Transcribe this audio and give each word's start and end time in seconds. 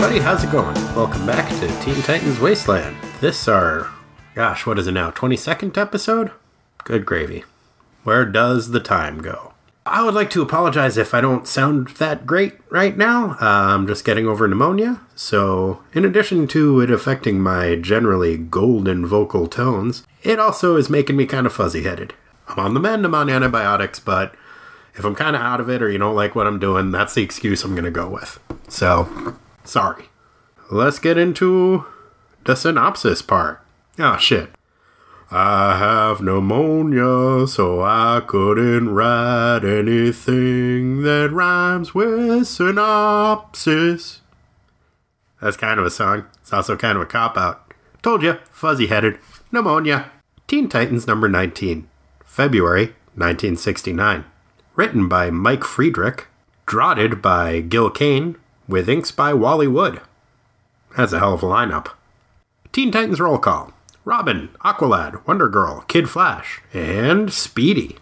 everybody, 0.00 0.20
how's 0.20 0.44
it 0.44 0.52
going? 0.52 0.76
Welcome 0.94 1.26
back 1.26 1.48
to 1.58 1.66
Teen 1.82 2.00
Titans 2.02 2.38
Wasteland. 2.38 2.96
This 3.20 3.48
our, 3.48 3.90
gosh, 4.36 4.64
what 4.64 4.78
is 4.78 4.86
it 4.86 4.92
now? 4.92 5.10
22nd 5.10 5.76
episode? 5.76 6.30
Good 6.84 7.04
gravy. 7.04 7.42
Where 8.04 8.24
does 8.24 8.70
the 8.70 8.78
time 8.78 9.20
go? 9.20 9.54
I 9.84 10.04
would 10.04 10.14
like 10.14 10.30
to 10.30 10.40
apologize 10.40 10.96
if 10.96 11.14
I 11.14 11.20
don't 11.20 11.48
sound 11.48 11.88
that 11.96 12.28
great 12.28 12.52
right 12.70 12.96
now. 12.96 13.30
Uh, 13.40 13.74
I'm 13.74 13.88
just 13.88 14.04
getting 14.04 14.28
over 14.28 14.46
pneumonia, 14.46 15.00
so 15.16 15.82
in 15.92 16.04
addition 16.04 16.46
to 16.46 16.80
it 16.80 16.92
affecting 16.92 17.40
my 17.40 17.74
generally 17.74 18.36
golden 18.36 19.04
vocal 19.04 19.48
tones, 19.48 20.06
it 20.22 20.38
also 20.38 20.76
is 20.76 20.88
making 20.88 21.16
me 21.16 21.26
kind 21.26 21.44
of 21.44 21.52
fuzzy 21.52 21.82
headed. 21.82 22.14
I'm 22.46 22.60
on 22.60 22.74
the 22.74 22.80
mend, 22.80 23.04
I'm 23.04 23.16
on 23.16 23.28
antibiotics, 23.28 23.98
but 23.98 24.32
if 24.94 25.04
I'm 25.04 25.16
kind 25.16 25.34
of 25.34 25.42
out 25.42 25.60
of 25.60 25.68
it 25.68 25.82
or 25.82 25.90
you 25.90 25.98
don't 25.98 26.14
like 26.14 26.36
what 26.36 26.46
I'm 26.46 26.60
doing, 26.60 26.92
that's 26.92 27.14
the 27.14 27.24
excuse 27.24 27.64
I'm 27.64 27.72
going 27.72 27.82
to 27.82 27.90
go 27.90 28.08
with. 28.08 28.38
So, 28.68 29.34
sorry. 29.68 30.06
Let's 30.70 30.98
get 30.98 31.16
into 31.16 31.86
the 32.44 32.54
synopsis 32.54 33.22
part. 33.22 33.62
Oh, 33.98 34.16
shit. 34.16 34.50
I 35.30 35.76
have 35.76 36.22
pneumonia, 36.22 37.46
so 37.46 37.82
I 37.82 38.22
couldn't 38.26 38.94
write 38.94 39.64
anything 39.64 41.02
that 41.02 41.30
rhymes 41.30 41.94
with 41.94 42.46
synopsis. 42.46 44.22
That's 45.40 45.56
kind 45.56 45.78
of 45.78 45.86
a 45.86 45.90
song. 45.90 46.24
It's 46.40 46.52
also 46.52 46.76
kind 46.76 46.96
of 46.96 47.02
a 47.02 47.06
cop 47.06 47.36
out. 47.36 47.74
Told 48.02 48.22
you, 48.22 48.38
fuzzy 48.50 48.86
headed. 48.86 49.18
Pneumonia. 49.52 50.10
Teen 50.46 50.68
Titans 50.68 51.06
number 51.06 51.28
19. 51.28 51.88
February 52.24 52.94
1969. 53.14 54.24
Written 54.76 55.08
by 55.08 55.30
Mike 55.30 55.64
Friedrich. 55.64 56.26
Drotted 56.64 57.20
by 57.20 57.60
Gil 57.60 57.90
Kane. 57.90 58.36
With 58.68 58.86
inks 58.86 59.10
by 59.10 59.32
Wally 59.32 59.66
Wood. 59.66 60.02
That's 60.94 61.14
a 61.14 61.18
hell 61.18 61.32
of 61.32 61.42
a 61.42 61.46
lineup. 61.46 61.92
Teen 62.70 62.92
Titans 62.92 63.18
roll 63.18 63.38
call. 63.38 63.72
Robin, 64.04 64.50
Aqualad, 64.62 65.26
Wonder 65.26 65.48
Girl, 65.48 65.86
Kid 65.88 66.10
Flash, 66.10 66.60
and 66.74 67.32
Speedy. 67.32 67.96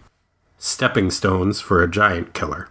Stepping 0.58 1.12
stones 1.12 1.60
for 1.60 1.84
a 1.84 1.90
giant 1.90 2.34
killer. 2.34 2.68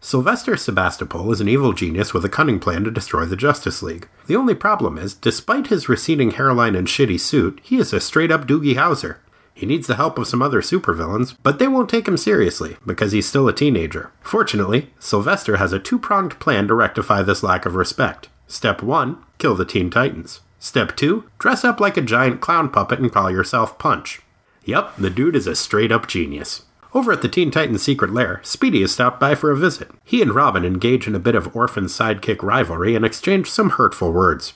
Sylvester 0.00 0.56
Sebastopol 0.56 1.30
is 1.32 1.40
an 1.42 1.48
evil 1.48 1.74
genius 1.74 2.14
with 2.14 2.24
a 2.24 2.30
cunning 2.30 2.60
plan 2.60 2.84
to 2.84 2.90
destroy 2.90 3.26
the 3.26 3.36
Justice 3.36 3.82
League. 3.82 4.08
The 4.26 4.36
only 4.36 4.54
problem 4.54 4.96
is, 4.96 5.12
despite 5.12 5.66
his 5.66 5.90
receding 5.90 6.30
hairline 6.30 6.74
and 6.74 6.86
shitty 6.86 7.20
suit, 7.20 7.60
he 7.62 7.76
is 7.76 7.92
a 7.92 8.00
straight 8.00 8.30
up 8.30 8.46
Doogie 8.46 8.76
Howser. 8.76 9.16
He 9.56 9.64
needs 9.64 9.86
the 9.86 9.96
help 9.96 10.18
of 10.18 10.26
some 10.26 10.42
other 10.42 10.60
supervillains, 10.60 11.34
but 11.42 11.58
they 11.58 11.66
won't 11.66 11.88
take 11.88 12.06
him 12.06 12.18
seriously 12.18 12.76
because 12.84 13.12
he's 13.12 13.26
still 13.26 13.48
a 13.48 13.54
teenager. 13.54 14.12
Fortunately, 14.20 14.90
Sylvester 14.98 15.56
has 15.56 15.72
a 15.72 15.78
two 15.78 15.98
pronged 15.98 16.38
plan 16.38 16.68
to 16.68 16.74
rectify 16.74 17.22
this 17.22 17.42
lack 17.42 17.64
of 17.64 17.74
respect. 17.74 18.28
Step 18.46 18.82
1 18.82 19.16
Kill 19.38 19.54
the 19.54 19.64
Teen 19.64 19.88
Titans. 19.88 20.42
Step 20.58 20.94
2 20.94 21.24
Dress 21.38 21.64
up 21.64 21.80
like 21.80 21.96
a 21.96 22.02
giant 22.02 22.42
clown 22.42 22.68
puppet 22.68 22.98
and 22.98 23.10
call 23.10 23.30
yourself 23.30 23.78
Punch. 23.78 24.20
Yep, 24.66 24.96
the 24.98 25.08
dude 25.08 25.34
is 25.34 25.46
a 25.46 25.56
straight 25.56 25.90
up 25.90 26.06
genius. 26.06 26.64
Over 26.92 27.12
at 27.12 27.22
the 27.22 27.28
Teen 27.28 27.50
Titans 27.50 27.82
secret 27.82 28.12
lair, 28.12 28.42
Speedy 28.42 28.82
is 28.82 28.92
stopped 28.92 29.18
by 29.18 29.34
for 29.34 29.50
a 29.50 29.56
visit. 29.56 29.90
He 30.04 30.20
and 30.20 30.34
Robin 30.34 30.66
engage 30.66 31.06
in 31.06 31.14
a 31.14 31.18
bit 31.18 31.34
of 31.34 31.56
orphan 31.56 31.86
sidekick 31.86 32.42
rivalry 32.42 32.94
and 32.94 33.06
exchange 33.06 33.50
some 33.50 33.70
hurtful 33.70 34.12
words. 34.12 34.52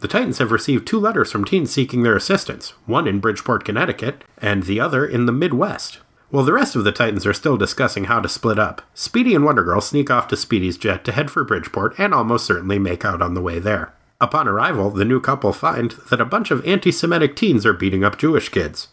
The 0.00 0.08
Titans 0.08 0.38
have 0.38 0.52
received 0.52 0.86
two 0.86 1.00
letters 1.00 1.32
from 1.32 1.44
teens 1.44 1.70
seeking 1.70 2.02
their 2.02 2.16
assistance, 2.16 2.74
one 2.84 3.08
in 3.08 3.18
Bridgeport, 3.18 3.64
Connecticut, 3.64 4.24
and 4.38 4.64
the 4.64 4.78
other 4.78 5.06
in 5.06 5.26
the 5.26 5.32
Midwest. 5.32 6.00
While 6.28 6.44
the 6.44 6.52
rest 6.52 6.76
of 6.76 6.84
the 6.84 6.92
Titans 6.92 7.24
are 7.24 7.32
still 7.32 7.56
discussing 7.56 8.04
how 8.04 8.20
to 8.20 8.28
split 8.28 8.58
up, 8.58 8.82
Speedy 8.94 9.34
and 9.34 9.44
Wonder 9.44 9.62
Girl 9.62 9.80
sneak 9.80 10.10
off 10.10 10.28
to 10.28 10.36
Speedy's 10.36 10.76
jet 10.76 11.04
to 11.04 11.12
head 11.12 11.30
for 11.30 11.44
Bridgeport 11.44 11.98
and 11.98 12.12
almost 12.12 12.44
certainly 12.44 12.78
make 12.78 13.04
out 13.04 13.22
on 13.22 13.34
the 13.34 13.40
way 13.40 13.58
there. 13.58 13.94
Upon 14.20 14.48
arrival, 14.48 14.90
the 14.90 15.04
new 15.04 15.20
couple 15.20 15.52
find 15.52 15.92
that 16.10 16.20
a 16.20 16.24
bunch 16.24 16.50
of 16.50 16.66
anti 16.66 16.90
Semitic 16.90 17.36
teens 17.36 17.64
are 17.64 17.72
beating 17.72 18.02
up 18.02 18.18
Jewish 18.18 18.48
kids. 18.48 18.88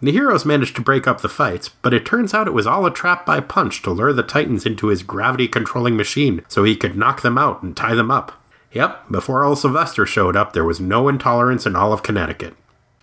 The 0.00 0.12
heroes 0.12 0.44
manage 0.44 0.74
to 0.74 0.80
break 0.80 1.08
up 1.08 1.20
the 1.20 1.28
fights, 1.28 1.70
but 1.70 1.94
it 1.94 2.06
turns 2.06 2.32
out 2.32 2.46
it 2.46 2.54
was 2.54 2.66
all 2.66 2.86
a 2.86 2.92
trap 2.92 3.26
by 3.26 3.40
Punch 3.40 3.82
to 3.82 3.90
lure 3.90 4.12
the 4.12 4.22
Titans 4.22 4.64
into 4.66 4.88
his 4.88 5.02
gravity 5.02 5.48
controlling 5.48 5.96
machine 5.96 6.44
so 6.46 6.62
he 6.62 6.76
could 6.76 6.96
knock 6.96 7.22
them 7.22 7.38
out 7.38 7.62
and 7.62 7.76
tie 7.76 7.94
them 7.94 8.10
up. 8.10 8.40
Yep, 8.72 9.10
before 9.10 9.44
old 9.44 9.58
Sylvester 9.58 10.04
showed 10.04 10.36
up, 10.36 10.52
there 10.52 10.64
was 10.64 10.80
no 10.80 11.08
intolerance 11.08 11.66
in 11.66 11.74
all 11.74 11.92
of 11.92 12.02
Connecticut. 12.02 12.54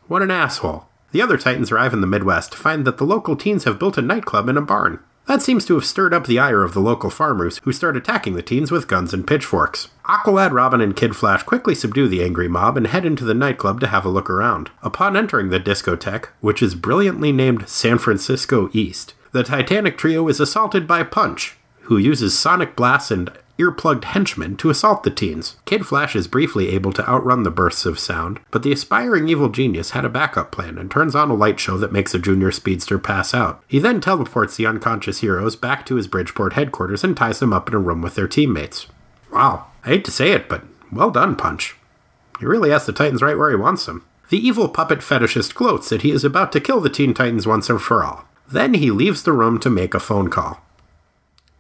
What 0.08 0.22
an 0.22 0.32
asshole. 0.32 0.88
The 1.12 1.22
other 1.22 1.38
Titans 1.38 1.72
arrive 1.72 1.94
in 1.94 2.02
the 2.02 2.08
Midwest 2.08 2.52
to 2.52 2.58
find 2.58 2.86
that 2.86 2.98
the 2.98 3.06
local 3.06 3.36
teens 3.36 3.64
have 3.64 3.80
built 3.80 3.98
a 3.98 4.02
nightclub 4.02 4.50
in 4.50 4.58
a 4.58 4.62
barn. 4.62 5.00
That 5.28 5.42
seems 5.42 5.66
to 5.66 5.74
have 5.74 5.86
stirred 5.86 6.14
up 6.14 6.28
the 6.28 6.38
ire 6.38 6.62
of 6.62 6.76
the 6.76 6.82
local 6.82 7.10
farmers, 7.10 7.60
who 7.64 7.74
start 7.74 7.98
attacking 7.98 8.36
the 8.36 8.44
teens 8.44 8.70
with 8.70 8.88
guns 8.88 9.12
and 9.12 9.26
pitchforks. 9.26 9.88
Aqualad, 10.06 10.52
Robin, 10.52 10.82
and 10.82 10.96
Kid 10.96 11.16
Flash 11.16 11.42
quickly 11.42 11.74
subdue 11.74 12.08
the 12.08 12.24
angry 12.24 12.48
mob 12.48 12.78
and 12.78 12.86
head 12.86 13.06
into 13.06 13.26
the 13.26 13.34
nightclub 13.34 13.80
to 13.80 13.88
have 13.88 14.06
a 14.06 14.10
look 14.10 14.30
around. 14.30 14.70
Upon 14.84 15.18
entering 15.18 15.50
the 15.50 15.60
discotheque, 15.60 16.28
which 16.42 16.62
is 16.62 16.76
brilliantly 16.76 17.32
named 17.32 17.68
San 17.68 17.98
Francisco 17.98 18.70
East, 18.72 19.16
the 19.32 19.44
Titanic 19.44 19.98
trio 19.98 20.28
is 20.28 20.40
assaulted 20.40 20.86
by 20.86 21.02
Punch, 21.02 21.58
who 21.84 21.98
uses 21.98 22.38
sonic 22.38 22.76
blasts 22.76 23.10
and 23.10 23.32
earplugged 23.58 24.06
henchmen 24.06 24.56
to 24.58 24.70
assault 24.70 25.04
the 25.04 25.10
teens. 25.10 25.56
Kid 25.66 25.86
Flash 25.86 26.16
is 26.16 26.28
briefly 26.28 26.70
able 26.70 26.92
to 26.94 27.08
outrun 27.10 27.44
the 27.44 27.52
bursts 27.52 27.86
of 27.86 28.00
sound, 28.00 28.40
but 28.52 28.64
the 28.64 28.72
aspiring 28.72 29.28
evil 29.28 29.50
genius 29.50 29.92
had 29.92 30.06
a 30.06 30.10
backup 30.10 30.52
plan 30.52 30.78
and 30.78 30.90
turns 30.92 31.16
on 31.16 31.30
a 31.30 31.36
light 31.36 31.60
show 31.60 31.78
that 31.78 31.92
makes 31.92 32.14
a 32.14 32.20
junior 32.20 32.52
speedster 32.52 33.00
pass 33.00 33.34
out. 33.34 33.64
He 33.68 33.80
then 33.80 34.02
teleports 34.02 34.56
the 34.58 34.66
unconscious 34.66 35.20
heroes 35.20 35.56
back 35.56 35.86
to 35.86 35.96
his 35.96 36.08
Bridgeport 36.08 36.54
headquarters 36.54 37.04
and 37.04 37.16
ties 37.16 37.40
them 37.40 37.54
up 37.54 37.68
in 37.70 37.76
a 37.76 37.80
room 37.80 38.02
with 38.02 38.16
their 38.16 38.28
teammates. 38.28 38.88
Wow, 39.32 39.68
I 39.84 39.90
hate 39.90 40.06
to 40.06 40.12
say 40.12 40.32
it, 40.32 40.50
but 40.50 40.64
well 40.92 41.12
done, 41.12 41.36
Punch. 41.36 41.76
He 42.40 42.46
really 42.46 42.70
has 42.70 42.86
the 42.86 42.94
Titans 42.94 43.22
right 43.22 43.38
where 43.38 43.50
he 43.50 43.56
wants 43.56 43.86
them. 43.86 44.06
The 44.30 44.38
evil 44.38 44.68
puppet 44.68 45.00
fetishist 45.00 45.54
gloats 45.54 45.90
that 45.90 46.02
he 46.02 46.12
is 46.12 46.24
about 46.24 46.52
to 46.54 46.60
kill 46.60 46.82
the 46.82 46.90
Teen 46.90 47.14
Titans 47.14 47.46
once 47.46 47.70
and 47.70 47.82
for 47.82 48.04
all. 48.04 48.26
Then 48.52 48.74
he 48.76 48.92
leaves 48.92 49.24
the 49.24 49.34
room 49.34 49.60
to 49.60 49.70
make 49.70 49.94
a 49.94 50.00
phone 50.00 50.30
call. 50.30 50.62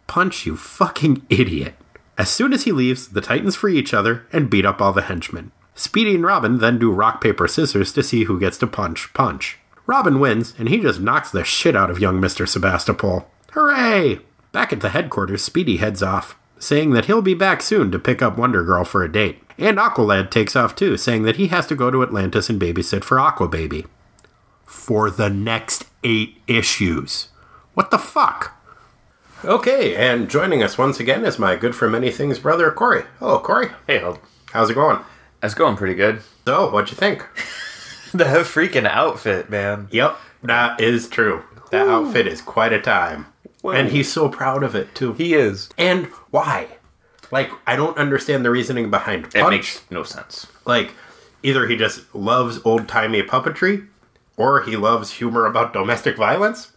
Punch, 0.07 0.45
you 0.45 0.55
fucking 0.55 1.25
idiot. 1.29 1.75
As 2.17 2.29
soon 2.29 2.53
as 2.53 2.63
he 2.63 2.71
leaves, 2.71 3.09
the 3.09 3.21
Titans 3.21 3.55
free 3.55 3.77
each 3.77 3.93
other 3.93 4.25
and 4.31 4.49
beat 4.49 4.65
up 4.65 4.81
all 4.81 4.93
the 4.93 5.03
henchmen. 5.03 5.51
Speedy 5.73 6.15
and 6.15 6.23
Robin 6.23 6.59
then 6.59 6.79
do 6.79 6.91
rock, 6.91 7.21
paper, 7.21 7.47
scissors 7.47 7.91
to 7.93 8.03
see 8.03 8.23
who 8.23 8.39
gets 8.39 8.57
to 8.59 8.67
punch 8.67 9.13
Punch. 9.13 9.57
Robin 9.85 10.19
wins, 10.19 10.53
and 10.57 10.69
he 10.69 10.79
just 10.79 11.01
knocks 11.01 11.29
the 11.29 11.43
shit 11.43 11.75
out 11.75 11.91
of 11.91 11.99
young 11.99 12.19
Mr. 12.19 12.47
Sebastopol. 12.47 13.27
Hooray! 13.51 14.19
Back 14.51 14.71
at 14.71 14.79
the 14.79 14.89
headquarters, 14.89 15.43
Speedy 15.43 15.77
heads 15.77 16.01
off, 16.01 16.37
saying 16.57 16.91
that 16.91 17.05
he'll 17.05 17.21
be 17.21 17.33
back 17.33 17.61
soon 17.61 17.91
to 17.91 17.99
pick 17.99 18.21
up 18.21 18.37
Wonder 18.37 18.63
Girl 18.63 18.85
for 18.85 19.03
a 19.03 19.11
date. 19.11 19.41
And 19.57 19.77
Aqualad 19.77 20.31
takes 20.31 20.55
off 20.55 20.75
too, 20.75 20.97
saying 20.97 21.23
that 21.23 21.35
he 21.35 21.47
has 21.47 21.67
to 21.67 21.75
go 21.75 21.91
to 21.91 22.03
Atlantis 22.03 22.49
and 22.49 22.59
babysit 22.59 23.03
for 23.03 23.19
Aqua 23.19 23.47
Baby. 23.47 23.85
For 24.65 25.11
the 25.11 25.29
next 25.29 25.85
eight 26.03 26.41
issues. 26.47 27.29
What 27.73 27.91
the 27.91 27.97
fuck? 27.97 28.54
Okay, 29.43 29.95
and 29.95 30.29
joining 30.29 30.63
us 30.63 30.77
once 30.77 30.99
again 30.99 31.23
is 31.25 31.37
my 31.37 31.55
good 31.55 31.75
for 31.75 31.89
many 31.89 32.09
things 32.09 32.39
brother, 32.39 32.71
Corey. 32.71 33.03
Hello, 33.19 33.39
Corey. 33.39 33.69
Hey. 33.85 34.01
How's 34.51 34.69
it 34.69 34.75
going? 34.75 34.99
That's 35.41 35.53
going 35.53 35.75
pretty 35.75 35.93
good. 35.93 36.21
So, 36.47 36.69
what'd 36.71 36.89
you 36.89 36.97
think? 36.97 37.27
the 38.13 38.23
freaking 38.23 38.87
outfit, 38.87 39.49
man. 39.49 39.87
Yep, 39.91 40.17
that 40.43 40.79
is 40.81 41.07
true. 41.09 41.43
That 41.71 41.87
outfit 41.87 42.27
is 42.27 42.41
quite 42.41 42.73
a 42.73 42.81
time. 42.81 43.27
And 43.63 43.89
he's 43.89 44.11
so 44.11 44.29
proud 44.29 44.63
of 44.63 44.75
it, 44.75 44.93
too. 44.95 45.13
He 45.13 45.33
is. 45.33 45.69
and 45.77 46.05
why? 46.31 46.67
Like, 47.31 47.49
I 47.67 47.75
don't 47.75 47.97
understand 47.97 48.45
the 48.45 48.51
reasoning 48.51 48.89
behind 48.91 49.33
It 49.35 49.49
makes 49.49 49.81
no 49.91 50.03
sense. 50.03 50.47
like, 50.65 50.93
either 51.43 51.67
he 51.67 51.75
just 51.75 52.13
loves 52.15 52.59
old 52.63 52.87
timey 52.87 53.21
puppetry, 53.23 53.87
or 54.37 54.61
he 54.61 54.75
loves 54.77 55.11
humor 55.13 55.45
about 55.45 55.73
domestic 55.73 56.15
violence. 56.15 56.71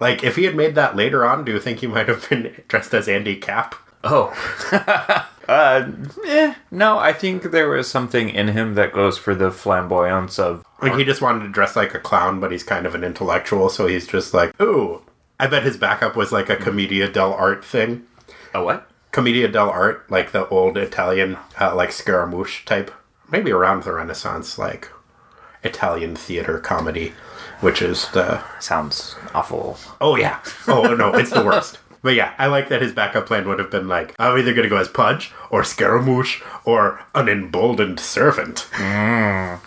Like, 0.00 0.24
if 0.24 0.36
he 0.36 0.44
had 0.44 0.56
made 0.56 0.74
that 0.74 0.96
later 0.96 1.24
on, 1.24 1.44
do 1.44 1.52
you 1.52 1.60
think 1.60 1.78
he 1.78 1.86
might 1.86 2.08
have 2.08 2.28
been 2.28 2.62
dressed 2.68 2.94
as 2.94 3.08
Andy 3.08 3.36
Capp? 3.36 3.74
Oh. 4.02 4.32
uh, 5.48 5.90
eh, 6.26 6.54
no, 6.70 6.98
I 6.98 7.12
think 7.12 7.42
there 7.42 7.68
was 7.68 7.88
something 7.88 8.30
in 8.30 8.48
him 8.48 8.74
that 8.74 8.94
goes 8.94 9.18
for 9.18 9.34
the 9.34 9.50
flamboyance 9.50 10.38
of. 10.38 10.64
Like, 10.80 10.96
he 10.96 11.04
just 11.04 11.20
wanted 11.20 11.44
to 11.44 11.50
dress 11.50 11.76
like 11.76 11.94
a 11.94 11.98
clown, 11.98 12.40
but 12.40 12.50
he's 12.50 12.62
kind 12.62 12.86
of 12.86 12.94
an 12.94 13.04
intellectual, 13.04 13.68
so 13.68 13.86
he's 13.86 14.06
just 14.06 14.32
like, 14.32 14.58
ooh. 14.60 15.02
I 15.38 15.46
bet 15.46 15.62
his 15.62 15.76
backup 15.76 16.16
was 16.16 16.32
like 16.32 16.50
a 16.50 16.56
Commedia 16.56 17.08
dell'arte 17.08 17.64
thing. 17.64 18.06
A 18.52 18.62
what? 18.62 18.90
Commedia 19.10 19.48
dell'arte, 19.48 20.08
like 20.10 20.32
the 20.32 20.48
old 20.48 20.76
Italian, 20.76 21.36
uh, 21.60 21.74
like 21.74 21.92
Scaramouche 21.92 22.64
type, 22.64 22.90
maybe 23.30 23.50
around 23.50 23.82
the 23.82 23.92
Renaissance, 23.92 24.58
like 24.58 24.90
Italian 25.62 26.14
theater 26.14 26.58
comedy, 26.58 27.12
which 27.60 27.82
is 27.82 28.08
the 28.10 28.42
Sounds 28.60 29.16
awful. 29.34 29.78
oh 30.00 30.16
yeah, 30.16 30.40
oh 30.68 30.94
no, 30.94 31.12
it's 31.14 31.30
the 31.30 31.44
worst. 31.44 31.78
But 32.02 32.14
yeah, 32.14 32.32
I 32.38 32.46
like 32.46 32.70
that 32.70 32.80
his 32.80 32.92
backup 32.94 33.26
plan 33.26 33.46
would 33.46 33.58
have 33.58 33.70
been 33.70 33.86
like, 33.86 34.14
I'm 34.18 34.38
either 34.38 34.54
gonna 34.54 34.70
go 34.70 34.78
as 34.78 34.88
Pudge 34.88 35.32
or 35.50 35.62
Scaramouche 35.62 36.40
or 36.64 36.98
an 37.14 37.28
emboldened 37.28 38.00
servant. 38.00 38.66
Mm. 38.72 39.60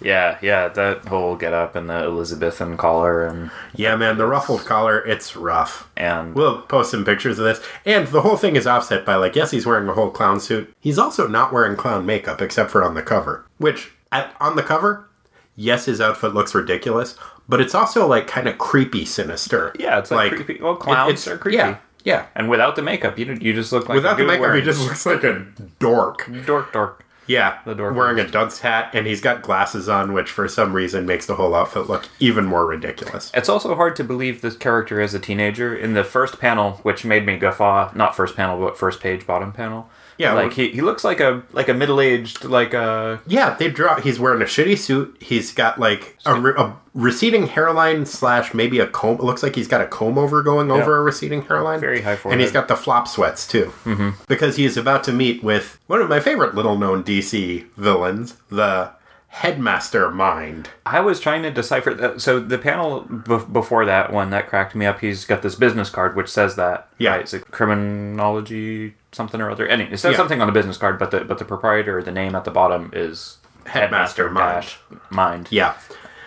Yeah, 0.00 0.36
yeah, 0.42 0.66
that 0.66 1.04
whole 1.06 1.36
get 1.36 1.52
up 1.52 1.76
and 1.76 1.88
the 1.88 1.94
Elizabethan 1.94 2.76
collar 2.76 3.24
and 3.24 3.52
Yeah, 3.72 3.94
man, 3.94 4.18
the 4.18 4.26
ruffled 4.26 4.64
collar, 4.64 4.98
it's 5.06 5.36
rough. 5.36 5.88
and 5.96 6.34
We'll 6.34 6.62
post 6.62 6.90
some 6.90 7.04
pictures 7.04 7.38
of 7.38 7.44
this. 7.44 7.60
And 7.84 8.08
the 8.08 8.22
whole 8.22 8.36
thing 8.36 8.56
is 8.56 8.66
offset 8.66 9.06
by, 9.06 9.14
like, 9.14 9.36
yes, 9.36 9.52
he's 9.52 9.64
wearing 9.64 9.88
a 9.88 9.92
whole 9.94 10.10
clown 10.10 10.40
suit. 10.40 10.74
He's 10.80 10.98
also 10.98 11.28
not 11.28 11.52
wearing 11.52 11.76
clown 11.76 12.04
makeup, 12.04 12.42
except 12.42 12.72
for 12.72 12.82
on 12.82 12.94
the 12.94 13.02
cover. 13.02 13.46
Which, 13.58 13.92
at, 14.10 14.34
on 14.40 14.56
the 14.56 14.62
cover, 14.64 15.08
yes, 15.54 15.84
his 15.86 16.00
outfit 16.00 16.34
looks 16.34 16.52
ridiculous, 16.54 17.16
but 17.48 17.60
it's 17.60 17.74
also, 17.74 18.06
like, 18.06 18.26
kind 18.26 18.48
of 18.48 18.58
creepy 18.58 19.04
sinister. 19.04 19.72
yeah, 19.78 19.98
it's 19.98 20.10
like, 20.10 20.32
creepy. 20.32 20.58
Well, 20.62 20.74
it- 20.74 20.80
clowns 20.80 21.10
it's- 21.12 21.28
are 21.28 21.38
creepy. 21.38 21.56
Yeah, 21.58 21.76
yeah. 22.04 22.26
And 22.34 22.48
without 22.48 22.76
the 22.76 22.82
makeup, 22.82 23.18
you 23.18 23.36
you 23.40 23.52
just 23.52 23.72
look 23.72 23.88
like 23.88 23.96
Without 23.96 24.16
the 24.18 24.24
makeup, 24.24 24.54
he 24.54 24.62
just 24.62 24.86
looks 24.86 25.06
like 25.06 25.24
a 25.24 25.46
dork. 25.78 26.28
dork 26.46 26.72
dork. 26.72 27.02
Yeah, 27.28 27.58
The 27.64 27.74
dork 27.74 27.96
wearing 27.96 28.20
a 28.20 28.28
dunce 28.28 28.60
hat, 28.60 28.90
and 28.94 29.04
he's 29.04 29.20
got 29.20 29.42
glasses 29.42 29.88
on, 29.88 30.12
which 30.12 30.30
for 30.30 30.46
some 30.46 30.72
reason 30.72 31.06
makes 31.06 31.26
the 31.26 31.34
whole 31.34 31.56
outfit 31.56 31.88
look 31.88 32.08
even 32.20 32.44
more 32.44 32.64
ridiculous. 32.64 33.32
It's 33.34 33.48
also 33.48 33.74
hard 33.74 33.96
to 33.96 34.04
believe 34.04 34.42
this 34.42 34.56
character 34.56 35.00
is 35.00 35.12
a 35.12 35.18
teenager. 35.18 35.74
In 35.74 35.94
the 35.94 36.04
first 36.04 36.38
panel, 36.38 36.74
which 36.84 37.04
made 37.04 37.26
me 37.26 37.36
guffaw, 37.36 37.90
not 37.96 38.14
first 38.14 38.36
panel, 38.36 38.60
but 38.60 38.78
first 38.78 39.00
page, 39.00 39.26
bottom 39.26 39.50
panel. 39.50 39.90
Yeah, 40.18 40.32
like 40.32 40.52
he, 40.52 40.70
he 40.70 40.80
looks 40.80 41.04
like 41.04 41.20
a 41.20 41.42
like 41.52 41.68
a 41.68 41.74
middle 41.74 42.00
aged 42.00 42.44
like 42.44 42.74
a 42.74 43.20
Yeah, 43.26 43.54
they 43.54 43.68
draw. 43.68 44.00
He's 44.00 44.18
wearing 44.18 44.42
a 44.42 44.46
shitty 44.46 44.78
suit. 44.78 45.16
He's 45.20 45.52
got 45.52 45.78
like 45.78 46.16
a, 46.24 46.34
a 46.34 46.76
receding 46.94 47.46
hairline 47.46 48.06
slash 48.06 48.54
maybe 48.54 48.78
a 48.78 48.86
comb. 48.86 49.16
It 49.16 49.24
looks 49.24 49.42
like 49.42 49.54
he's 49.54 49.68
got 49.68 49.80
a 49.80 49.86
comb 49.86 50.18
over 50.18 50.42
going 50.42 50.70
over 50.70 50.96
a 50.96 51.02
receding 51.02 51.42
hairline. 51.42 51.80
Very 51.80 52.00
high 52.00 52.16
forehead. 52.16 52.34
And 52.34 52.40
he's 52.40 52.52
got 52.52 52.68
the 52.68 52.76
flop 52.76 53.08
sweats 53.08 53.46
too, 53.46 53.72
mm-hmm. 53.84 54.10
because 54.26 54.56
he 54.56 54.64
is 54.64 54.76
about 54.76 55.04
to 55.04 55.12
meet 55.12 55.42
with 55.42 55.78
one 55.86 56.00
of 56.00 56.08
my 56.08 56.20
favorite 56.20 56.54
little 56.54 56.78
known 56.78 57.04
DC 57.04 57.70
villains, 57.74 58.36
the 58.48 58.92
Headmaster 59.28 60.10
Mind. 60.10 60.70
I 60.86 61.00
was 61.00 61.20
trying 61.20 61.42
to 61.42 61.50
decipher 61.50 61.92
that. 61.92 62.22
So 62.22 62.40
the 62.40 62.56
panel 62.56 63.02
b- 63.02 63.44
before 63.52 63.84
that 63.84 64.10
one 64.10 64.30
that 64.30 64.48
cracked 64.48 64.74
me 64.74 64.86
up, 64.86 65.00
he's 65.00 65.26
got 65.26 65.42
this 65.42 65.54
business 65.54 65.90
card 65.90 66.16
which 66.16 66.28
says 66.28 66.56
that. 66.56 66.88
Yeah. 66.96 67.10
right? 67.10 67.20
it's 67.20 67.34
a 67.34 67.40
criminology 67.40 68.94
something 69.16 69.40
or 69.40 69.50
other. 69.50 69.66
Anyway, 69.66 69.90
it 69.92 69.96
says 69.98 70.12
Yeah. 70.12 70.16
something 70.18 70.40
on 70.40 70.46
the 70.46 70.52
business 70.52 70.76
card, 70.76 70.98
but 70.98 71.10
the 71.10 71.24
but 71.24 71.38
the 71.38 71.44
proprietor, 71.44 72.02
the 72.02 72.12
name 72.12 72.34
at 72.36 72.44
the 72.44 72.50
bottom 72.52 72.90
is 72.92 73.38
Headmaster 73.64 74.30
Mind. 74.30 74.62
dash 74.62 74.78
Mind. 75.10 75.48
Yeah, 75.50 75.74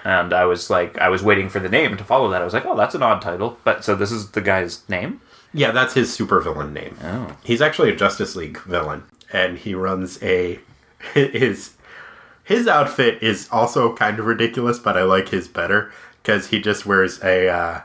And 0.03 0.33
I 0.33 0.43
was 0.45 0.69
like, 0.69 0.97
I 0.97 1.07
was 1.09 1.23
waiting 1.23 1.47
for 1.49 1.59
the 1.59 1.69
name 1.69 1.95
to 1.97 2.03
follow 2.03 2.29
that. 2.31 2.41
I 2.41 2.45
was 2.45 2.53
like, 2.53 2.65
oh, 2.65 2.75
that's 2.75 2.95
an 2.95 3.03
odd 3.03 3.21
title. 3.21 3.57
But 3.63 3.85
so 3.85 3.95
this 3.95 4.11
is 4.11 4.31
the 4.31 4.41
guy's 4.41 4.87
name. 4.89 5.21
yeah, 5.53 5.71
that's 5.71 5.93
his 5.93 6.15
supervillain 6.15 6.73
name. 6.73 6.97
Oh. 7.03 7.35
He's 7.43 7.61
actually 7.61 7.89
a 7.91 7.95
Justice 7.95 8.35
League 8.35 8.59
villain, 8.63 9.03
and 9.31 9.57
he 9.57 9.73
runs 9.75 10.21
a 10.21 10.59
his 11.13 11.71
his 12.43 12.67
outfit 12.67 13.21
is 13.21 13.47
also 13.51 13.95
kind 13.95 14.19
of 14.19 14.25
ridiculous, 14.25 14.79
but 14.79 14.97
I 14.97 15.03
like 15.03 15.29
his 15.29 15.47
better 15.47 15.91
because 16.21 16.47
he 16.47 16.59
just 16.59 16.85
wears 16.85 17.23
a 17.23 17.47
uh, 17.47 17.81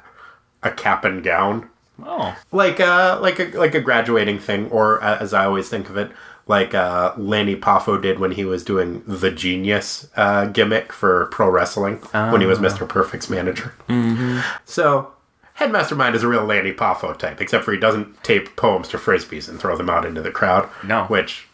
a 0.62 0.71
cap 0.73 1.05
and 1.05 1.23
gown, 1.23 1.69
Oh, 2.02 2.37
like 2.50 2.81
uh 2.81 3.19
like 3.20 3.38
a 3.38 3.56
like 3.58 3.75
a 3.75 3.81
graduating 3.81 4.38
thing, 4.38 4.70
or 4.70 5.02
uh, 5.02 5.19
as 5.19 5.32
I 5.32 5.44
always 5.44 5.69
think 5.69 5.88
of 5.88 5.96
it, 5.96 6.11
like 6.46 6.75
uh, 6.75 7.14
Lanny 7.17 7.56
Poffo 7.56 8.00
did 8.00 8.19
when 8.19 8.32
he 8.32 8.44
was 8.44 8.64
doing 8.64 9.02
the 9.06 9.31
Genius 9.31 10.08
uh, 10.17 10.46
gimmick 10.46 10.93
for 10.93 11.26
pro 11.26 11.49
wrestling 11.49 11.96
when 12.12 12.41
he 12.41 12.46
was 12.46 12.58
Mister 12.61 12.85
Perfect's 12.87 13.31
manager. 13.31 13.75
Mm-hmm. 13.88 14.41
So. 14.64 15.11
Headmaster 15.58 15.94
Mind 15.94 16.17
is 16.17 16.25
a 16.25 16.26
real 16.26 16.44
Lanny 16.44 16.73
Poffo 16.73 17.17
type, 17.17 17.41
except 17.41 17.64
for 17.64 17.70
he 17.70 17.79
doesn't 17.79 18.25
tape 18.25 18.56
poems 18.56 18.88
to 18.88 18.99
frisbees 18.99 19.49
and 19.49 19.61
throw 19.61 19.76
them 19.76 19.88
out 19.88 20.05
into 20.05 20.20
the 20.20 20.32
crowd. 20.32 20.69
No. 20.82 21.05
which 21.05 21.46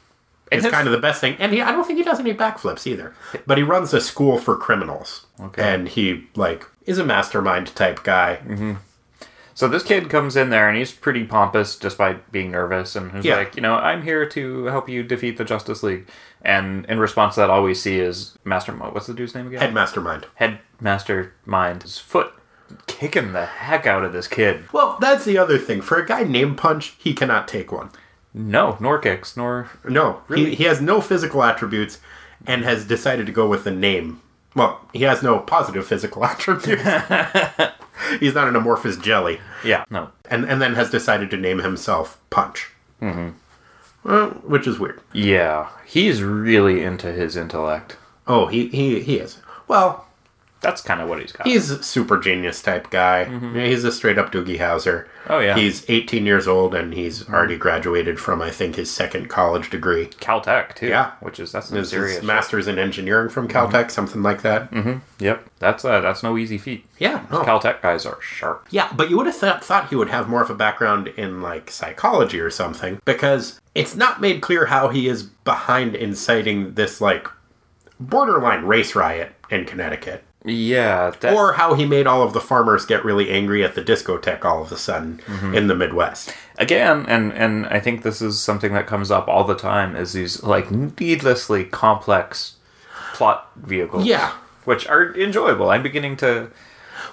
is 0.50 0.66
kind 0.66 0.88
of 0.88 0.92
the 0.92 0.98
best 0.98 1.20
thing. 1.20 1.36
And 1.38 1.52
he, 1.52 1.60
I 1.60 1.70
don't 1.70 1.84
think 1.86 1.98
he 1.98 2.02
does 2.02 2.18
any 2.18 2.32
backflips 2.32 2.86
either. 2.86 3.14
But 3.46 3.58
he 3.58 3.62
runs 3.62 3.92
a 3.92 4.00
school 4.00 4.38
for 4.38 4.56
criminals, 4.56 5.26
Okay. 5.38 5.62
and 5.62 5.86
he 5.86 6.26
like 6.34 6.66
is 6.86 6.96
a 6.96 7.04
mastermind 7.04 7.76
type 7.76 8.02
guy. 8.02 8.38
So 9.60 9.68
this 9.68 9.82
kid 9.82 10.08
comes 10.08 10.36
in 10.36 10.48
there 10.48 10.70
and 10.70 10.78
he's 10.78 10.90
pretty 10.90 11.22
pompous 11.24 11.76
despite 11.76 12.32
being 12.32 12.50
nervous 12.50 12.96
and 12.96 13.12
he's 13.12 13.26
Yeah. 13.26 13.36
like, 13.36 13.56
you 13.56 13.60
know, 13.60 13.74
I'm 13.74 14.00
here 14.00 14.24
to 14.24 14.64
help 14.64 14.88
you 14.88 15.02
defeat 15.02 15.36
the 15.36 15.44
Justice 15.44 15.82
League. 15.82 16.08
And 16.40 16.86
in 16.86 16.98
response 16.98 17.34
to 17.34 17.42
that, 17.42 17.50
all 17.50 17.62
we 17.62 17.74
see 17.74 18.00
is 18.00 18.38
Master. 18.42 18.72
What's 18.72 19.06
the 19.06 19.12
dude's 19.12 19.34
name 19.34 19.48
again? 19.48 19.60
Headmaster 19.60 20.00
Mind. 20.00 20.24
Headmaster 20.36 21.34
Mind. 21.44 21.82
His 21.82 21.98
foot 21.98 22.32
kicking 22.86 23.34
the 23.34 23.44
heck 23.44 23.86
out 23.86 24.02
of 24.02 24.14
this 24.14 24.28
kid. 24.28 24.64
Well, 24.72 24.96
that's 24.98 25.26
the 25.26 25.36
other 25.36 25.58
thing. 25.58 25.82
For 25.82 25.98
a 25.98 26.06
guy 26.06 26.22
named 26.22 26.56
Punch, 26.56 26.94
he 26.96 27.12
cannot 27.12 27.46
take 27.46 27.70
one. 27.70 27.90
No, 28.32 28.78
nor 28.80 28.98
kicks, 28.98 29.36
nor 29.36 29.68
No, 29.86 30.22
Really? 30.28 30.46
he, 30.46 30.54
he 30.54 30.64
has 30.64 30.80
no 30.80 31.02
physical 31.02 31.42
attributes, 31.42 31.98
and 32.46 32.64
has 32.64 32.86
decided 32.86 33.26
to 33.26 33.32
go 33.32 33.46
with 33.46 33.64
the 33.64 33.70
name. 33.70 34.22
Well, 34.56 34.80
he 34.94 35.02
has 35.02 35.22
no 35.22 35.38
positive 35.40 35.86
physical 35.86 36.24
attributes. 36.32 36.82
He's 38.20 38.34
not 38.34 38.48
an 38.48 38.56
amorphous 38.56 38.96
jelly. 38.96 39.40
yeah, 39.64 39.84
no. 39.90 40.10
and 40.30 40.44
and 40.44 40.60
then 40.60 40.74
has 40.74 40.90
decided 40.90 41.30
to 41.30 41.36
name 41.36 41.58
himself 41.58 42.20
Punch. 42.30 42.70
Mm-hmm. 43.00 43.30
Well, 44.02 44.28
which 44.44 44.66
is 44.66 44.78
weird. 44.78 45.00
Yeah, 45.12 45.68
he's 45.84 46.22
really 46.22 46.82
into 46.82 47.12
his 47.12 47.36
intellect. 47.36 47.96
Oh, 48.26 48.46
he 48.46 48.68
he 48.68 49.00
he 49.00 49.16
is. 49.16 49.38
Well, 49.68 50.06
That's 50.60 50.82
kind 50.82 51.00
of 51.00 51.08
what 51.08 51.20
he's 51.20 51.32
got. 51.32 51.46
he's 51.46 51.70
a 51.70 51.82
super 51.82 52.18
genius 52.18 52.60
type 52.60 52.90
guy. 52.90 53.24
Mm-hmm. 53.24 53.56
Yeah, 53.56 53.66
he's 53.66 53.84
a 53.84 53.92
straight 53.92 54.18
up 54.18 54.30
Doogie 54.30 54.58
Howser. 54.58 55.06
Oh, 55.28 55.38
yeah. 55.38 55.56
He's 55.56 55.88
18 55.88 56.26
years 56.26 56.46
old 56.46 56.74
and 56.74 56.92
he's 56.92 57.22
mm-hmm. 57.22 57.34
already 57.34 57.56
graduated 57.56 58.20
from 58.20 58.42
I 58.42 58.50
think 58.50 58.76
his 58.76 58.90
second 58.90 59.28
college 59.28 59.70
degree. 59.70 60.06
Caltech 60.06 60.74
too. 60.74 60.88
Yeah. 60.88 61.12
which 61.20 61.40
is 61.40 61.52
that's 61.52 61.70
His, 61.70 61.90
serious. 61.90 62.16
his 62.16 62.24
master's 62.24 62.68
in 62.68 62.78
engineering 62.78 63.30
from 63.30 63.48
mm-hmm. 63.48 63.56
Caltech, 63.56 63.90
something 63.90 64.22
like 64.22 64.42
that. 64.42 64.68
yep, 65.18 65.48
that's 65.58 65.84
uh, 65.84 66.00
that's 66.00 66.22
no 66.22 66.36
easy 66.36 66.58
feat. 66.58 66.84
Yeah, 66.98 67.24
no. 67.30 67.42
Caltech 67.42 67.80
guys 67.80 68.04
are 68.04 68.20
sharp. 68.20 68.66
Yeah, 68.70 68.92
but 68.94 69.08
you 69.08 69.16
would 69.16 69.26
have 69.26 69.40
th- 69.40 69.62
thought 69.62 69.88
he 69.88 69.96
would 69.96 70.10
have 70.10 70.28
more 70.28 70.42
of 70.42 70.50
a 70.50 70.54
background 70.54 71.08
in 71.08 71.40
like 71.40 71.70
psychology 71.70 72.40
or 72.40 72.50
something 72.50 73.00
because 73.04 73.60
it's 73.74 73.96
not 73.96 74.20
made 74.20 74.42
clear 74.42 74.66
how 74.66 74.88
he 74.88 75.08
is 75.08 75.22
behind 75.22 75.94
inciting 75.94 76.74
this 76.74 77.00
like 77.00 77.28
borderline 77.98 78.64
race 78.64 78.94
riot 78.94 79.32
in 79.50 79.64
Connecticut. 79.64 80.24
Yeah, 80.44 81.12
that, 81.20 81.34
Or 81.34 81.52
how 81.52 81.74
he 81.74 81.84
made 81.84 82.06
all 82.06 82.22
of 82.22 82.32
the 82.32 82.40
farmers 82.40 82.86
get 82.86 83.04
really 83.04 83.30
angry 83.30 83.62
at 83.62 83.74
the 83.74 83.82
discotheque 83.82 84.44
all 84.44 84.62
of 84.62 84.72
a 84.72 84.76
sudden 84.76 85.20
in 85.54 85.66
the 85.66 85.74
Midwest. 85.74 86.34
again 86.58 87.04
and 87.08 87.32
and 87.32 87.66
i 87.68 87.80
think 87.80 88.02
this 88.02 88.20
is 88.20 88.38
something 88.40 88.72
that 88.74 88.86
comes 88.86 89.10
up 89.10 89.28
all 89.28 89.44
the 89.44 89.54
time 89.54 89.96
is 89.96 90.12
these 90.12 90.42
like 90.42 90.70
needlessly 90.70 91.64
complex 91.64 92.56
plot 93.14 93.50
vehicles 93.56 94.04
Yeah. 94.06 94.32
which 94.64 94.86
are 94.86 95.14
enjoyable 95.16 95.70
i'm 95.70 95.82
beginning 95.82 96.16
to 96.18 96.50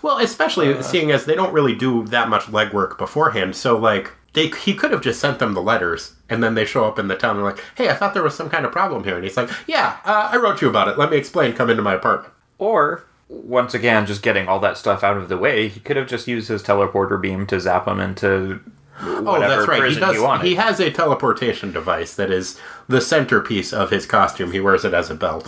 Well, 0.01 0.19
especially 0.19 0.81
seeing 0.83 1.11
as 1.11 1.25
they 1.25 1.33
don't 1.35 1.53
really 1.53 1.73
do 1.75 2.03
that 2.07 2.27
much 2.29 2.43
legwork 2.43 2.97
beforehand. 2.97 3.55
So, 3.55 3.77
like, 3.77 4.11
they 4.33 4.47
he 4.49 4.73
could 4.75 4.91
have 4.91 5.01
just 5.01 5.19
sent 5.19 5.39
them 5.39 5.53
the 5.53 5.61
letters, 5.61 6.13
and 6.29 6.43
then 6.43 6.53
they 6.55 6.65
show 6.65 6.83
up 6.85 6.99
in 6.99 7.07
the 7.07 7.15
town 7.15 7.31
and 7.31 7.39
they're 7.39 7.51
like, 7.53 7.63
"Hey, 7.75 7.87
I 7.89 7.93
thought 7.95 8.13
there 8.13 8.21
was 8.21 8.35
some 8.35 8.49
kind 8.49 8.65
of 8.65 8.71
problem 8.73 9.05
here," 9.05 9.15
and 9.15 9.23
he's 9.23 9.37
like, 9.37 9.49
"Yeah, 9.65 9.95
uh, 10.05 10.29
I 10.31 10.35
wrote 10.37 10.61
you 10.61 10.67
about 10.69 10.87
it. 10.89 10.97
Let 10.99 11.09
me 11.09 11.17
explain. 11.17 11.53
Come 11.53 11.69
into 11.69 11.81
my 11.81 11.93
apartment." 11.95 12.33
or 12.59 13.03
once 13.29 13.73
again 13.73 14.05
just 14.05 14.21
getting 14.21 14.47
all 14.47 14.59
that 14.59 14.77
stuff 14.77 15.03
out 15.03 15.17
of 15.17 15.27
the 15.29 15.37
way 15.37 15.67
he 15.67 15.79
could 15.81 15.97
have 15.97 16.07
just 16.07 16.27
used 16.27 16.47
his 16.47 16.63
teleporter 16.63 17.19
beam 17.21 17.45
to 17.47 17.59
zap 17.59 17.87
him 17.87 17.99
into 17.99 18.59
Oh, 18.99 19.39
that's 19.39 19.67
right. 19.67 19.91
He 19.91 19.99
does. 19.99 20.41
he 20.41 20.49
He 20.49 20.55
has 20.55 20.79
a 20.79 20.89
teleportation 20.89 21.71
device 21.71 22.15
that 22.15 22.31
is 22.31 22.59
the 22.87 22.99
centerpiece 22.99 23.71
of 23.71 23.91
his 23.91 24.07
costume. 24.07 24.51
He 24.51 24.59
wears 24.59 24.85
it 24.85 24.93
as 24.95 25.11
a 25.11 25.15
belt. 25.15 25.47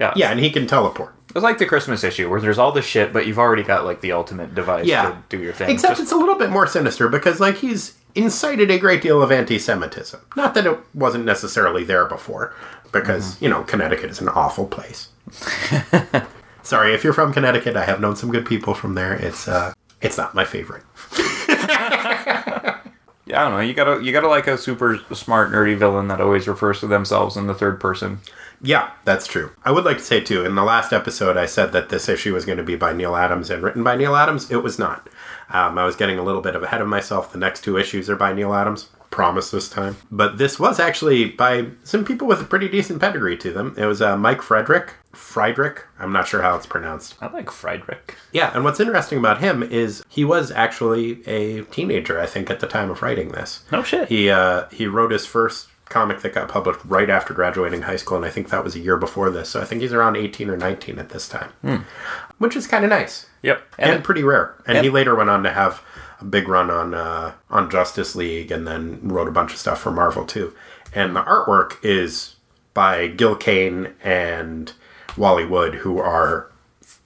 yeah 0.00 0.12
Yeah, 0.14 0.30
and 0.30 0.38
he 0.38 0.48
can 0.50 0.66
teleport. 0.68 1.12
it's 1.34 1.42
like 1.42 1.58
the 1.58 1.66
christmas 1.66 2.04
issue 2.04 2.30
where 2.30 2.40
there's 2.40 2.58
all 2.58 2.70
this 2.70 2.84
shit 2.86 3.12
but 3.12 3.26
you've 3.26 3.38
already 3.38 3.64
got 3.64 3.84
like 3.84 4.00
the 4.00 4.12
ultimate 4.12 4.54
device 4.54 4.86
Yeah, 4.86 5.10
to 5.10 5.18
do 5.28 5.42
your 5.42 5.52
thing 5.54 5.70
Except 5.70 5.92
Just- 5.92 6.02
it's 6.02 6.12
a 6.12 6.16
little 6.16 6.36
bit 6.36 6.50
more 6.50 6.66
sinister 6.68 7.08
because, 7.08 7.40
like, 7.40 7.56
he's 7.56 7.94
incited 8.14 8.70
a 8.70 8.78
great 8.78 9.02
deal 9.02 9.22
of 9.22 9.30
anti-Semitism. 9.32 10.20
Not 10.36 10.54
that 10.54 10.66
it 10.66 10.78
wasn't 10.94 11.24
necessarily 11.24 11.82
there 11.84 12.04
before, 12.04 12.54
because 12.92 13.34
Mm-hmm. 13.34 13.44
you 13.44 13.50
know 13.50 13.62
Connecticut 13.64 14.10
is 14.10 14.20
an 14.20 14.28
awful 14.28 14.66
place. 14.66 15.08
Sorry, 16.68 16.92
if 16.92 17.02
you're 17.02 17.14
from 17.14 17.32
Connecticut, 17.32 17.78
I 17.78 17.86
have 17.86 17.98
known 17.98 18.14
some 18.14 18.30
good 18.30 18.44
people 18.44 18.74
from 18.74 18.92
there. 18.92 19.14
It's 19.14 19.48
uh, 19.48 19.72
it's 20.02 20.18
not 20.18 20.34
my 20.34 20.44
favorite. 20.44 20.82
yeah, 21.48 22.82
I 23.26 23.32
don't 23.32 23.52
know. 23.52 23.60
You 23.60 23.72
gotta 23.72 24.04
you 24.04 24.12
gotta 24.12 24.28
like 24.28 24.46
a 24.46 24.58
super 24.58 25.00
smart 25.14 25.50
nerdy 25.50 25.78
villain 25.78 26.08
that 26.08 26.20
always 26.20 26.46
refers 26.46 26.80
to 26.80 26.86
themselves 26.86 27.38
in 27.38 27.46
the 27.46 27.54
third 27.54 27.80
person. 27.80 28.20
Yeah, 28.60 28.90
that's 29.06 29.26
true. 29.26 29.52
I 29.64 29.70
would 29.70 29.86
like 29.86 29.96
to 29.96 30.04
say 30.04 30.20
too, 30.20 30.44
in 30.44 30.56
the 30.56 30.62
last 30.62 30.92
episode, 30.92 31.38
I 31.38 31.46
said 31.46 31.72
that 31.72 31.88
this 31.88 32.06
issue 32.06 32.34
was 32.34 32.44
going 32.44 32.58
to 32.58 32.64
be 32.64 32.76
by 32.76 32.92
Neil 32.92 33.16
Adams 33.16 33.48
and 33.48 33.62
written 33.62 33.82
by 33.82 33.96
Neil 33.96 34.14
Adams. 34.14 34.50
It 34.50 34.62
was 34.62 34.78
not. 34.78 35.08
Um, 35.48 35.78
I 35.78 35.86
was 35.86 35.96
getting 35.96 36.18
a 36.18 36.22
little 36.22 36.42
bit 36.42 36.54
of 36.54 36.62
ahead 36.62 36.82
of 36.82 36.88
myself. 36.88 37.32
The 37.32 37.38
next 37.38 37.64
two 37.64 37.78
issues 37.78 38.10
are 38.10 38.16
by 38.16 38.34
Neil 38.34 38.52
Adams. 38.52 38.90
Promise 39.18 39.50
this 39.50 39.68
time. 39.68 39.96
But 40.12 40.38
this 40.38 40.60
was 40.60 40.78
actually 40.78 41.24
by 41.24 41.66
some 41.82 42.04
people 42.04 42.28
with 42.28 42.40
a 42.40 42.44
pretty 42.44 42.68
decent 42.68 43.00
pedigree 43.00 43.36
to 43.38 43.52
them. 43.52 43.74
It 43.76 43.84
was 43.84 44.00
uh, 44.00 44.16
Mike 44.16 44.42
Frederick. 44.42 44.94
Friedrich. 45.12 45.84
I'm 45.98 46.12
not 46.12 46.28
sure 46.28 46.40
how 46.40 46.54
it's 46.54 46.66
pronounced. 46.66 47.16
I 47.20 47.26
like 47.26 47.50
Friedrich. 47.50 48.14
Yeah, 48.30 48.52
and 48.54 48.62
what's 48.62 48.78
interesting 48.78 49.18
about 49.18 49.40
him 49.40 49.64
is 49.64 50.04
he 50.08 50.24
was 50.24 50.52
actually 50.52 51.26
a 51.26 51.62
teenager, 51.62 52.20
I 52.20 52.26
think, 52.26 52.48
at 52.48 52.60
the 52.60 52.68
time 52.68 52.90
of 52.90 53.02
writing 53.02 53.30
this. 53.30 53.64
No 53.72 53.82
shit. 53.82 54.08
He 54.08 54.30
uh, 54.30 54.68
he 54.70 54.86
wrote 54.86 55.10
his 55.10 55.26
first 55.26 55.66
comic 55.88 56.20
that 56.20 56.34
got 56.34 56.48
published 56.48 56.78
right 56.84 57.10
after 57.10 57.34
graduating 57.34 57.82
high 57.82 57.96
school, 57.96 58.18
and 58.18 58.24
I 58.26 58.30
think 58.30 58.50
that 58.50 58.62
was 58.62 58.76
a 58.76 58.78
year 58.78 58.96
before 58.96 59.30
this. 59.30 59.48
So 59.48 59.60
I 59.60 59.64
think 59.64 59.80
he's 59.82 59.92
around 59.92 60.14
18 60.16 60.48
or 60.48 60.56
19 60.56 60.96
at 61.00 61.08
this 61.08 61.28
time, 61.28 61.50
which 62.38 62.54
is 62.54 62.68
kind 62.68 62.84
of 62.84 62.90
nice 62.90 63.26
Yep. 63.42 63.62
and, 63.78 63.90
And, 63.94 64.04
pretty 64.04 64.22
rare. 64.22 64.54
And, 64.64 64.84
he 64.84 64.90
later 64.90 65.16
went 65.16 65.28
on 65.30 65.42
to 65.42 65.50
have 65.50 65.82
a 66.20 66.24
big 66.24 66.48
run 66.48 66.70
on 66.70 66.94
uh, 66.94 67.32
on 67.50 67.70
Justice 67.70 68.14
League, 68.16 68.50
and 68.50 68.66
then 68.66 69.00
wrote 69.02 69.28
a 69.28 69.32
bunch 69.32 69.52
of 69.52 69.58
stuff 69.58 69.80
for 69.80 69.90
Marvel 69.90 70.24
too. 70.24 70.54
And 70.94 71.14
the 71.14 71.22
artwork 71.22 71.76
is 71.82 72.36
by 72.74 73.08
Gil 73.08 73.36
Kane 73.36 73.92
and 74.02 74.72
Wally 75.16 75.44
Wood, 75.44 75.76
who 75.76 75.98
are 75.98 76.50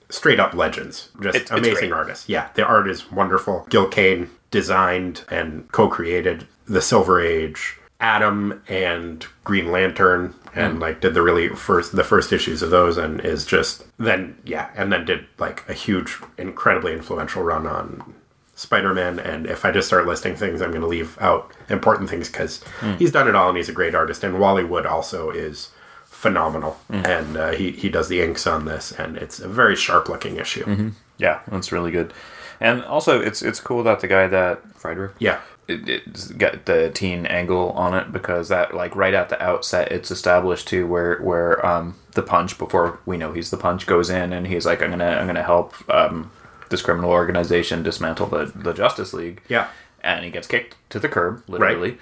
straight 0.09 0.39
up 0.39 0.53
legends, 0.53 1.09
just 1.21 1.35
It's- 1.35 1.41
it's 1.41 1.51
amazing 1.51 1.89
great. 1.89 1.93
artists. 1.93 2.29
Yeah, 2.29 2.49
the 2.53 2.63
art 2.63 2.87
is 2.87 3.11
wonderful. 3.11 3.65
Gil 3.69 3.87
Kane 3.87 4.29
designed 4.51 5.23
and 5.31 5.67
co-created 5.71 6.45
the 6.67 6.81
Silver 6.81 7.19
Age, 7.19 7.79
Atom 7.99 8.61
and 8.67 9.25
Green 9.43 9.71
Lantern, 9.71 10.35
and 10.53 10.79
like 10.79 11.01
did 11.01 11.15
the 11.15 11.21
really 11.23 11.49
first 11.49 11.95
the 11.95 12.03
first 12.03 12.31
issues 12.31 12.61
of 12.61 12.69
those, 12.69 12.97
and 12.97 13.19
is 13.21 13.43
just 13.45 13.85
then 13.97 14.35
yeah, 14.43 14.67
and 14.75 14.91
then 14.93 15.05
did 15.05 15.25
like 15.39 15.63
a 15.67 15.73
huge, 15.73 16.19
incredibly 16.37 16.93
influential 16.93 17.41
run 17.43 17.65
on 17.65 18.13
Spider-Man. 18.63 19.19
And 19.19 19.45
if 19.45 19.63
I 19.65 19.71
just 19.71 19.87
start 19.87 20.07
listing 20.07 20.35
things, 20.35 20.61
I'm 20.61 20.71
going 20.71 20.81
to 20.81 20.87
leave 20.87 21.17
out 21.21 21.51
important 21.69 22.09
things 22.09 22.27
because 22.29 22.63
he's 22.97 23.11
done 23.11 23.27
it 23.27 23.35
all, 23.35 23.49
and 23.49 23.57
he's 23.57 23.69
a 23.69 23.73
great 23.73 23.93
artist. 23.93 24.23
And 24.23 24.39
Wally 24.39 24.63
Wood 24.63 24.85
also 24.87 25.29
is 25.29 25.69
phenomenal, 26.05 26.77
and 26.89 27.37
uh, 27.37 27.51
he 27.51 27.71
he 27.71 27.89
does 27.89 28.07
the 28.07 28.21
inks 28.21 28.47
on 28.47 28.65
this, 28.65 28.91
and 28.91 29.17
it's 29.17 29.39
a 29.39 29.47
very 29.47 29.75
sharp 29.75 30.09
looking 30.09 30.37
issue. 30.37 30.91
yeah, 31.17 31.41
that's 31.47 31.71
really 31.71 31.91
good. 31.91 32.13
And 32.59 32.83
also, 32.83 33.21
it's 33.21 33.41
it's 33.41 33.59
cool 33.59 33.83
that 33.83 33.99
the 33.99 34.07
guy 34.07 34.27
that 34.27 34.61
Friedrich 34.75 35.11
Yeah. 35.19 35.39
it, 35.67 35.87
it's 35.87 36.27
got 36.31 36.65
the 36.65 36.91
teen 36.91 37.25
angle 37.25 37.71
on 37.71 37.93
it 37.93 38.11
because 38.11 38.49
that 38.49 38.73
like 38.73 38.95
right 38.95 39.13
at 39.13 39.29
the 39.29 39.41
outset 39.41 39.91
it's 39.93 40.11
established 40.11 40.67
too 40.67 40.85
where 40.87 41.19
where 41.21 41.65
um 41.65 41.95
the 42.15 42.21
punch 42.21 42.57
before 42.57 42.99
we 43.05 43.15
know 43.17 43.31
he's 43.31 43.49
the 43.49 43.57
punch 43.57 43.85
goes 43.87 44.09
in 44.09 44.33
and 44.33 44.45
he's 44.47 44.65
like 44.65 44.81
I'm 44.81 44.89
gonna 44.91 45.05
I'm 45.19 45.25
gonna 45.25 45.41
help 45.43 45.73
um 45.89 46.31
this 46.73 46.81
criminal 46.81 47.11
organization 47.11 47.83
dismantle 47.83 48.27
the 48.27 48.51
the 48.53 48.73
Justice 48.73 49.13
League 49.13 49.41
Yeah. 49.47 49.67
and 50.03 50.25
he 50.25 50.31
gets 50.31 50.47
kicked 50.47 50.75
to 50.89 50.99
the 50.99 51.07
curb 51.07 51.43
literally 51.47 51.97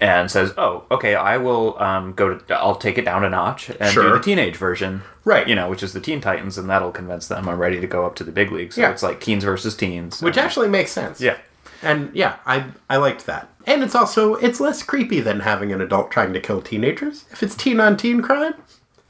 and 0.00 0.30
says 0.30 0.52
oh 0.56 0.84
okay 0.90 1.14
I 1.14 1.36
will 1.36 1.78
um 1.82 2.12
go 2.14 2.38
to 2.38 2.54
I'll 2.56 2.76
take 2.76 2.96
it 2.98 3.04
down 3.04 3.24
a 3.24 3.30
notch 3.30 3.68
and 3.68 3.94
do 3.94 4.10
the 4.10 4.18
teenage 4.20 4.56
version 4.56 5.02
Right. 5.24 5.46
you 5.46 5.54
know 5.54 5.68
which 5.68 5.82
is 5.82 5.92
the 5.92 6.00
Teen 6.00 6.20
Titans 6.20 6.56
and 6.58 6.68
that'll 6.70 6.90
convince 6.92 7.28
them 7.28 7.48
I'm 7.48 7.58
ready 7.58 7.80
to 7.80 7.86
go 7.86 8.06
up 8.06 8.14
to 8.16 8.24
the 8.24 8.32
big 8.32 8.50
leagues 8.50 8.74
so 8.76 8.80
Yeah. 8.80 8.90
it's 8.90 9.02
like 9.02 9.20
teens 9.20 9.44
versus 9.44 9.76
teens 9.76 10.22
Which 10.22 10.36
And- 10.38 10.46
actually 10.46 10.68
makes 10.68 10.90
sense. 10.92 11.20
yeah 11.20 11.36
And 11.82 12.10
yeah, 12.14 12.36
I 12.46 12.56
I 12.88 12.96
liked 12.98 13.26
that. 13.26 13.48
And 13.66 13.82
it's 13.84 13.94
also 13.94 14.34
it's 14.46 14.60
less 14.60 14.82
creepy 14.82 15.20
than 15.20 15.40
having 15.40 15.72
an 15.72 15.80
adult 15.80 16.10
trying 16.12 16.32
to 16.32 16.40
kill 16.40 16.60
teenagers. 16.62 17.24
If 17.34 17.42
it's 17.44 17.56
teen 17.56 17.78
on 17.80 17.96
teen 17.96 18.22
crime, 18.22 18.54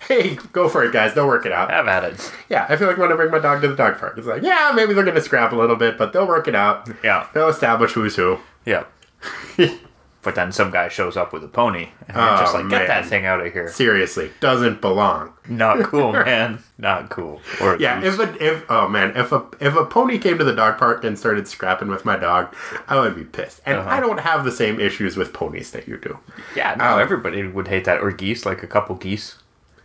hey, 0.08 0.36
go 0.52 0.68
for 0.68 0.82
it, 0.84 0.92
guys. 0.92 1.14
They'll 1.14 1.26
work 1.26 1.46
it 1.46 1.52
out. 1.52 1.70
Have 1.70 1.88
at 1.88 2.04
it 2.04 2.32
Yeah, 2.48 2.66
I 2.68 2.76
feel 2.76 2.88
like 2.88 2.98
when 2.98 3.12
I 3.12 3.16
bring 3.16 3.30
my 3.30 3.38
dog 3.38 3.62
to 3.62 3.68
the 3.68 3.76
dog 3.76 3.98
park, 3.98 4.16
it's 4.18 4.26
like, 4.26 4.42
yeah, 4.42 4.72
maybe 4.74 4.94
they're 4.94 5.04
gonna 5.04 5.20
scrap 5.20 5.52
a 5.52 5.56
little 5.56 5.76
bit, 5.76 5.98
but 5.98 6.12
they'll 6.12 6.26
work 6.28 6.48
it 6.48 6.54
out. 6.54 6.88
Yeah. 7.02 7.26
They'll 7.34 7.48
establish 7.48 7.92
who's 7.92 8.16
who. 8.16 8.38
Yeah. 8.64 8.84
but 10.22 10.34
then 10.36 10.52
some 10.52 10.70
guy 10.70 10.88
shows 10.88 11.16
up 11.16 11.32
with 11.32 11.42
a 11.42 11.48
pony, 11.48 11.88
and 12.08 12.16
you're 12.16 12.36
just 12.38 12.54
Oh, 12.54 12.58
like, 12.60 12.68
get 12.70 12.86
that 12.86 13.06
thing 13.06 13.26
out 13.26 13.44
of 13.44 13.52
here. 13.52 13.68
Seriously, 13.68 14.30
doesn't 14.40 14.80
belong. 14.80 15.32
Not 15.48 15.82
cool, 15.84 16.12
man. 16.12 16.60
Not 16.78 17.10
cool. 17.10 17.40
Or 17.60 17.76
Yeah, 17.78 18.00
if 18.04 18.18
a 18.20 18.44
if 18.44 18.64
oh 18.70 18.86
man, 18.88 19.16
if 19.16 19.32
a 19.32 19.44
if 19.60 19.74
a 19.74 19.84
pony 19.84 20.18
came 20.18 20.38
to 20.38 20.44
the 20.44 20.54
dog 20.54 20.78
park 20.78 21.02
and 21.04 21.18
started 21.18 21.48
scrapping 21.48 21.88
with 21.88 22.04
my 22.04 22.16
dog, 22.16 22.54
I 22.88 23.00
would 23.00 23.16
be 23.16 23.24
pissed. 23.24 23.60
And 23.66 23.78
Uh-huh. 23.78 23.90
I 23.90 24.00
don't 24.00 24.20
have 24.20 24.44
the 24.44 24.52
same 24.52 24.78
issues 24.80 25.16
with 25.16 25.32
ponies 25.32 25.72
that 25.72 25.88
you 25.88 25.96
do. 25.98 26.18
yeah, 26.54 26.74
no, 26.76 26.84
Um, 26.94 27.00
everybody 27.00 27.46
would 27.46 27.68
hate 27.68 27.84
that. 27.86 28.00
Or 28.00 28.10
geese, 28.12 28.46
like 28.46 28.62
a 28.62 28.68
couple 28.68 28.94
geese. 28.96 29.38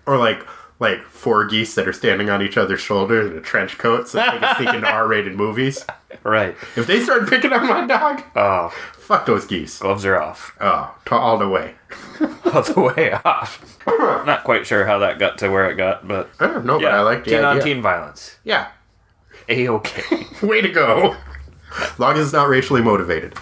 Or 0.07 0.17
like 0.17 0.43
like 0.79 1.03
four 1.05 1.43
geese 1.45 1.73
that 1.75 1.87
are 1.87 1.93
standing 1.93 2.29
on 2.29 2.39
each 2.41 2.55
other's 2.55 2.79
shoulders 2.79 3.31
in 3.31 3.37
a 3.37 3.41
trench 3.41 3.79
coat 3.79 4.07
so 4.07 4.19
they 4.19 4.37
can 4.37 4.55
sneak 4.57 4.73
into 4.75 4.87
R-rated 4.91 5.35
movies. 5.35 5.83
Right. 6.23 6.55
If 6.75 6.85
they 6.85 7.01
start 7.01 7.27
picking 7.27 7.51
on 7.51 7.67
my 7.67 7.87
dog, 7.87 8.21
Oh, 8.35 8.69
fuck 8.95 9.25
those 9.25 9.45
geese. 9.47 9.79
gloves 9.79 10.05
are 10.05 10.21
off. 10.21 10.55
Oh, 10.61 10.95
to 11.05 11.15
all 11.15 11.37
the 11.39 11.49
way. 11.49 11.73
All 12.45 12.61
the 12.61 12.93
way 12.95 13.11
off. 13.25 13.77
Not 13.87 14.43
quite 14.43 14.65
sure 14.67 14.85
how 14.85 14.99
that 14.99 15.17
got 15.19 15.37
to 15.39 15.49
where 15.49 15.69
it 15.69 15.75
got, 15.75 16.07
but 16.07 16.29
I 16.39 16.47
don't 16.47 16.65
know, 16.65 16.79
but 16.79 16.93
I 16.93 17.01
like 17.01 17.23
the 17.25 17.31
teen 17.31 17.43
on 17.43 17.57
idea. 17.57 17.73
teen 17.73 17.81
violence. 17.81 18.37
Yeah, 18.43 18.67
A 19.49 19.67
okay. 19.69 20.25
way 20.41 20.61
to 20.61 20.69
go. 20.69 21.15
Long 21.97 22.15
as 22.17 22.25
it's 22.27 22.33
not 22.33 22.47
racially 22.49 22.81
motivated, 22.81 23.35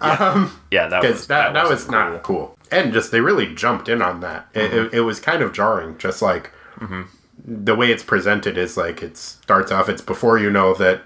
Yeah, 0.00 0.32
um, 0.34 0.52
that 0.70 1.02
was 1.02 1.26
that, 1.26 1.52
that, 1.52 1.68
was 1.68 1.88
not 1.90 2.22
cool. 2.22 2.55
And 2.70 2.92
just 2.92 3.10
they 3.10 3.20
really 3.20 3.54
jumped 3.54 3.88
in 3.88 4.02
on 4.02 4.20
that. 4.20 4.48
It, 4.54 4.64
it, 4.64 4.70
mm-hmm. 4.70 4.96
it 4.96 5.00
was 5.00 5.20
kind 5.20 5.42
of 5.42 5.52
jarring. 5.52 5.98
Just 5.98 6.22
like 6.22 6.50
mm-hmm. 6.78 7.02
the 7.44 7.74
way 7.74 7.90
it's 7.90 8.02
presented 8.02 8.58
is 8.58 8.76
like 8.76 9.02
it 9.02 9.16
starts 9.16 9.70
off. 9.70 9.88
It's 9.88 10.02
before 10.02 10.38
you 10.38 10.50
know 10.50 10.74
that 10.74 11.02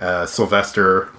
uh, 0.00 0.26
Sylvester 0.26 1.10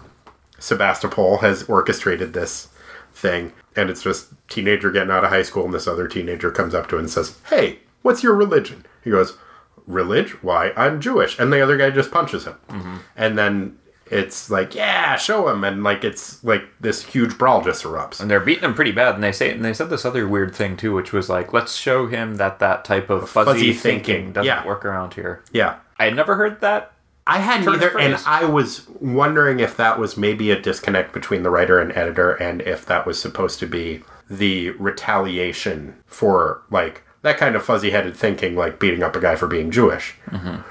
Sebastopol 0.60 1.38
has 1.40 1.64
orchestrated 1.64 2.34
this 2.34 2.70
thing, 3.14 3.54
and 3.76 3.90
it's 3.90 4.04
just 4.04 4.34
teenager 4.48 4.92
getting 4.92 5.12
out 5.12 5.24
of 5.24 5.30
high 5.30 5.44
school, 5.44 5.66
and 5.66 5.74
this 5.74 5.88
other 5.88 6.08
teenager 6.08 6.52
comes 6.52 6.74
up 6.74 6.88
to 6.90 6.96
him 6.96 7.02
and 7.02 7.10
says, 7.10 7.38
"Hey, 7.50 7.80
what's 8.02 8.24
your 8.24 8.34
religion?" 8.34 8.86
He 9.04 9.12
goes, 9.12 9.38
"Religion? 9.86 10.40
Why? 10.42 10.74
I'm 10.76 11.00
Jewish." 11.02 11.38
And 11.38 11.54
the 11.54 11.62
other 11.62 11.78
guy 11.78 11.90
just 11.92 12.12
punches 12.12 12.46
him, 12.46 12.56
mm-hmm. 12.70 12.98
and 13.16 13.38
then 13.38 13.78
it's 14.12 14.50
like, 14.50 14.76
"Yeah, 14.76 15.16
show 15.16 15.48
him," 15.50 15.64
and 15.64 15.84
like 15.84 16.04
it's 16.04 16.44
like 16.44 16.64
this 16.80 17.04
huge 17.04 17.38
brawl 17.38 17.64
just 17.64 17.84
erupts. 17.84 18.20
And 18.20 18.30
they're 18.30 18.40
beating 18.40 18.64
him 18.64 18.74
pretty 18.74 18.92
bad, 18.92 19.16
and 19.16 19.24
they 19.24 19.32
say 19.32 19.52
and 19.52 19.64
they 19.64 19.74
said 19.74 19.90
this 19.90 20.06
other 20.06 20.28
weird 20.28 20.56
thing 20.56 20.78
too, 20.78 20.94
which 20.94 21.14
was 21.14 21.30
like, 21.30 21.54
let's 21.54 21.76
show 21.76 22.08
him 22.08 22.36
that 22.36 22.60
that 22.60 22.86
type 22.86 23.10
of 23.10 23.30
fuzzy, 23.30 23.52
Fuzzy 23.52 23.74
thinking, 23.74 24.04
thinking, 24.04 24.34
doesn't 24.34 24.48
yeah. 24.48 24.66
work 24.66 24.86
around 24.86 25.14
here. 25.14 25.44
Yeah, 25.52 25.78
I 25.98 26.06
had 26.06 26.16
never 26.16 26.36
heard 26.36 26.62
that. 26.62 26.94
I 27.28 27.40
hadn't 27.40 27.68
either, 27.68 28.00
and. 28.00 28.16
I 28.26 28.46
was 28.46 28.88
wondering 29.02 29.60
if 29.60 29.76
that 29.78 30.00
was 30.00 30.16
maybe 30.16 30.50
a 30.50 30.60
disconnect 30.60 31.14
between 31.14 31.44
the 31.44 31.50
writer 31.50 31.80
and 31.80 31.92
editor, 31.92 32.32
and 32.32 32.62
if 32.62 32.86
that 32.86 33.06
was 33.06 33.20
supposed 33.20 33.60
to 33.60 33.68
be 33.68 34.04
the 34.30 34.72
retaliation 34.72 35.96
for 36.06 36.62
like 36.72 37.04
that 37.22 37.38
kind 37.38 37.56
of 37.56 37.66
fuzzy-headed 37.66 38.16
thinking, 38.16 38.56
like 38.56 38.80
beating 38.80 39.04
up 39.04 39.16
a 39.16 39.20
guy 39.20 39.36
for 39.36 39.48
being 39.48 39.72
Jewish. 39.72 40.16
Mm-hmm. 40.28 40.62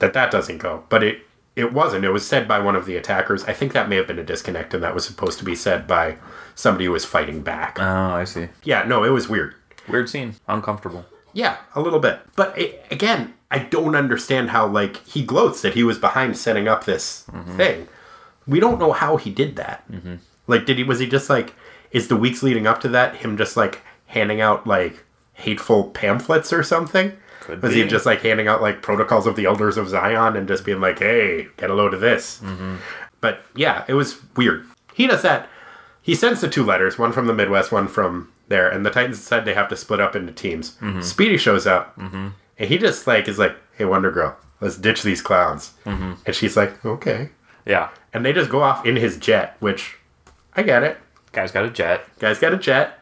That 0.00 0.12
that 0.12 0.30
doesn't 0.30 0.58
go, 0.58 0.84
but 0.90 1.02
it 1.02 1.22
it 1.56 1.72
wasn't. 1.72 2.04
It 2.04 2.10
was 2.10 2.26
said 2.26 2.48
by 2.48 2.58
one 2.58 2.76
of 2.76 2.86
the 2.86 2.96
attackers. 2.96 3.44
I 3.44 3.52
think 3.52 3.72
that 3.72 3.88
may 3.88 3.96
have 3.96 4.06
been 4.06 4.18
a 4.18 4.24
disconnect, 4.24 4.74
and 4.74 4.82
that 4.82 4.94
was 4.94 5.06
supposed 5.06 5.38
to 5.38 5.44
be 5.44 5.54
said 5.54 5.86
by 5.86 6.16
somebody 6.54 6.86
who 6.86 6.92
was 6.92 7.04
fighting 7.04 7.42
back. 7.42 7.78
Oh, 7.80 7.84
I 7.84 8.24
see. 8.24 8.48
yeah, 8.64 8.82
no, 8.84 9.04
it 9.04 9.10
was 9.10 9.28
weird. 9.28 9.54
Weird 9.88 10.08
scene. 10.08 10.34
Uncomfortable. 10.48 11.04
Yeah, 11.32 11.58
a 11.74 11.80
little 11.80 12.00
bit. 12.00 12.20
But 12.36 12.58
a 12.58 12.80
again, 12.90 13.34
I 13.50 13.58
don't 13.58 13.94
understand 13.94 14.50
how 14.50 14.66
like 14.66 15.04
he 15.06 15.24
gloats 15.24 15.62
that 15.62 15.74
he 15.74 15.84
was 15.84 15.98
behind 15.98 16.36
setting 16.36 16.68
up 16.68 16.84
this 16.84 17.24
mm-hmm. 17.30 17.56
thing. 17.56 17.88
We 18.46 18.60
don't 18.60 18.78
know 18.78 18.92
how 18.92 19.16
he 19.16 19.30
did 19.30 19.56
that. 19.56 19.90
Mm-hmm. 19.90 20.16
Like, 20.46 20.66
did 20.66 20.78
he 20.78 20.84
was 20.84 20.98
he 20.98 21.08
just 21.08 21.30
like 21.30 21.54
is 21.90 22.08
the 22.08 22.16
weeks 22.16 22.42
leading 22.42 22.66
up 22.66 22.80
to 22.80 22.88
that 22.88 23.16
him 23.16 23.36
just 23.36 23.56
like 23.56 23.82
handing 24.06 24.40
out 24.40 24.66
like 24.66 25.04
hateful 25.34 25.90
pamphlets 25.90 26.52
or 26.52 26.62
something? 26.62 27.16
Could 27.44 27.62
was 27.62 27.74
he 27.74 27.84
just 27.86 28.06
like 28.06 28.22
handing 28.22 28.48
out 28.48 28.62
like 28.62 28.80
protocols 28.82 29.26
of 29.26 29.36
the 29.36 29.44
elders 29.44 29.76
of 29.76 29.88
Zion 29.88 30.36
and 30.36 30.48
just 30.48 30.64
being 30.64 30.80
like, 30.80 30.98
"Hey, 30.98 31.48
get 31.58 31.70
a 31.70 31.74
load 31.74 31.92
of 31.94 32.00
this"? 32.00 32.40
Mm-hmm. 32.42 32.76
But 33.20 33.40
yeah, 33.54 33.84
it 33.86 33.94
was 33.94 34.16
weird. 34.34 34.66
He 34.94 35.06
does 35.06 35.22
that. 35.22 35.48
He 36.00 36.14
sends 36.14 36.40
the 36.40 36.48
two 36.48 36.64
letters, 36.64 36.98
one 36.98 37.12
from 37.12 37.26
the 37.26 37.34
Midwest, 37.34 37.72
one 37.72 37.88
from 37.88 38.30
there, 38.48 38.68
and 38.68 38.84
the 38.84 38.90
Titans 38.90 39.20
said 39.22 39.44
they 39.44 39.54
have 39.54 39.68
to 39.68 39.76
split 39.76 40.00
up 40.00 40.14
into 40.16 40.32
teams. 40.32 40.72
Mm-hmm. 40.80 41.00
Speedy 41.00 41.36
shows 41.36 41.66
up, 41.66 41.96
mm-hmm. 41.98 42.28
and 42.58 42.68
he 42.68 42.78
just 42.78 43.06
like 43.06 43.28
is 43.28 43.38
like, 43.38 43.56
"Hey, 43.76 43.84
Wonder 43.84 44.10
Girl, 44.10 44.36
let's 44.60 44.76
ditch 44.76 45.02
these 45.02 45.20
clowns," 45.22 45.72
and 45.84 46.34
she's 46.34 46.56
like, 46.56 46.84
"Okay," 46.84 47.30
Yeah. 47.66 47.88
and 48.12 48.24
they 48.24 48.32
just 48.32 48.50
go 48.50 48.62
off 48.62 48.84
in 48.86 48.96
his 48.96 49.16
jet, 49.18 49.56
which 49.60 49.96
I 50.54 50.62
get 50.62 50.82
it. 50.82 50.98
Guy's 51.32 51.50
got 51.52 51.64
a 51.64 51.70
jet. 51.70 52.06
Guy's 52.18 52.38
got 52.38 52.52
a 52.54 52.58
jet, 52.58 52.98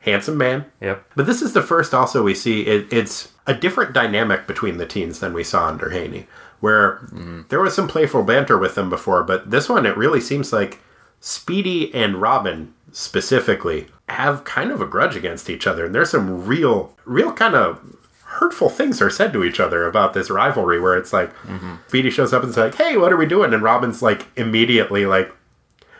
handsome 0.00 0.38
man. 0.38 0.66
Yep. 0.80 1.12
But 1.16 1.26
this 1.26 1.42
is 1.42 1.52
the 1.52 1.62
first 1.62 1.94
also 1.94 2.22
we 2.22 2.34
see 2.34 2.62
it, 2.62 2.92
it's 2.92 3.32
a 3.46 3.54
different 3.54 3.92
dynamic 3.92 4.46
between 4.46 4.76
the 4.76 4.86
teens 4.86 5.20
than 5.20 5.32
we 5.32 5.44
saw 5.44 5.68
under 5.68 5.90
Haney, 5.90 6.26
where 6.60 6.98
mm. 7.12 7.48
there 7.48 7.60
was 7.60 7.74
some 7.74 7.88
playful 7.88 8.22
banter 8.22 8.58
with 8.58 8.74
them 8.74 8.90
before, 8.90 9.22
but 9.22 9.50
this 9.50 9.68
one 9.68 9.86
it 9.86 9.96
really 9.96 10.20
seems 10.20 10.52
like 10.52 10.78
Speedy 11.20 11.92
and 11.94 12.20
Robin 12.20 12.74
specifically 12.92 13.88
have 14.08 14.44
kind 14.44 14.70
of 14.70 14.80
a 14.80 14.86
grudge 14.86 15.16
against 15.16 15.50
each 15.50 15.66
other, 15.66 15.86
and 15.86 15.94
there's 15.94 16.10
some 16.10 16.46
real, 16.46 16.94
real 17.04 17.32
kind 17.32 17.54
of 17.54 17.80
hurtful 18.24 18.68
things 18.68 19.00
are 19.00 19.10
said 19.10 19.32
to 19.32 19.44
each 19.44 19.58
other 19.58 19.86
about 19.86 20.12
this 20.12 20.30
rivalry 20.30 20.78
where 20.78 20.96
it's 20.96 21.12
like 21.12 21.34
mm-hmm. 21.38 21.76
Speedy 21.88 22.10
shows 22.10 22.32
up 22.32 22.42
and 22.42 22.50
is 22.50 22.56
like, 22.56 22.74
"Hey, 22.74 22.96
what 22.96 23.12
are 23.12 23.16
we 23.16 23.26
doing?" 23.26 23.52
and 23.52 23.62
Robin's 23.62 24.02
like 24.02 24.26
immediately 24.36 25.06
like, 25.06 25.32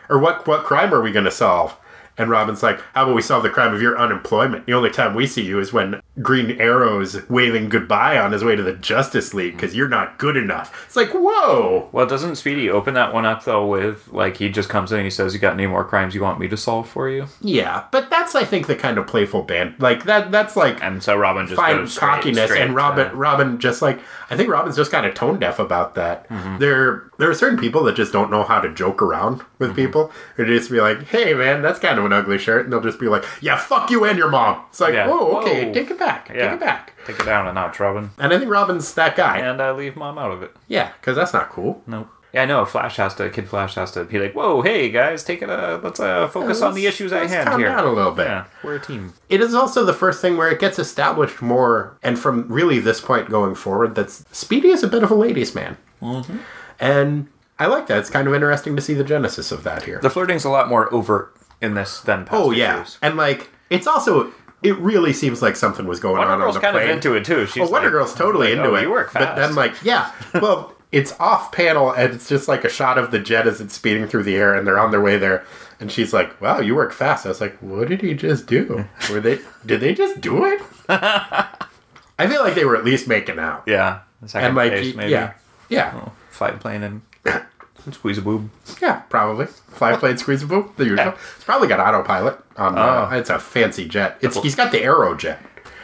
"Or 0.09 0.19
what 0.19 0.47
what 0.47 0.63
crime 0.63 0.93
are 0.93 1.01
we 1.01 1.11
going 1.11 1.25
to 1.25 1.31
solve?" 1.31 1.75
And 2.17 2.29
Robin's 2.29 2.63
like, 2.63 2.81
"How 2.93 3.03
about 3.03 3.15
we 3.15 3.21
solve 3.21 3.43
the 3.43 3.49
crime 3.49 3.73
of 3.73 3.81
your 3.81 3.97
unemployment? 3.97 4.65
The 4.65 4.73
only 4.73 4.89
time 4.89 5.13
we 5.13 5.27
see 5.27 5.43
you 5.43 5.59
is 5.59 5.71
when 5.71 6.01
Green 6.21 6.59
Arrow's 6.59 7.27
waving 7.29 7.69
goodbye 7.69 8.17
on 8.17 8.31
his 8.31 8.43
way 8.43 8.55
to 8.55 8.63
the 8.63 8.73
Justice 8.73 9.33
League 9.33 9.53
because 9.55 9.75
you're 9.75 9.87
not 9.87 10.17
good 10.17 10.35
enough. 10.35 10.83
It's 10.87 10.95
like, 10.95 11.11
whoa. 11.11 11.89
Well, 11.91 12.05
doesn't 12.07 12.35
Speedy 12.37 12.69
open 12.69 12.93
that 12.95 13.13
one 13.13 13.25
up 13.25 13.43
though 13.43 13.65
with 13.65 14.07
like 14.11 14.37
he 14.37 14.49
just 14.49 14.69
comes 14.69 14.91
in 14.91 14.97
and 14.99 15.05
he 15.05 15.11
says, 15.11 15.33
"You 15.33 15.39
got 15.39 15.53
any 15.53 15.67
more 15.67 15.83
crimes 15.83 16.15
you 16.15 16.21
want 16.21 16.39
me 16.39 16.47
to 16.47 16.57
solve 16.57 16.89
for 16.89 17.09
you?" 17.09 17.27
Yeah, 17.41 17.85
but 17.91 18.09
that's 18.09 18.33
I 18.35 18.43
think 18.45 18.67
the 18.67 18.75
kind 18.75 18.97
of 18.97 19.05
playful 19.07 19.43
band 19.43 19.75
like 19.79 20.05
that. 20.05 20.31
That's 20.31 20.55
like 20.55 20.83
And 20.83 21.03
so 21.03 21.15
Robin 21.15 21.45
just 21.47 21.55
fine 21.59 21.85
straight- 21.87 21.99
cockiness, 22.09 22.45
straight 22.45 22.61
and 22.61 22.75
Robin 22.75 23.15
Robin 23.15 23.59
just 23.59 23.81
like 23.81 23.99
I 24.29 24.35
think 24.35 24.49
Robin's 24.49 24.75
just 24.75 24.91
kind 24.91 25.05
of 25.05 25.13
tone 25.13 25.39
deaf 25.39 25.59
about 25.59 25.95
that. 25.95 26.27
Mm-hmm. 26.29 26.57
There 26.57 27.03
there 27.19 27.29
are 27.29 27.33
certain 27.35 27.57
people 27.59 27.83
that 27.83 27.95
just 27.95 28.11
don't 28.13 28.29
know 28.31 28.43
how 28.43 28.59
to 28.59 28.73
joke 28.73 29.01
around 29.01 29.41
with 29.59 29.69
Mm-hmm. 29.69 29.75
people. 29.75 30.11
They 30.37 30.45
just 30.45 30.71
be 30.71 30.81
like, 30.81 31.03
"Hey 31.07 31.33
man, 31.33 31.61
that's 31.61 31.79
kind 31.79 31.99
of 31.99 32.05
an 32.05 32.13
ugly 32.13 32.37
shirt," 32.37 32.63
and 32.63 32.73
they'll 32.73 32.81
just 32.81 32.99
be 32.99 33.07
like, 33.07 33.23
"Yeah, 33.41 33.55
fuck 33.57 33.89
you 33.91 34.03
and 34.05 34.17
your 34.17 34.29
mom." 34.29 34.61
It's 34.69 34.79
like, 34.79 34.93
Yeah. 34.93 35.07
"Oh, 35.09 35.37
okay, 35.41 35.65
Whoa. 35.65 35.73
take 35.73 35.89
it 35.91 35.99
back, 35.99 36.06
Yeah. 36.07 36.21
take 36.23 36.53
it 36.53 36.59
back." 36.59 36.93
take 37.05 37.19
it 37.19 37.25
down 37.25 37.47
a 37.47 37.53
notch, 37.53 37.79
Robin, 37.79 38.09
And 38.17 38.33
I 38.33 38.37
think 38.39 38.51
Robin's 38.51 38.93
that 38.95 39.15
guy. 39.15 39.37
and 39.37 39.61
uh, 39.61 39.73
leave 39.73 39.95
mom 39.95 40.17
out 40.17 40.31
of 40.31 40.43
it. 40.43 40.55
Yeah, 40.67 40.91
because 40.99 41.15
that's 41.15 41.33
not 41.33 41.49
cool. 41.49 41.81
No. 41.87 42.07
Yeah, 42.33 42.43
I 42.43 42.45
know. 42.45 42.65
Flash 42.65 42.97
has 42.97 43.15
to. 43.15 43.29
Kid 43.29 43.47
Flash 43.47 43.75
has 43.75 43.91
to 43.93 44.03
be 44.03 44.19
like, 44.19 44.33
"Whoa, 44.33 44.61
hey 44.61 44.89
guys, 44.91 45.23
take 45.23 45.41
it. 45.41 45.49
Uh, 45.49 45.79
let's 45.81 45.99
uh, 46.01 46.27
focus 46.27 46.61
on 46.61 46.73
the 46.73 46.83
Let's- 46.83 46.95
issues 46.95 47.13
at 47.13 47.21
let's 47.21 47.33
hand 47.33 47.47
calm 47.47 47.59
here." 47.61 47.69
down 47.69 47.85
a 47.85 47.91
little 47.91 48.11
bit. 48.11 48.27
Yeah, 48.27 48.45
we're 48.63 48.75
a 48.75 48.79
team. 48.81 49.13
It 49.29 49.39
is 49.39 49.53
also 49.55 49.85
the 49.85 49.93
first 49.93 50.21
thing 50.21 50.35
where 50.35 50.49
it 50.51 50.59
gets 50.59 50.77
established 50.77 51.41
more, 51.41 51.97
and 52.03 52.19
from 52.19 52.45
really 52.51 52.79
this 52.79 52.99
point 52.99 53.29
going 53.29 53.55
forward, 53.55 53.95
that 53.95 54.11
Speedy 54.11 54.69
is 54.69 54.83
a 54.83 54.87
bit 54.89 55.03
of 55.03 55.09
a 55.09 55.15
ladies' 55.15 55.55
man. 55.55 55.77
Mm-hmm. 56.01 56.37
And 56.81 57.27
I 57.57 57.67
like 57.67 57.87
that. 57.87 57.99
It's 57.99 58.09
kind 58.09 58.27
of 58.27 58.33
interesting 58.35 58.75
to 58.75 58.81
see 58.81 58.93
the 58.93 59.05
genesis 59.05 59.51
of 59.53 59.63
that 59.63 59.83
here. 59.83 59.99
The 60.01 60.09
flirting's 60.09 60.43
a 60.45 60.49
lot 60.49 60.67
more 60.67 60.93
overt 60.93 61.33
in 61.61 61.73
this 61.75 62.01
than 62.01 62.25
past 62.25 62.35
oh, 62.39 62.51
yeah. 62.51 62.81
issues. 62.81 62.97
And, 63.01 63.15
like, 63.17 63.49
it's 63.69 63.87
also, 63.87 64.31
it 64.63 64.75
really 64.77 65.13
seems 65.13 65.41
like 65.41 65.55
something 65.55 65.85
was 65.85 65.99
going 65.99 66.17
Wonder 66.17 66.33
on 66.33 66.39
Girl's 66.39 66.55
on 66.55 66.61
the 66.61 66.65
kind 66.67 66.75
plane. 66.75 66.89
of 66.89 66.95
into 66.95 67.13
it 67.15 67.25
too. 67.25 67.45
She's 67.45 67.61
Well, 67.61 67.71
Wonder 67.71 67.87
like, 67.89 67.93
Girl's 67.93 68.13
totally 68.15 68.47
like, 68.49 68.57
into 68.57 68.69
"Oh, 68.71 68.75
it. 68.75 68.81
You 68.83 68.91
work 68.91 69.11
fast. 69.11 69.35
But 69.35 69.35
then, 69.35 69.55
like, 69.55 69.73
yeah. 69.83 70.11
Well, 70.41 70.73
it's 70.91 71.13
off 71.19 71.51
panel, 71.51 71.91
and 71.91 72.13
it's 72.13 72.29
just 72.29 72.47
like 72.47 72.63
a 72.63 72.69
shot 72.69 72.97
of 72.97 73.11
the 73.11 73.19
jet 73.19 73.45
as 73.47 73.59
it's 73.61 73.73
speeding 73.73 74.07
through 74.07 74.23
the 74.23 74.35
air, 74.35 74.55
and 74.55 74.65
they're 74.65 74.79
on 74.79 74.91
their 74.91 75.01
way 75.01 75.17
there. 75.17 75.43
And 75.79 75.91
she's 75.91 76.11
like, 76.13 76.39
"Wow, 76.41 76.59
you 76.59 76.75
work 76.75 76.91
fast." 76.93 77.25
I 77.25 77.29
was 77.29 77.41
like, 77.41 77.57
"What 77.59 77.89
did 77.89 78.01
he 78.01 78.13
just 78.13 78.47
do? 78.47 78.85
Were 79.11 79.19
they? 79.19 79.39
Did 79.65 79.81
they 79.81 79.93
just 79.93 80.21
do 80.21 80.45
it?" 80.45 80.61
I 80.89 82.27
feel 82.27 82.41
like 82.41 82.55
they 82.55 82.65
were 82.65 82.75
at 82.75 82.83
least 82.85 83.07
making 83.07 83.37
out, 83.37 83.63
yeah, 83.67 83.99
second 84.25 84.47
and 84.47 84.55
like, 84.55 84.71
maybe. 84.71 85.11
yeah, 85.11 85.33
yeah, 85.69 86.09
fight 86.31 86.59
plane 86.59 86.81
and 86.83 87.01
squeeze 87.93 88.17
a 88.17 88.21
boob. 88.21 88.49
yeah, 88.81 89.01
probably 89.09 89.45
five 89.45 89.99
blade 89.99 90.19
squeeze 90.23 90.43
a 90.43 90.47
boob. 90.47 90.75
The 90.77 90.85
usual. 90.85 91.13
It's 91.35 91.43
probably 91.43 91.67
got 91.67 91.79
autopilot 91.79 92.39
on. 92.57 92.77
Uh, 92.77 93.09
Oh. 93.11 93.15
it's 93.17 93.29
a 93.29 93.39
fancy 93.39 93.87
jet. 93.87 94.17
It's 94.21 94.39
he's 94.41 94.55
got 94.55 94.71
the 94.71 94.81
Arrow 94.83 95.15
jet. 95.15 95.39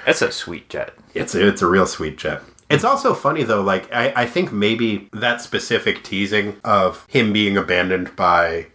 It's 0.05 0.21
a 0.21 0.31
sweet 0.31 0.69
jet. 0.69 0.93
It's 1.13 1.33
a, 1.35 1.47
it's 1.47 1.61
a 1.61 1.67
real 1.67 1.85
sweet 1.85 2.17
jet. 2.17 2.41
It's 2.69 2.83
also 2.83 3.13
funny 3.13 3.43
though, 3.43 3.61
like 3.61 3.91
I, 3.93 4.11
I 4.15 4.25
think 4.25 4.51
maybe 4.51 5.07
that 5.13 5.41
specific 5.41 6.03
teasing 6.03 6.57
of 6.63 7.05
him 7.07 7.31
being 7.31 7.55
abandoned 7.55 8.15
by 8.15 8.67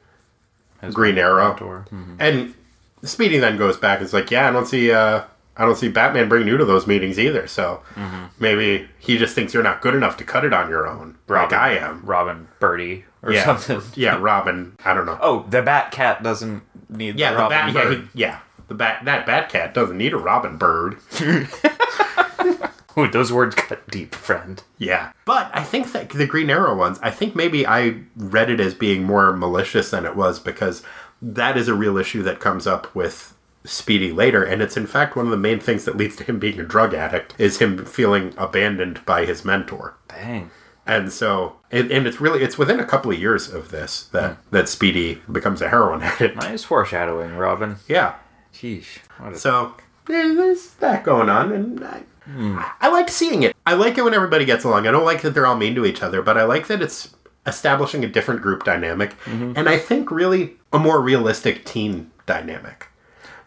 His 0.80 0.94
Green 0.94 1.18
Arrow. 1.18 1.54
Mhm. 1.90 2.16
and 2.18 2.54
Speedy 3.02 3.38
then 3.38 3.56
goes 3.56 3.76
back. 3.76 3.98
and 3.98 4.06
is 4.06 4.12
like, 4.12 4.30
yeah, 4.30 4.48
I 4.48 4.52
don't 4.52 4.66
see, 4.66 4.90
uh, 4.92 5.22
I 5.58 5.64
don't 5.64 5.76
see 5.76 5.88
Batman 5.88 6.28
bringing 6.28 6.48
you 6.48 6.56
to 6.56 6.64
those 6.64 6.86
meetings 6.86 7.18
either. 7.18 7.46
So 7.46 7.82
mm-hmm. 7.94 8.26
maybe 8.38 8.88
he 8.98 9.18
just 9.18 9.34
thinks 9.34 9.52
you're 9.52 9.62
not 9.62 9.82
good 9.82 9.94
enough 9.94 10.16
to 10.18 10.24
cut 10.24 10.44
it 10.44 10.52
on 10.52 10.70
your 10.70 10.86
own, 10.86 11.18
like 11.28 11.52
I 11.52 11.76
am. 11.76 12.02
Robin 12.04 12.48
Birdie 12.60 13.04
or 13.22 13.32
Yeah, 13.32 13.44
something. 13.44 13.82
yeah, 14.00 14.16
Robin. 14.18 14.76
I 14.84 14.94
don't 14.94 15.06
know. 15.06 15.18
Oh, 15.20 15.44
the 15.50 15.62
Bat 15.62 15.92
Cat 15.92 16.22
doesn't 16.22 16.62
need 16.88 17.18
yeah, 17.18 17.30
the 17.32 17.36
the 17.36 17.42
Robin 17.42 17.58
bat. 17.58 17.74
Yeah, 17.74 17.82
Bird. 17.84 18.08
he- 18.12 18.20
yeah, 18.20 18.38
the 18.68 18.74
bat. 18.74 19.04
That 19.04 19.26
Batcat 19.26 19.74
doesn't 19.74 19.98
need 19.98 20.12
a 20.12 20.18
Robin 20.18 20.56
bird. 20.56 20.98
Ooh, 22.98 23.08
those 23.08 23.32
words 23.32 23.54
cut 23.54 23.88
deep, 23.90 24.14
friend. 24.14 24.62
Yeah. 24.76 25.12
But 25.24 25.50
I 25.54 25.62
think 25.62 25.92
that 25.92 26.10
the 26.10 26.26
Green 26.26 26.50
Arrow 26.50 26.76
ones, 26.76 26.98
I 27.02 27.10
think 27.10 27.36
maybe 27.36 27.66
I 27.66 28.00
read 28.16 28.50
it 28.50 28.60
as 28.60 28.74
being 28.74 29.04
more 29.04 29.32
malicious 29.36 29.90
than 29.90 30.04
it 30.04 30.16
was 30.16 30.40
because 30.40 30.82
that 31.22 31.56
is 31.56 31.68
a 31.68 31.74
real 31.74 31.96
issue 31.96 32.22
that 32.24 32.40
comes 32.40 32.66
up 32.66 32.92
with 32.94 33.34
Speedy 33.68 34.12
later. 34.12 34.42
And 34.42 34.62
it's 34.62 34.76
in 34.76 34.86
fact 34.86 35.16
one 35.16 35.26
of 35.26 35.30
the 35.30 35.36
main 35.36 35.60
things 35.60 35.84
that 35.84 35.96
leads 35.96 36.16
to 36.16 36.24
him 36.24 36.38
being 36.38 36.58
a 36.58 36.64
drug 36.64 36.94
addict 36.94 37.34
is 37.38 37.58
him 37.58 37.84
feeling 37.84 38.34
abandoned 38.36 39.04
by 39.06 39.24
his 39.24 39.44
mentor. 39.44 39.96
Dang. 40.08 40.50
And 40.86 41.12
so, 41.12 41.56
and, 41.70 41.90
and 41.90 42.06
it's 42.06 42.18
really, 42.18 42.42
it's 42.42 42.56
within 42.56 42.80
a 42.80 42.86
couple 42.86 43.10
of 43.10 43.18
years 43.18 43.52
of 43.52 43.70
this 43.70 44.04
that, 44.06 44.36
hmm. 44.36 44.56
that 44.56 44.68
Speedy 44.70 45.20
becomes 45.30 45.60
a 45.60 45.68
heroin 45.68 46.02
addict. 46.02 46.36
Nice 46.36 46.64
foreshadowing, 46.64 47.36
Robin. 47.36 47.76
Yeah. 47.86 48.14
Sheesh. 48.54 48.98
So 49.34 49.74
there- 50.06 50.34
there's 50.34 50.70
that 50.74 51.04
going 51.04 51.28
on, 51.28 51.52
and 51.52 51.80
hmm. 52.24 52.58
I, 52.58 52.72
I 52.80 52.88
like 52.88 53.10
seeing 53.10 53.42
it. 53.42 53.54
I 53.66 53.74
like 53.74 53.98
it 53.98 54.02
when 54.02 54.14
everybody 54.14 54.46
gets 54.46 54.64
along. 54.64 54.86
I 54.86 54.90
don't 54.90 55.04
like 55.04 55.20
that 55.22 55.34
they're 55.34 55.46
all 55.46 55.56
mean 55.56 55.74
to 55.74 55.84
each 55.84 56.02
other, 56.02 56.22
but 56.22 56.38
I 56.38 56.44
like 56.44 56.66
that 56.68 56.80
it's 56.80 57.14
establishing 57.46 58.04
a 58.04 58.08
different 58.08 58.42
group 58.42 58.64
dynamic, 58.64 59.10
mm-hmm. 59.24 59.52
and 59.56 59.68
I 59.68 59.78
think 59.78 60.10
really 60.10 60.56
a 60.72 60.78
more 60.78 61.00
realistic 61.00 61.64
teen 61.64 62.10
dynamic. 62.26 62.87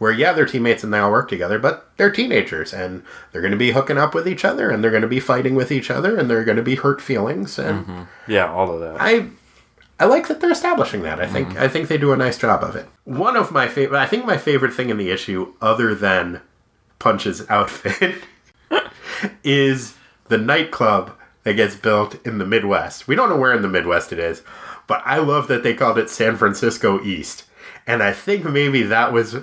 Where 0.02 0.12
yeah, 0.12 0.34
they're 0.34 0.48
teammates 0.48 0.84
and 0.84 0.92
they 0.92 0.98
all 0.98 1.12
work 1.12 1.30
together, 1.30 1.60
but 1.60 1.92
they're 1.98 2.10
teenagers 2.10 2.74
and 2.74 3.04
they're 3.32 3.42
going 3.42 3.52
to 3.52 3.58
be 3.58 3.70
hooking 3.70 4.00
up 4.00 4.16
with 4.16 4.28
each 4.28 4.44
other 4.44 4.72
and 4.72 4.84
they're 4.84 4.90
going 4.90 5.04
to 5.04 5.08
be 5.08 5.20
fighting 5.20 5.54
with 5.54 5.72
each 5.72 5.92
other 5.92 6.18
and 6.18 6.28
they're 6.28 6.44
going 6.44 6.58
to 6.58 6.64
be 6.64 6.74
hurt 6.74 7.00
feelings 7.02 7.60
and 7.60 8.08
yeah, 8.28 8.52
all 8.52 8.74
of 8.74 8.80
that. 8.80 8.98
I 9.00 9.28
I 10.00 10.06
like 10.06 10.28
that 10.28 10.42
they're 10.42 10.52
establishing 10.52 11.04
that. 11.04 11.20
I 11.22 11.28
think 11.28 11.50
Mm-hmm. 11.50 11.60
I 11.60 11.68
think 11.68 11.88
they 11.88 12.00
do 12.00 12.14
a 12.14 12.18
nice 12.18 12.40
job 12.40 12.64
of 12.64 12.76
it. 12.76 12.88
One 13.04 13.36
of 13.36 13.52
my 13.52 13.68
favorite 13.68 14.00
I 14.00 14.08
think 14.08 14.26
my 14.26 14.38
favorite 14.38 14.74
thing 14.74 14.90
in 14.90 14.98
the 14.98 15.12
issue 15.12 15.54
other 15.62 15.94
than 15.94 16.42
Punch's 16.98 17.48
outfit 17.48 18.24
is 19.44 19.96
the 20.30 20.38
nightclub 20.40 21.16
that 21.44 21.54
gets 21.54 21.76
built 21.76 22.16
in 22.26 22.40
the 22.40 22.46
Midwest. 22.46 23.08
We 23.08 23.16
don't 23.16 23.30
know 23.30 23.38
where 23.38 23.54
in 23.54 23.62
the 23.62 23.68
Midwest 23.68 24.12
it 24.12 24.20
is, 24.20 24.42
but 24.88 25.02
I 25.06 25.18
love 25.20 25.48
that 25.48 25.62
they 25.62 25.74
called 25.76 25.98
it 25.98 26.10
San 26.10 26.38
Francisco 26.38 27.00
East. 27.04 27.44
And 27.88 28.02
I 28.04 28.14
think 28.14 28.46
maybe 28.46 28.84
that 28.84 29.12
was 29.12 29.36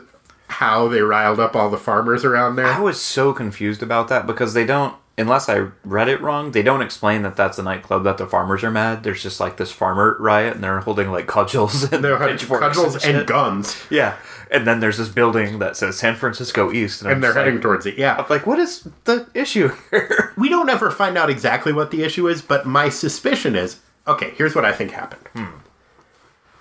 how 0.49 0.89
they 0.89 1.01
riled 1.01 1.39
up 1.41 1.55
all 1.55 1.71
the 1.71 1.79
farmers 1.79 2.25
around 2.25 2.57
there. 2.57 2.67
I 2.67 2.81
was 2.81 3.01
so 3.01 3.33
confused 3.33 3.83
about 3.83 4.09
that 4.09 4.27
because 4.27 4.55
they 4.55 4.65
don't, 4.67 4.95
unless 5.17 5.49
I 5.49 5.69
read 5.85 6.09
it 6.09 6.21
wrong, 6.21 6.53
they 6.53 6.63
don't 6.63 6.83
explain 6.83 7.23
that 7.23 7.37
that's 7.37 7.59
a 7.59 7.63
nightclub 7.63 8.05
that 8.05 8.19
the 8.19 8.27
farmers 8.27 8.65
are 8.65 8.71
mad. 8.71 9.03
There's 9.03 9.23
just 9.23 9.41
like 9.41 9.57
this 9.57 9.71
farmer 9.73 10.17
riot 10.19 10.55
and 10.55 10.65
they're 10.65 10.81
holding 10.81 11.11
like 11.11 11.27
cudgels 11.27 11.93
and 11.93 12.03
pitchforks 12.03 12.61
cudgels 12.77 13.05
and, 13.05 13.19
and 13.19 13.27
guns, 13.27 13.77
Yeah. 13.91 14.17
And 14.51 14.67
then 14.67 14.81
there's 14.81 14.97
this 14.97 15.11
building 15.11 15.59
that 15.59 15.77
says 15.77 15.99
San 15.99 16.17
Francisco 16.17 16.73
East. 16.73 17.05
I'm 17.05 17.11
and 17.13 17.23
they're 17.23 17.31
just 17.31 17.37
like- 17.37 17.45
heading 17.45 17.61
towards 17.61 17.85
it. 17.85 17.99
Yeah, 17.99 18.17
I'm 18.17 18.25
like, 18.31 18.47
what 18.47 18.59
is 18.59 18.89
the 19.05 19.29
issue 19.35 19.71
here? 19.91 20.33
we 20.39 20.49
don't 20.49 20.71
ever 20.71 20.91
find 20.91 21.19
out 21.19 21.29
exactly 21.29 21.73
what 21.75 21.91
the 21.91 22.03
issue 22.03 22.27
is, 22.29 22.41
but 22.41 22.65
my 22.67 22.89
suspicion 22.89 23.55
is 23.55 23.81
okay. 24.07 24.31
Here's 24.39 24.55
what 24.55 24.65
I 24.65 24.73
think 24.73 24.93
happened. 24.93 25.27
Hmm. 25.35 25.59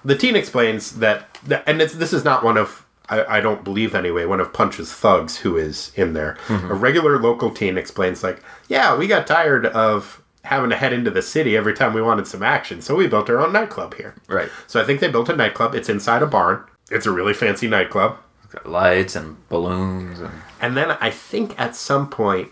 The 0.03 0.17
teen 0.17 0.35
explains 0.35 0.97
that, 0.99 1.33
that 1.45 1.63
and 1.65 1.81
it's, 1.81 1.93
this 1.93 2.11
is 2.11 2.25
not 2.25 2.43
one 2.43 2.57
of 2.57 2.85
I, 3.09 3.37
I 3.37 3.41
don't 3.41 3.63
believe 3.63 3.95
anyway 3.95 4.25
one 4.25 4.39
of 4.39 4.53
Punch's 4.53 4.91
thugs 4.91 5.37
who 5.37 5.57
is 5.57 5.91
in 5.95 6.13
there. 6.13 6.37
Mm-hmm. 6.47 6.71
A 6.71 6.73
regular 6.73 7.19
local 7.19 7.51
teen 7.51 7.77
explains 7.77 8.23
like, 8.23 8.41
yeah, 8.67 8.95
we 8.97 9.07
got 9.07 9.27
tired 9.27 9.65
of 9.65 10.21
having 10.43 10.69
to 10.69 10.75
head 10.75 10.93
into 10.93 11.11
the 11.11 11.21
city 11.21 11.57
every 11.57 11.73
time 11.73 11.93
we 11.93 12.01
wanted 12.01 12.25
some 12.25 12.41
action, 12.41 12.81
so 12.81 12.95
we 12.95 13.07
built 13.07 13.29
our 13.29 13.39
own 13.39 13.51
nightclub 13.51 13.95
here. 13.95 14.15
Right. 14.27 14.49
So 14.65 14.81
I 14.81 14.85
think 14.85 14.99
they 15.01 15.09
built 15.09 15.29
a 15.29 15.35
nightclub. 15.35 15.75
It's 15.75 15.89
inside 15.89 16.21
a 16.21 16.27
barn. 16.27 16.63
It's 16.89 17.05
a 17.05 17.11
really 17.11 17.33
fancy 17.33 17.67
nightclub. 17.67 18.17
Got 18.49 18.65
lights 18.65 19.15
and 19.15 19.35
balloons 19.49 20.21
and 20.21 20.31
And 20.61 20.77
then 20.77 20.91
I 20.91 21.09
think 21.09 21.59
at 21.59 21.75
some 21.75 22.09
point, 22.09 22.51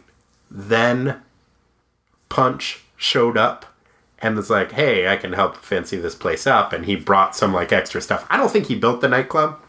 then 0.51 1.21
Punch 2.27 2.83
showed 2.97 3.37
up 3.37 3.65
and 4.19 4.35
was 4.35 4.49
like, 4.49 4.71
"Hey, 4.71 5.07
I 5.07 5.17
can 5.17 5.33
help 5.33 5.57
fancy 5.57 5.97
this 5.97 6.15
place 6.15 6.47
up." 6.47 6.73
And 6.73 6.85
he 6.85 6.95
brought 6.95 7.35
some 7.35 7.53
like 7.53 7.71
extra 7.71 8.01
stuff. 8.01 8.25
I 8.29 8.37
don't 8.37 8.51
think 8.51 8.67
he 8.67 8.75
built 8.75 9.01
the 9.01 9.09
nightclub, 9.09 9.59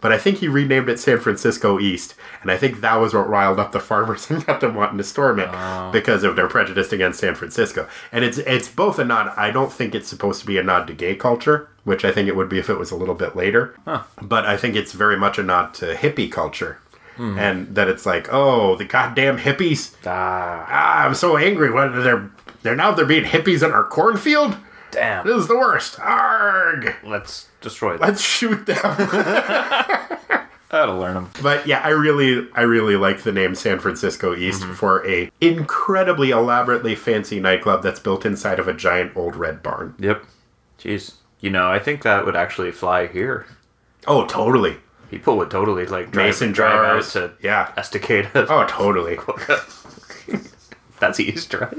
but 0.00 0.12
I 0.12 0.18
think 0.18 0.38
he 0.38 0.48
renamed 0.48 0.88
it 0.88 1.00
San 1.00 1.18
Francisco 1.18 1.78
East. 1.78 2.14
And 2.42 2.50
I 2.50 2.56
think 2.56 2.80
that 2.80 2.96
was 2.96 3.14
what 3.14 3.28
riled 3.28 3.58
up 3.58 3.72
the 3.72 3.80
farmers 3.80 4.30
and 4.30 4.44
got 4.44 4.60
them 4.60 4.74
wanting 4.74 4.98
to 4.98 5.04
storm 5.04 5.38
it 5.40 5.48
oh. 5.52 5.90
because 5.92 6.24
of 6.24 6.36
their 6.36 6.48
prejudice 6.48 6.92
against 6.92 7.20
San 7.20 7.34
Francisco. 7.34 7.88
And 8.12 8.24
it's 8.24 8.38
it's 8.38 8.68
both 8.68 8.98
a 8.98 9.04
nod. 9.04 9.32
I 9.36 9.50
don't 9.50 9.72
think 9.72 9.94
it's 9.94 10.08
supposed 10.08 10.40
to 10.40 10.46
be 10.46 10.58
a 10.58 10.62
nod 10.62 10.86
to 10.88 10.94
gay 10.94 11.14
culture, 11.14 11.68
which 11.84 12.04
I 12.04 12.12
think 12.12 12.28
it 12.28 12.36
would 12.36 12.48
be 12.48 12.58
if 12.58 12.70
it 12.70 12.78
was 12.78 12.90
a 12.90 12.96
little 12.96 13.14
bit 13.14 13.34
later. 13.36 13.74
But 14.20 14.44
I 14.46 14.56
think 14.56 14.76
it's 14.76 14.92
very 14.92 15.16
much 15.16 15.38
a 15.38 15.42
nod 15.42 15.74
to 15.74 15.94
hippie 15.94 16.30
culture. 16.30 16.78
And 17.20 17.74
that 17.74 17.86
it's 17.88 18.06
like, 18.06 18.28
oh, 18.32 18.76
the 18.76 18.84
goddamn 18.86 19.36
hippies! 19.38 19.94
ah, 20.06 20.64
Ah, 20.68 21.04
I'm 21.04 21.14
so 21.14 21.36
angry. 21.36 21.70
What 21.70 21.92
they're 22.02 22.30
they're 22.62 22.74
now 22.76 22.92
they're 22.92 23.04
being 23.04 23.24
hippies 23.24 23.62
in 23.62 23.72
our 23.72 23.84
cornfield. 23.84 24.56
damn. 24.90 25.26
This 25.26 25.36
is 25.36 25.46
the 25.48 25.56
worst. 25.56 26.00
Arg! 26.00 26.94
Let's 27.04 27.48
destroy 27.60 27.92
that. 27.98 28.00
Let's 28.00 28.22
shoot 28.22 28.64
them. 28.66 28.76
That'll 30.70 30.98
learn 30.98 31.14
them. 31.14 31.30
but 31.42 31.66
yeah, 31.66 31.80
I 31.84 31.88
really 31.88 32.46
I 32.54 32.62
really 32.62 32.94
like 32.96 33.22
the 33.22 33.32
name 33.32 33.54
San 33.56 33.80
Francisco 33.80 34.36
East 34.36 34.62
for 34.64 35.04
a 35.06 35.28
incredibly 35.40 36.30
elaborately 36.30 36.94
fancy 36.94 37.40
nightclub 37.40 37.82
that's 37.82 37.98
built 37.98 38.24
inside 38.24 38.60
of 38.60 38.68
a 38.68 38.72
giant 38.72 39.16
old 39.16 39.34
red 39.34 39.62
barn. 39.64 39.94
Yep. 39.98 40.24
Jeez. 40.78 41.14
You 41.40 41.50
know, 41.50 41.68
I 41.68 41.80
think 41.80 42.02
that 42.02 42.24
would 42.24 42.36
actually 42.36 42.70
fly 42.70 43.08
here. 43.08 43.46
Oh, 44.06 44.26
totally. 44.26 44.76
People 45.10 45.36
would 45.38 45.50
totally 45.50 45.86
like 45.86 46.10
drive, 46.12 46.26
Mason 46.26 46.52
drive 46.52 46.72
jars. 46.72 47.16
out 47.16 47.38
to 47.40 47.46
Yeah. 47.46 47.72
Estacada. 47.76 48.46
Oh, 48.48 48.64
totally. 48.68 49.18
That's 51.00 51.18
east, 51.18 51.52
right? 51.54 51.76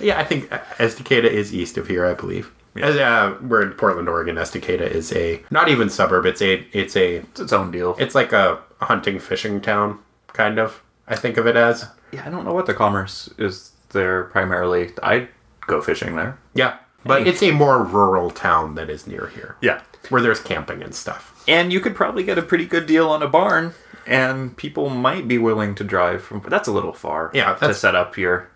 Yeah, 0.00 0.18
I 0.18 0.24
think 0.24 0.48
Estacada 0.78 1.24
is 1.24 1.52
east 1.54 1.76
of 1.76 1.88
here, 1.88 2.06
I 2.06 2.14
believe. 2.14 2.52
As, 2.76 2.96
uh, 2.96 3.36
we're 3.42 3.62
in 3.62 3.72
Portland, 3.72 4.08
Oregon. 4.08 4.36
Estacada 4.36 4.82
is 4.88 5.12
a 5.12 5.42
not 5.50 5.68
even 5.68 5.88
suburb. 5.88 6.26
It's 6.26 6.42
a 6.42 6.64
it's 6.72 6.96
a 6.96 7.16
It's 7.16 7.40
its 7.40 7.52
own 7.52 7.70
deal. 7.70 7.96
it's 7.98 8.14
like 8.14 8.32
a 8.32 8.60
hunting 8.80 9.18
fishing 9.18 9.60
town, 9.60 9.98
kind 10.28 10.58
of. 10.58 10.82
I 11.08 11.16
think 11.16 11.36
of 11.38 11.46
it 11.46 11.56
as. 11.56 11.86
yeah, 12.12 12.22
I 12.26 12.30
don't 12.30 12.44
know 12.44 12.52
what 12.52 12.66
the 12.66 12.74
commerce 12.74 13.28
is 13.38 13.72
there 13.90 14.24
primarily. 14.24 14.92
I 15.02 15.28
go 15.66 15.80
fishing 15.80 16.16
there. 16.16 16.38
Yeah, 16.54 16.76
but 17.06 17.26
it's 17.26 17.42
a 17.42 17.50
more 17.50 17.82
rural 17.82 18.30
town 18.30 18.74
that 18.76 18.90
is 18.90 19.06
near 19.06 19.28
here, 19.28 19.56
Yeah. 19.60 19.80
where 20.08 20.20
there's 20.22 20.40
camping 20.40 20.82
and 20.82 20.94
stuff. 20.94 21.32
And 21.48 21.72
you 21.72 21.80
could 21.80 21.94
probably 21.94 22.22
get 22.24 22.38
a 22.38 22.42
pretty 22.42 22.64
good 22.66 22.86
deal 22.86 23.08
on 23.10 23.22
a 23.22 23.28
barn, 23.28 23.74
and 24.06 24.56
people 24.56 24.88
might 24.90 25.26
be 25.28 25.38
willing 25.38 25.74
to 25.76 25.84
drive 25.84 26.22
from. 26.22 26.40
But 26.40 26.50
that's 26.50 26.68
a 26.68 26.72
little 26.72 26.92
far. 26.92 27.30
Yeah, 27.34 27.54
to 27.54 27.60
that's- 27.60 27.78
set 27.80 27.94
up 27.94 28.16
your 28.18 28.48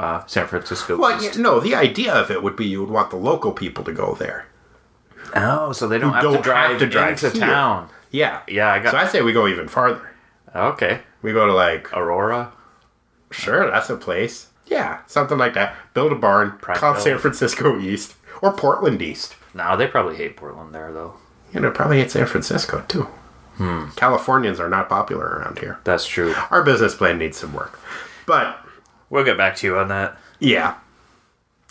uh, 0.00 0.22
San 0.26 0.46
Francisco. 0.46 0.96
Well, 0.96 1.22
yeah, 1.22 1.32
no, 1.38 1.58
the 1.60 1.74
idea 1.74 2.14
of 2.14 2.30
it 2.30 2.42
would 2.42 2.54
be 2.56 2.66
you 2.66 2.80
would 2.80 2.90
want 2.90 3.10
the 3.10 3.16
local 3.16 3.52
people 3.52 3.82
to 3.84 3.92
go 3.92 4.14
there. 4.14 4.46
Oh, 5.34 5.72
so 5.72 5.88
they 5.88 5.98
don't, 5.98 6.12
have, 6.14 6.22
don't 6.22 6.36
to 6.36 6.42
drive 6.42 6.70
have 6.70 6.78
to 6.80 6.86
drive 6.86 7.10
into 7.22 7.30
here. 7.30 7.40
town. 7.46 7.88
Yeah, 8.10 8.40
Yeah, 8.48 8.72
I 8.72 8.78
got. 8.78 8.92
So 8.92 8.96
I 8.96 9.06
say 9.06 9.20
we 9.22 9.32
go 9.32 9.46
even 9.48 9.68
farther. 9.68 10.08
okay, 10.54 11.00
We 11.20 11.32
go 11.32 11.46
to 11.46 11.52
like, 11.52 11.92
Aurora. 11.96 12.52
sure, 13.30 13.70
that's 13.70 13.90
a 13.90 13.96
place. 13.96 14.47
Yeah, 14.68 15.00
something 15.06 15.38
like 15.38 15.54
that. 15.54 15.74
Build 15.94 16.12
a 16.12 16.14
barn, 16.14 16.50
call 16.60 16.76
Prineville. 16.76 17.00
San 17.00 17.18
Francisco 17.18 17.78
East 17.80 18.14
or 18.42 18.52
Portland 18.52 19.00
East. 19.02 19.34
No, 19.54 19.76
they 19.76 19.86
probably 19.86 20.16
hate 20.16 20.36
Portland 20.36 20.74
there 20.74 20.92
though. 20.92 21.14
You 21.52 21.60
know, 21.60 21.70
probably 21.70 21.98
hate 21.98 22.10
San 22.10 22.26
Francisco 22.26 22.84
too. 22.88 23.08
Californians 23.96 24.60
are 24.60 24.68
not 24.68 24.88
popular 24.88 25.26
around 25.26 25.58
here. 25.58 25.78
That's 25.82 26.06
true. 26.06 26.32
Our 26.50 26.62
business 26.62 26.94
plan 26.94 27.18
needs 27.18 27.38
some 27.38 27.52
work. 27.52 27.80
But 28.26 28.58
We'll 29.10 29.24
get 29.24 29.36
back 29.38 29.56
to 29.56 29.66
you 29.66 29.76
on 29.78 29.88
that. 29.88 30.18
yeah, 30.38 30.74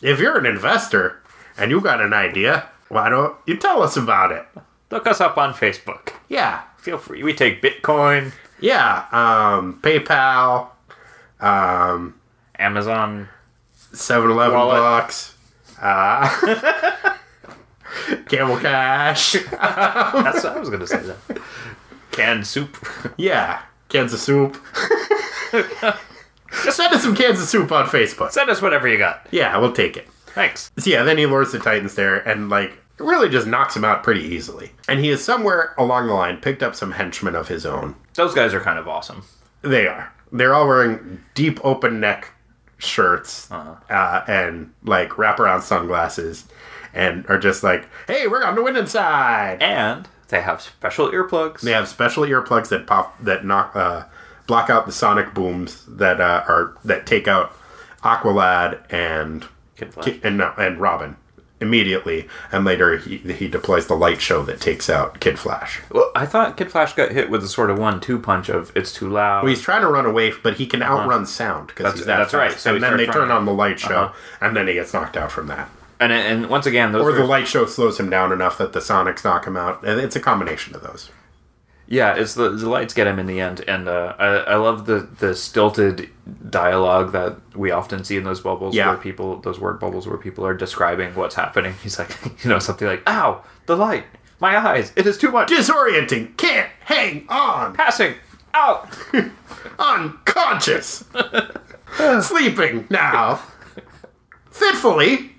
if 0.01 0.19
you're 0.19 0.37
an 0.37 0.45
investor 0.47 1.21
and 1.57 1.69
you 1.71 1.79
got 1.81 2.01
an 2.01 2.11
idea, 2.13 2.67
why 2.89 3.09
don't 3.09 3.35
you 3.45 3.55
tell 3.57 3.83
us 3.83 3.95
about 3.95 4.31
it? 4.31 4.45
Look 4.89 5.05
us 5.07 5.21
up 5.21 5.37
on 5.37 5.53
Facebook. 5.53 6.13
Yeah, 6.27 6.63
Feel 6.77 6.97
free. 6.97 7.21
We 7.23 7.33
take 7.33 7.61
Bitcoin, 7.61 8.31
yeah. 8.59 9.05
Um, 9.11 9.79
PayPal, 9.83 10.69
um, 11.39 12.15
Amazon. 12.59 13.29
7-Eleven 13.93 14.53
Wallet. 14.57 14.79
bucks, 14.79 15.35
uh, 15.81 16.27
Camel 18.27 18.57
Cash. 18.59 19.33
That's 19.51 20.43
what 20.43 20.45
I 20.45 20.59
was 20.59 20.69
gonna 20.69 20.85
say 20.87 20.99
that. 21.01 21.41
Canned 22.11 22.45
soup. 22.45 22.77
Yeah, 23.17 23.61
cans 23.89 24.13
of 24.13 24.19
soup. 24.19 24.57
Send 26.51 26.93
us 26.93 27.03
some 27.03 27.15
cans 27.15 27.39
of 27.41 27.47
soup 27.47 27.71
on 27.71 27.85
Facebook. 27.87 28.31
Send 28.31 28.49
us 28.49 28.61
whatever 28.61 28.87
you 28.87 28.97
got. 28.97 29.25
Yeah, 29.31 29.57
we'll 29.57 29.71
take 29.71 29.95
it. 29.97 30.07
Thanks. 30.27 30.71
So 30.77 30.89
yeah, 30.89 31.03
then 31.03 31.17
he 31.17 31.25
lures 31.25 31.51
the 31.51 31.59
Titans 31.59 31.95
there 31.95 32.17
and 32.27 32.49
like 32.49 32.77
really 32.99 33.29
just 33.29 33.47
knocks 33.47 33.75
him 33.75 33.85
out 33.85 34.03
pretty 34.03 34.21
easily. 34.21 34.71
And 34.87 34.99
he 34.99 35.09
is 35.09 35.23
somewhere 35.23 35.73
along 35.77 36.07
the 36.07 36.13
line 36.13 36.37
picked 36.37 36.61
up 36.63 36.75
some 36.75 36.91
henchmen 36.91 37.35
of 37.35 37.47
his 37.47 37.65
own. 37.65 37.95
Those 38.15 38.33
guys 38.33 38.53
are 38.53 38.59
kind 38.61 38.77
of 38.79 38.87
awesome. 38.87 39.23
They 39.61 39.87
are. 39.87 40.13
They're 40.31 40.53
all 40.53 40.67
wearing 40.67 41.21
deep 41.35 41.59
open 41.63 41.99
neck 41.99 42.33
shirts 42.77 43.49
uh 43.51 44.23
and 44.27 44.71
like 44.83 45.09
wraparound 45.11 45.61
sunglasses 45.61 46.45
and 46.93 47.25
are 47.29 47.37
just 47.37 47.63
like, 47.63 47.87
hey, 48.07 48.27
we're 48.27 48.43
on 48.43 48.55
the 48.55 48.63
winning 48.63 48.87
side. 48.87 49.61
And 49.61 50.07
they 50.29 50.41
have 50.41 50.61
special 50.61 51.09
earplugs. 51.11 51.61
They 51.61 51.71
have 51.71 51.87
special 51.87 52.23
earplugs 52.23 52.69
that 52.69 52.87
pop 52.87 53.17
that 53.23 53.45
knock 53.45 53.75
uh, 53.75 54.05
block 54.47 54.69
out 54.69 54.85
the 54.85 54.91
sonic 54.91 55.33
booms 55.33 55.85
that 55.87 56.19
uh, 56.19 56.43
are 56.47 56.75
that 56.85 57.05
take 57.05 57.27
out 57.27 57.55
Aqualad 58.03 58.81
and 58.91 59.45
Kid 59.75 59.93
Flash. 59.93 60.05
Ki- 60.05 60.21
and 60.23 60.37
no, 60.37 60.53
and 60.57 60.79
Robin 60.79 61.15
immediately, 61.59 62.27
and 62.51 62.63
later 62.65 62.97
he 62.97 63.17
he 63.17 63.47
deploys 63.47 63.87
the 63.87 63.95
light 63.95 64.21
show 64.21 64.43
that 64.43 64.61
takes 64.61 64.89
out 64.89 65.19
Kid 65.19 65.39
Flash. 65.39 65.81
Well, 65.91 66.11
I 66.15 66.25
thought 66.25 66.55
Kid 66.57 66.71
Flash 66.71 66.93
got 66.93 67.11
hit 67.11 67.29
with 67.29 67.43
a 67.43 67.47
sort 67.47 67.69
of 67.69 67.79
one-two 67.79 68.19
punch 68.19 68.49
of 68.49 68.71
it's 68.75 68.93
too 68.93 69.09
loud. 69.09 69.43
Well, 69.43 69.49
he's 69.49 69.61
trying 69.61 69.81
to 69.81 69.87
run 69.87 70.05
away, 70.05 70.31
but 70.43 70.55
he 70.55 70.65
can 70.67 70.83
outrun 70.83 71.25
sound 71.25 71.67
because 71.67 71.85
Uh-huh. 71.85 71.89
That's- 71.89 71.99
he's 71.99 72.05
that 72.05 72.17
that's 72.17 72.33
right. 72.33 72.59
So 72.59 72.75
and 72.75 72.83
then 72.83 72.97
they 72.97 73.05
turn 73.07 73.31
on 73.31 73.45
the 73.45 73.53
light 73.53 73.79
show, 73.79 73.95
Uh-huh. 73.95 74.13
and 74.45 74.55
then 74.55 74.67
he 74.67 74.73
gets 74.75 74.93
knocked 74.93 75.17
out 75.17 75.31
from 75.31 75.47
that. 75.47 75.69
and 75.99 76.11
and 76.13 76.47
once 76.49 76.65
again, 76.67 76.91
those 76.91 77.01
Or 77.03 77.11
the 77.11 77.23
light 77.25 77.47
show 77.47 77.65
slows 77.65 77.99
him 77.99 78.09
down 78.09 78.31
enough 78.31 78.57
that 78.59 78.73
the 78.73 78.79
sonics 78.79 79.23
knock 79.25 79.47
him 79.47 79.57
out. 79.57 79.81
And 79.83 79.99
it's 79.99 80.15
a 80.15 80.19
combination 80.19 80.75
of 80.75 80.83
those. 80.83 81.09
Yeah, 81.87 82.15
it's 82.15 82.33
the 82.33 82.49
the 82.49 82.69
lights 82.69 82.93
get 82.93 83.07
him 83.07 83.17
in 83.19 83.25
the 83.25 83.39
end, 83.39 83.63
and 83.67 83.87
uh, 83.87 84.13
I 84.19 84.25
I 84.25 84.55
love 84.57 84.85
the 84.85 85.07
the 85.19 85.35
stilted 85.35 86.09
dialogue 86.49 87.13
that 87.13 87.37
we 87.55 87.71
often 87.71 88.03
see 88.03 88.17
in 88.17 88.23
those 88.25 88.41
bubbles 88.41 88.75
Yeah. 88.75 88.89
where 88.89 88.97
people 88.97 89.39
those 89.39 89.59
word 89.59 89.79
bubbles 89.79 90.07
where 90.07 90.17
people 90.17 90.45
are 90.45 90.53
describing 90.53 91.15
what's 91.15 91.35
happening. 91.35 91.73
He's 91.83 91.97
like, 91.97 92.09
you 92.43 92.49
know, 92.49 92.59
something 92.59 92.87
like, 92.87 93.03
"Ow, 93.07 93.43
the 93.65 93.75
light, 93.77 94.03
my 94.39 94.57
eyes, 94.57 94.91
it 94.95 95.07
is 95.07 95.17
too 95.17 95.31
much, 95.31 95.49
Disorienting, 95.49 96.35
can't 96.37 96.69
hang 96.81 97.25
on, 97.29 97.73
passing 97.73 98.15
out." 98.53 98.89
unconscious, 99.79 101.03
sleeping 102.21 102.87
now, 102.89 103.39
fitfully. 104.51 105.31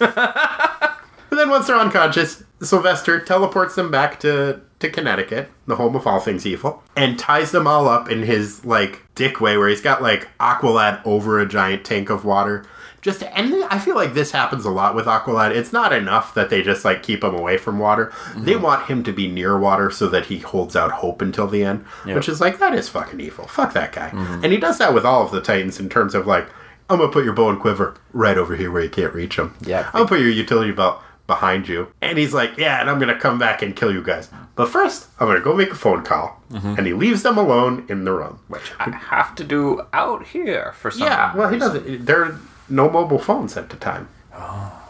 and 0.00 1.38
then 1.38 1.50
once 1.50 1.66
they're 1.66 1.76
unconscious, 1.78 2.42
Sylvester 2.62 3.20
teleports 3.20 3.74
them 3.74 3.90
back 3.90 4.20
to 4.20 4.60
to 4.84 4.90
Connecticut, 4.90 5.50
the 5.66 5.76
home 5.76 5.96
of 5.96 6.06
all 6.06 6.20
things 6.20 6.46
evil, 6.46 6.82
and 6.96 7.18
ties 7.18 7.50
them 7.50 7.66
all 7.66 7.88
up 7.88 8.10
in 8.10 8.22
his 8.22 8.64
like 8.64 9.02
dick 9.14 9.40
way, 9.40 9.56
where 9.56 9.68
he's 9.68 9.80
got 9.80 10.02
like 10.02 10.28
Aqualad 10.38 11.04
over 11.04 11.40
a 11.40 11.48
giant 11.48 11.84
tank 11.84 12.10
of 12.10 12.24
water. 12.24 12.64
Just 13.00 13.22
and 13.22 13.64
I 13.64 13.78
feel 13.78 13.96
like 13.96 14.14
this 14.14 14.30
happens 14.30 14.64
a 14.64 14.70
lot 14.70 14.94
with 14.94 15.04
Aqualad. 15.04 15.54
It's 15.54 15.72
not 15.72 15.92
enough 15.92 16.32
that 16.34 16.48
they 16.48 16.62
just 16.62 16.84
like 16.84 17.02
keep 17.02 17.22
him 17.22 17.34
away 17.34 17.58
from 17.58 17.78
water. 17.78 18.12
They 18.34 18.52
mhm. 18.52 18.62
want 18.62 18.86
him 18.86 19.02
to 19.04 19.12
be 19.12 19.28
near 19.28 19.58
water 19.58 19.90
so 19.90 20.08
that 20.08 20.26
he 20.26 20.38
holds 20.38 20.74
out 20.74 20.90
hope 20.90 21.20
until 21.20 21.46
the 21.46 21.64
end, 21.64 21.84
which 22.04 22.28
is 22.28 22.40
like 22.40 22.58
that 22.60 22.74
is 22.74 22.88
fucking 22.88 23.20
evil. 23.20 23.46
Fuck 23.46 23.74
that 23.74 23.92
guy. 23.92 24.10
Mhm. 24.10 24.44
And 24.44 24.52
he 24.52 24.58
does 24.58 24.78
that 24.78 24.94
with 24.94 25.04
all 25.04 25.22
of 25.22 25.32
the 25.32 25.42
Titans 25.42 25.78
in 25.78 25.90
terms 25.90 26.14
of 26.14 26.26
like, 26.26 26.46
I'm 26.88 26.98
gonna 26.98 27.12
put 27.12 27.24
your 27.24 27.34
bow 27.34 27.50
and 27.50 27.60
quiver 27.60 27.94
right 28.14 28.38
over 28.38 28.56
here 28.56 28.70
where 28.70 28.82
you 28.82 28.90
can't 28.90 29.12
reach 29.14 29.36
them. 29.36 29.54
Yeah. 29.60 29.86
I'm 29.88 30.00
gonna 30.00 30.06
put 30.06 30.20
your 30.20 30.30
utility 30.30 30.72
belt 30.72 31.02
behind 31.26 31.68
you. 31.68 31.88
And 32.00 32.18
he's 32.18 32.34
like, 32.34 32.56
yeah, 32.58 32.80
and 32.80 32.90
I'm 32.90 32.98
gonna 32.98 33.18
come 33.18 33.38
back 33.38 33.62
and 33.62 33.74
kill 33.74 33.92
you 33.92 34.02
guys. 34.02 34.28
But 34.56 34.68
first, 34.68 35.08
I'm 35.18 35.26
gonna 35.26 35.40
go 35.40 35.54
make 35.54 35.70
a 35.70 35.74
phone 35.74 36.02
call. 36.04 36.40
Mm-hmm. 36.50 36.74
And 36.76 36.86
he 36.86 36.92
leaves 36.92 37.22
them 37.22 37.38
alone 37.38 37.86
in 37.88 38.04
the 38.04 38.12
room. 38.12 38.40
Which 38.48 38.72
I 38.78 38.90
have 38.90 39.34
to 39.36 39.44
do 39.44 39.82
out 39.92 40.26
here 40.26 40.72
for 40.76 40.90
some. 40.90 41.06
yeah, 41.06 41.34
well, 41.34 41.48
he 41.48 41.58
doesn't. 41.58 42.06
There 42.06 42.24
are 42.24 42.40
no 42.68 42.90
mobile 42.90 43.18
phones 43.18 43.56
at 43.56 43.70
the 43.70 43.76
time. 43.76 44.08
Oh. 44.34 44.80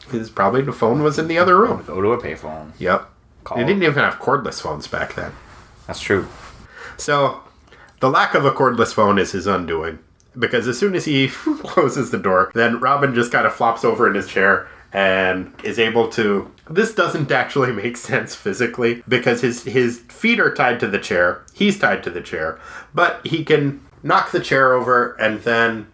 Because 0.00 0.30
probably 0.30 0.62
the 0.62 0.72
phone 0.72 1.02
was 1.02 1.18
in 1.18 1.28
the 1.28 1.38
other 1.38 1.58
room. 1.58 1.82
Go 1.86 2.00
to 2.00 2.12
a 2.12 2.20
payphone. 2.20 2.72
Yep. 2.78 3.08
Call. 3.44 3.58
They 3.58 3.64
didn't 3.64 3.82
even 3.82 3.94
have 4.02 4.18
cordless 4.18 4.60
phones 4.60 4.86
back 4.86 5.14
then. 5.14 5.32
That's 5.86 6.00
true. 6.00 6.28
So, 6.96 7.40
the 8.00 8.10
lack 8.10 8.34
of 8.34 8.44
a 8.44 8.52
cordless 8.52 8.92
phone 8.92 9.18
is 9.18 9.32
his 9.32 9.46
undoing. 9.46 9.98
Because 10.38 10.66
as 10.66 10.78
soon 10.78 10.94
as 10.94 11.04
he 11.04 11.28
closes 11.62 12.10
the 12.10 12.18
door, 12.18 12.50
then 12.54 12.80
Robin 12.80 13.14
just 13.14 13.32
kind 13.32 13.46
of 13.46 13.54
flops 13.54 13.84
over 13.84 14.08
in 14.08 14.14
his 14.14 14.26
chair 14.26 14.68
and 14.94 15.52
is 15.64 15.78
able 15.78 16.08
to. 16.08 16.50
This 16.70 16.94
doesn't 16.94 17.30
actually 17.30 17.72
make 17.72 17.96
sense 17.96 18.34
physically 18.34 19.02
because 19.06 19.42
his 19.42 19.64
his 19.64 19.98
feet 20.08 20.40
are 20.40 20.54
tied 20.54 20.80
to 20.80 20.86
the 20.86 20.98
chair. 20.98 21.44
He's 21.52 21.78
tied 21.78 22.02
to 22.04 22.10
the 22.10 22.22
chair, 22.22 22.58
but 22.94 23.26
he 23.26 23.44
can 23.44 23.82
knock 24.02 24.30
the 24.30 24.40
chair 24.40 24.72
over 24.72 25.14
and 25.14 25.40
then 25.40 25.88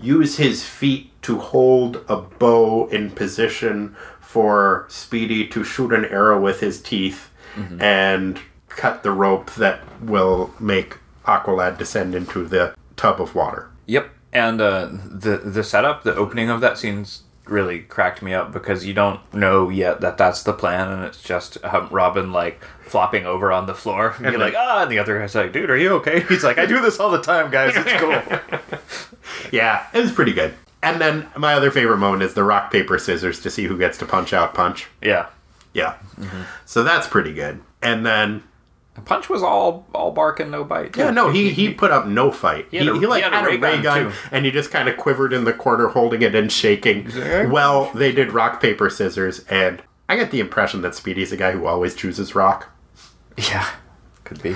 use 0.00 0.36
his 0.36 0.64
feet 0.64 1.10
to 1.22 1.38
hold 1.38 2.04
a 2.08 2.16
bow 2.16 2.88
in 2.88 3.10
position 3.10 3.94
for 4.20 4.84
Speedy 4.88 5.46
to 5.46 5.62
shoot 5.62 5.92
an 5.92 6.04
arrow 6.06 6.40
with 6.40 6.60
his 6.60 6.82
teeth 6.82 7.30
and 7.78 8.40
cut 8.68 9.04
the 9.04 9.12
rope 9.12 9.54
that 9.54 9.80
will 10.02 10.52
make 10.58 10.98
Aqualad 11.24 11.78
descend 11.78 12.14
into 12.14 12.44
the 12.44 12.74
tub 12.96 13.20
of 13.20 13.34
water. 13.34 13.70
Yep. 13.86 14.10
And 14.32 14.60
uh, 14.60 14.88
the 15.08 15.36
the 15.36 15.62
setup, 15.62 16.02
the 16.02 16.16
opening 16.16 16.50
of 16.50 16.60
that 16.60 16.76
scene's 16.78 17.22
really 17.46 17.80
cracked 17.80 18.22
me 18.22 18.32
up 18.34 18.52
because 18.52 18.84
you 18.86 18.94
don't 18.94 19.20
know 19.34 19.68
yet 19.68 20.00
that 20.00 20.16
that's 20.18 20.42
the 20.42 20.52
plan, 20.52 20.90
and 20.90 21.04
it's 21.04 21.22
just 21.22 21.62
um, 21.64 21.88
Robin 21.90 22.32
like 22.32 22.62
flopping 22.86 23.26
over 23.26 23.50
on 23.52 23.66
the 23.66 23.74
floor, 23.74 24.14
and, 24.16 24.26
And 24.26 24.32
you're 24.34 24.40
like- 24.44 24.54
like, 24.54 24.62
ah, 24.62 24.82
and 24.82 24.90
the 24.90 24.98
other 24.98 25.18
guy's 25.18 25.34
like, 25.34 25.52
dude, 25.52 25.70
are 25.70 25.76
you 25.76 25.90
okay? 25.94 26.20
He's 26.28 26.44
like, 26.44 26.58
I 26.58 26.66
do 26.66 26.80
this 26.80 26.98
all 27.00 27.10
the 27.10 27.20
time, 27.22 27.50
guys. 27.50 27.72
It's 27.76 27.92
cool. 28.00 28.78
Yeah, 29.52 29.86
it 29.92 30.00
was 30.00 30.12
pretty 30.12 30.32
good. 30.32 30.54
And 30.82 31.00
then 31.00 31.26
my 31.36 31.54
other 31.54 31.70
favorite 31.70 31.96
moment 31.98 32.22
is 32.22 32.34
the 32.34 32.44
rock, 32.44 32.70
paper, 32.70 32.98
scissors 32.98 33.40
to 33.40 33.50
see 33.50 33.64
who 33.64 33.78
gets 33.78 33.96
to 33.98 34.06
punch 34.06 34.32
out 34.32 34.54
punch. 34.54 34.86
yeah. 35.02 35.26
Yeah. 35.72 35.94
So 36.66 36.84
that's 36.84 37.08
pretty 37.08 37.32
good. 37.34 37.60
And 37.82 38.04
then 38.06 38.42
Punch 39.04 39.28
was 39.28 39.42
all 39.42 39.86
all 39.94 40.12
bark 40.12 40.38
and 40.40 40.50
no 40.50 40.62
bite. 40.64 40.96
Yeah, 40.96 41.10
no, 41.10 41.30
he 41.30 41.50
he 41.50 41.74
put 41.74 41.90
up 41.90 42.06
no 42.06 42.30
fight. 42.30 42.66
He, 42.70 42.76
had 42.78 42.86
a- 42.88 42.98
he, 42.98 43.06
like 43.06 43.18
he 43.18 43.24
had 43.24 43.32
a 43.32 43.36
had 43.36 43.44
a 43.44 43.48
ray 43.48 43.56
ray 43.56 43.82
gun, 43.82 44.04
gun, 44.04 44.12
and 44.30 44.44
he 44.44 44.50
just 44.50 44.70
kind 44.70 44.88
of 44.88 44.96
quivered 44.96 45.32
in 45.32 45.44
the 45.44 45.52
corner, 45.52 45.88
holding 45.88 46.22
it 46.22 46.34
and 46.34 46.50
shaking. 46.50 47.10
like, 47.10 47.50
Well, 47.50 47.90
they 47.94 48.12
did 48.12 48.32
rock 48.32 48.60
paper 48.62 48.88
scissors, 48.88 49.40
and 49.50 49.82
I 50.08 50.16
get 50.16 50.30
the 50.30 50.38
impression 50.40 50.80
that 50.82 50.94
Speedy's 50.94 51.32
a 51.32 51.36
guy 51.36 51.50
who 51.52 51.66
always 51.66 51.94
chooses 51.94 52.34
rock. 52.34 52.70
Yeah. 53.36 53.68
Could 54.22 54.40
be 54.42 54.54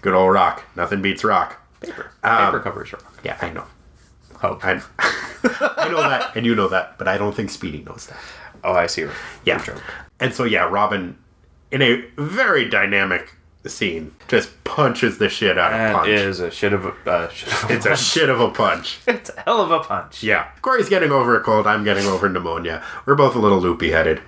Good 0.00 0.14
old 0.14 0.32
rock. 0.32 0.64
Nothing 0.76 1.02
beats 1.02 1.24
rock. 1.24 1.60
paper. 1.80 2.10
Um, 2.22 2.46
paper 2.46 2.60
covers 2.60 2.92
rock. 2.92 3.18
Yeah, 3.24 3.36
I 3.42 3.50
know. 3.50 3.64
Oh, 4.44 4.58
I, 4.62 4.80
I 5.76 5.88
know 5.90 6.00
that, 6.08 6.36
and 6.36 6.46
you 6.46 6.54
know 6.54 6.68
that, 6.68 6.98
but 6.98 7.08
I 7.08 7.18
don't 7.18 7.34
think 7.34 7.50
Speedy 7.50 7.82
knows 7.82 8.06
that. 8.06 8.18
oh, 8.64 8.72
I 8.74 8.86
see. 8.86 9.06
Yeah. 9.44 9.64
Good. 9.64 9.80
And 10.20 10.32
so, 10.32 10.44
yeah, 10.44 10.68
Robin, 10.68 11.18
in 11.70 11.82
a 11.82 12.04
very 12.16 12.68
dynamic 12.68 13.34
scene, 13.70 14.14
just 14.28 14.62
punches 14.64 15.18
the 15.18 15.28
shit 15.28 15.56
out 15.58 15.72
of 15.72 15.96
Punch. 15.96 16.08
is 16.08 16.40
a 16.40 16.50
shit 16.50 16.72
of 16.72 16.84
a. 16.86 16.94
Uh, 17.08 17.28
shit 17.30 17.52
of 17.52 17.70
a 17.70 17.74
it's 17.74 17.86
a 17.86 17.96
shit 17.96 18.28
of 18.28 18.40
a 18.40 18.48
punch. 18.50 18.98
it's 19.06 19.30
a 19.30 19.40
hell 19.42 19.60
of 19.60 19.70
a 19.70 19.80
punch. 19.80 20.22
Yeah. 20.22 20.48
Corey's 20.62 20.88
getting 20.88 21.10
over 21.12 21.36
a 21.36 21.40
cold. 21.42 21.66
I'm 21.66 21.84
getting 21.84 22.06
over 22.06 22.28
pneumonia. 22.28 22.82
We're 23.06 23.14
both 23.14 23.34
a 23.34 23.38
little 23.38 23.58
loopy 23.60 23.90
headed. 23.92 24.20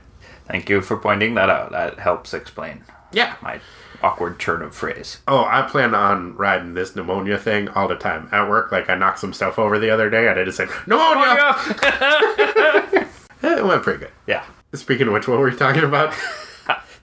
Thank 0.46 0.68
you 0.68 0.80
for 0.82 0.96
pointing 0.96 1.34
that 1.34 1.48
out. 1.50 1.72
That 1.72 1.98
helps 1.98 2.34
explain 2.34 2.84
Yeah. 3.12 3.34
my 3.42 3.60
awkward 4.02 4.38
turn 4.38 4.60
of 4.60 4.74
phrase. 4.76 5.20
Oh, 5.26 5.44
I 5.46 5.62
plan 5.62 5.94
on 5.94 6.36
riding 6.36 6.74
this 6.74 6.94
pneumonia 6.94 7.38
thing 7.38 7.68
all 7.70 7.88
the 7.88 7.94
time 7.96 8.28
at 8.30 8.48
work. 8.50 8.70
Like 8.70 8.90
I 8.90 8.94
knocked 8.94 9.18
some 9.20 9.32
stuff 9.32 9.58
over 9.58 9.78
the 9.78 9.88
other 9.88 10.10
day, 10.10 10.28
and 10.28 10.38
I 10.38 10.44
just 10.44 10.58
said 10.58 10.68
pneumonia. 10.86 11.54
Eh, 11.82 13.04
It 13.42 13.64
went 13.64 13.82
pretty 13.82 13.98
good. 14.00 14.10
yeah. 14.26 14.44
Speaking 14.74 15.06
of 15.06 15.12
which, 15.12 15.28
what 15.28 15.38
were 15.38 15.48
we 15.50 15.56
talking 15.56 15.84
about? 15.84 16.14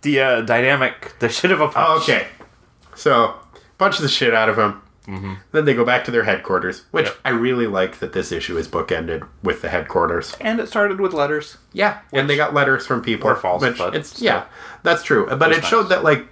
The 0.01 0.19
uh, 0.19 0.41
dynamic, 0.41 1.13
the 1.19 1.29
shit 1.29 1.51
of 1.51 1.61
a 1.61 1.67
punch. 1.67 1.75
Oh, 1.89 1.99
okay. 2.01 2.27
So, 2.95 3.35
punch 3.77 3.97
the 3.99 4.07
shit 4.07 4.33
out 4.33 4.49
of 4.49 4.57
him. 4.57 4.81
Then 5.51 5.65
they 5.65 5.73
go 5.73 5.83
back 5.83 6.05
to 6.05 6.11
their 6.11 6.23
headquarters, 6.23 6.85
which 6.91 7.07
Yep. 7.07 7.17
I 7.25 7.29
really 7.31 7.67
like 7.67 7.99
that 7.99 8.13
this 8.13 8.31
issue 8.31 8.57
is 8.57 8.67
bookended 8.69 9.27
with 9.43 9.61
the 9.61 9.67
headquarters. 9.67 10.37
And 10.39 10.57
it 10.61 10.67
started 10.69 11.01
with 11.01 11.11
letters. 11.11 11.57
Yeah, 11.73 11.99
and 12.13 12.29
they 12.29 12.37
got 12.37 12.53
letters 12.53 12.87
from 12.87 13.01
people. 13.01 13.29
Or 13.29 13.35
false, 13.35 13.61
which 13.61 13.77
but 13.77 13.93
it's 13.93 14.09
still. 14.11 14.25
yeah, 14.25 14.45
that's 14.83 15.03
true. 15.03 15.25
But 15.27 15.49
was 15.49 15.57
it 15.57 15.65
showed 15.65 15.89
that 15.89 16.03
like 16.05 16.27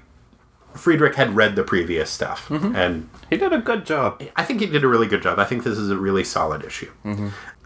Friedrich 0.75 1.15
had 1.15 1.35
read 1.35 1.57
the 1.57 1.63
previous 1.63 2.09
stuff, 2.09 2.47
Mm-hmm. 2.47 2.73
and 2.75 3.09
He 3.29 3.35
did 3.35 3.51
a 3.51 3.57
good 3.59 3.85
job. 3.85 4.23
I 4.37 4.43
think 4.45 4.61
he 4.61 4.67
did 4.67 4.83
a 4.85 4.87
really 4.87 5.07
good 5.07 5.23
job. 5.23 5.39
I 5.39 5.45
think 5.45 5.63
this 5.65 5.77
is 5.77 5.89
a 5.89 5.97
really 5.97 6.23
solid 6.23 6.63
issue. 6.63 6.91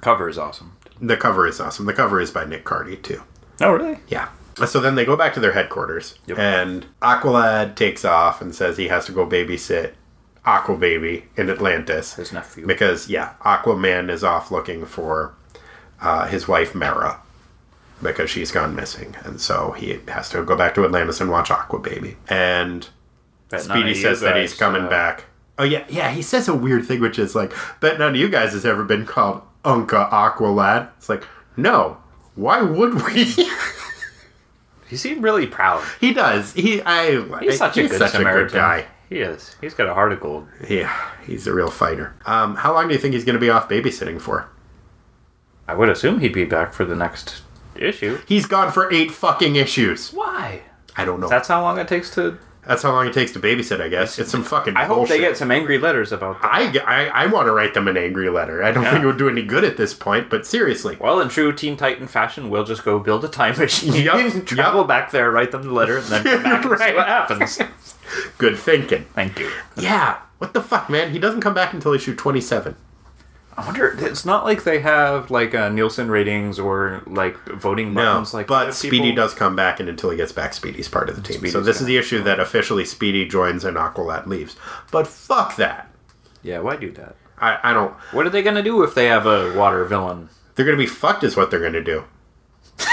Cover 0.01 0.27
is 0.29 0.39
awesome. 0.39 0.75
The 0.99 1.17
cover 1.17 1.45
is 1.45 1.59
awesome. 1.59 1.85
The 1.85 1.93
cover 1.93 2.19
is 2.21 2.31
by 2.31 2.45
Nick 2.45 2.63
Cardy 2.65 2.99
too. 2.99 3.21
Oh, 3.61 3.71
really? 3.73 3.99
Yeah. 4.07 4.29
So 4.67 4.79
then 4.79 4.95
they 4.95 5.05
go 5.05 5.15
back 5.15 5.33
to 5.33 5.39
their 5.39 5.53
headquarters, 5.53 6.15
Yep. 6.27 6.37
and 6.37 6.85
Aqualad 7.01 7.75
takes 7.75 8.05
off 8.05 8.41
and 8.41 8.53
says 8.53 8.77
he 8.77 8.87
has 8.87 9.05
to 9.05 9.11
go 9.11 9.25
babysit 9.25 9.93
Aqua 10.45 10.75
Baby 10.77 11.25
in 11.35 11.49
Atlantis. 11.49 12.13
His 12.15 12.31
nephew. 12.31 12.67
Because, 12.67 13.09
yeah, 13.09 13.33
Aquaman 13.45 14.09
is 14.11 14.23
off 14.23 14.51
looking 14.51 14.85
for 14.85 15.33
uh, 16.01 16.27
his 16.27 16.47
wife, 16.47 16.75
Mera, 16.75 17.19
because 18.01 18.29
she's 18.29 18.51
gone 18.51 18.75
missing. 18.75 19.15
And 19.23 19.39
so 19.41 19.71
he 19.71 19.99
has 20.09 20.29
to 20.29 20.43
go 20.43 20.55
back 20.55 20.75
to 20.75 20.83
Atlantis 20.85 21.19
and 21.21 21.31
watch 21.31 21.49
Aqua 21.49 21.79
Baby. 21.79 22.17
And 22.27 22.87
Speedy 23.57 23.95
says 23.95 24.19
that 24.21 24.33
guys, 24.35 24.51
he's 24.51 24.59
coming 24.59 24.83
uh, 24.83 24.89
back. 24.89 25.25
Oh, 25.57 25.63
yeah, 25.63 25.85
yeah, 25.89 26.11
he 26.11 26.21
says 26.21 26.47
a 26.47 26.55
weird 26.55 26.85
thing, 26.85 26.99
which 26.99 27.17
is 27.17 27.35
like, 27.35 27.53
bet 27.79 27.97
none 27.99 28.09
of 28.09 28.15
you 28.15 28.27
guys 28.29 28.53
has 28.53 28.65
ever 28.65 28.83
been 28.83 29.05
called 29.05 29.41
Unca 29.63 30.09
Aqualad. 30.11 30.89
It's 30.97 31.09
like, 31.09 31.23
no. 31.57 31.97
Why 32.35 32.61
would 32.63 32.95
we? 33.05 33.33
He 34.93 34.97
seemed 34.97 35.23
really 35.23 35.47
proud. 35.47 35.83
he 35.99 36.13
does. 36.13 36.53
He, 36.53 36.79
I, 36.85 37.39
He's 37.39 37.57
such 37.57 37.77
a 37.77 37.87
good 37.87 37.97
such 37.97 38.11
Samaritan. 38.11 38.55
guy. 38.55 38.85
He 39.09 39.21
is. 39.21 39.55
He's 39.59 39.73
got 39.73 39.87
a 39.89 39.93
heart 39.95 40.11
of 40.13 40.19
gold. 40.19 40.47
Yeah, 40.69 40.95
he's 41.25 41.47
a 41.47 41.53
real 41.53 41.71
fighter. 41.71 42.13
Um, 42.27 42.55
how 42.55 42.73
long 42.73 42.87
do 42.87 42.93
you 42.93 42.99
think 42.99 43.15
he's 43.15 43.25
going 43.25 43.33
to 43.33 43.39
be 43.39 43.49
off 43.49 43.67
babysitting 43.67 44.21
for? 44.21 44.49
I 45.67 45.73
would 45.73 45.89
assume 45.89 46.19
he'd 46.19 46.31
be 46.33 46.45
back 46.45 46.73
for 46.73 46.85
the 46.85 46.95
next 46.95 47.41
issue. 47.75 48.19
He's 48.27 48.45
gone 48.45 48.71
for 48.71 48.91
eight 48.93 49.09
fucking 49.11 49.55
issues. 49.55 50.13
Why? 50.13 50.61
I 50.95 51.05
don't 51.05 51.19
know. 51.19 51.27
That's 51.27 51.47
how 51.47 51.61
long 51.63 51.79
it 51.79 51.87
takes 51.87 52.13
to. 52.15 52.37
That's 52.65 52.81
how 52.81 52.91
long 52.93 53.07
it 53.07 53.13
takes 53.13 53.33
to 53.33 53.39
babysit, 53.39 53.81
I 53.81 53.89
guess. 53.89 54.17
It's 54.19 54.31
some 54.31 54.43
fucking 54.43 54.77
I 54.77 54.85
hope 54.85 54.95
bullshit. 54.99 55.17
they 55.17 55.19
get 55.19 55.35
some 55.37 55.51
angry 55.51 55.77
letters 55.77 56.11
about 56.13 56.41
that. 56.41 56.49
I, 56.51 56.79
I, 56.79 57.23
I 57.23 57.25
want 57.25 57.47
to 57.47 57.51
write 57.51 57.73
them 57.73 57.87
an 57.89 57.97
angry 57.97 58.29
letter. 58.29 58.63
I 58.63 58.71
don't 58.71 58.83
Yeah. 58.83 58.91
think 58.91 59.03
it 59.03 59.07
would 59.07 59.17
do 59.17 59.27
any 59.27 59.41
good 59.41 59.63
at 59.65 59.75
this 59.75 59.93
point, 59.93 60.29
but 60.29 60.45
seriously. 60.45 60.97
Well, 60.99 61.19
in 61.19 61.27
true 61.27 61.51
Teen 61.51 61.75
Titan 61.75 62.07
fashion, 62.07 62.49
we'll 62.49 62.63
just 62.63 62.85
go 62.85 62.99
build 62.99 63.25
a 63.25 63.27
time 63.27 63.57
machine, 63.57 63.93
Yup, 63.93 64.15
travel 64.45 64.81
yup. 64.81 64.87
back 64.87 65.11
there, 65.11 65.29
write 65.29 65.51
them 65.51 65.63
the 65.63 65.71
letter, 65.73 65.97
and 65.97 66.05
then 66.07 66.23
come 66.23 66.43
back 66.43 66.63
and 66.65 66.79
see 66.79 66.93
what 66.95 67.07
happens. 67.07 67.59
Good 68.37 68.57
thinking. 68.57 69.05
Thank 69.13 69.39
you. 69.39 69.51
Yeah. 69.75 70.19
What 70.37 70.53
the 70.53 70.61
fuck, 70.61 70.89
man? 70.89 71.11
He 71.11 71.19
doesn't 71.19 71.41
come 71.41 71.53
back 71.53 71.73
until 71.73 71.93
issue 71.93 72.15
27. 72.15 72.75
I 73.57 73.65
wonder. 73.65 73.95
It's 73.99 74.25
not 74.25 74.45
like 74.45 74.63
they 74.63 74.79
have 74.79 75.29
like 75.31 75.53
uh, 75.53 75.69
Nielsen 75.69 76.09
ratings 76.09 76.57
or 76.59 77.03
like 77.05 77.37
voting 77.45 77.93
No, 77.93 78.03
buttons. 78.03 78.33
like 78.33 78.47
but 78.47 78.73
Speedy 78.73 79.11
people. 79.11 79.15
does 79.15 79.33
come 79.33 79.55
back, 79.55 79.79
and 79.79 79.87
until 79.89 80.09
he 80.09 80.17
gets 80.17 80.31
back, 80.31 80.53
Speedy's 80.53 80.87
part 80.89 81.09
of 81.09 81.15
the 81.15 81.21
team. 81.21 81.45
so 81.47 81.61
this 81.61 81.79
is 81.79 81.85
the 81.87 81.97
issue 81.97 82.21
that 82.23 82.39
officially 82.39 82.85
Speedy 82.85 83.27
joins 83.27 83.63
and 83.63 83.77
Aqualad 83.77 84.25
leaves. 84.27 84.55
But 84.91 85.07
fuck 85.07 85.55
that. 85.57 85.89
Yeah, 86.41 86.59
why 86.59 86.75
do 86.77 86.91
that? 86.93 87.15
I, 87.37 87.59
I 87.63 87.73
don't. 87.73 87.93
What 88.11 88.25
are 88.25 88.29
they 88.29 88.41
gonna 88.41 88.63
do 88.63 88.83
if 88.83 88.95
they 88.95 89.05
have 89.05 89.25
a 89.25 89.53
water 89.57 89.83
villain? 89.85 90.29
They're 90.55 90.65
gonna 90.65 90.77
be 90.77 90.85
fucked, 90.87 91.23
is 91.23 91.35
what 91.37 91.51
they're 91.51 91.59
gonna 91.61 91.83
do. 91.83 92.05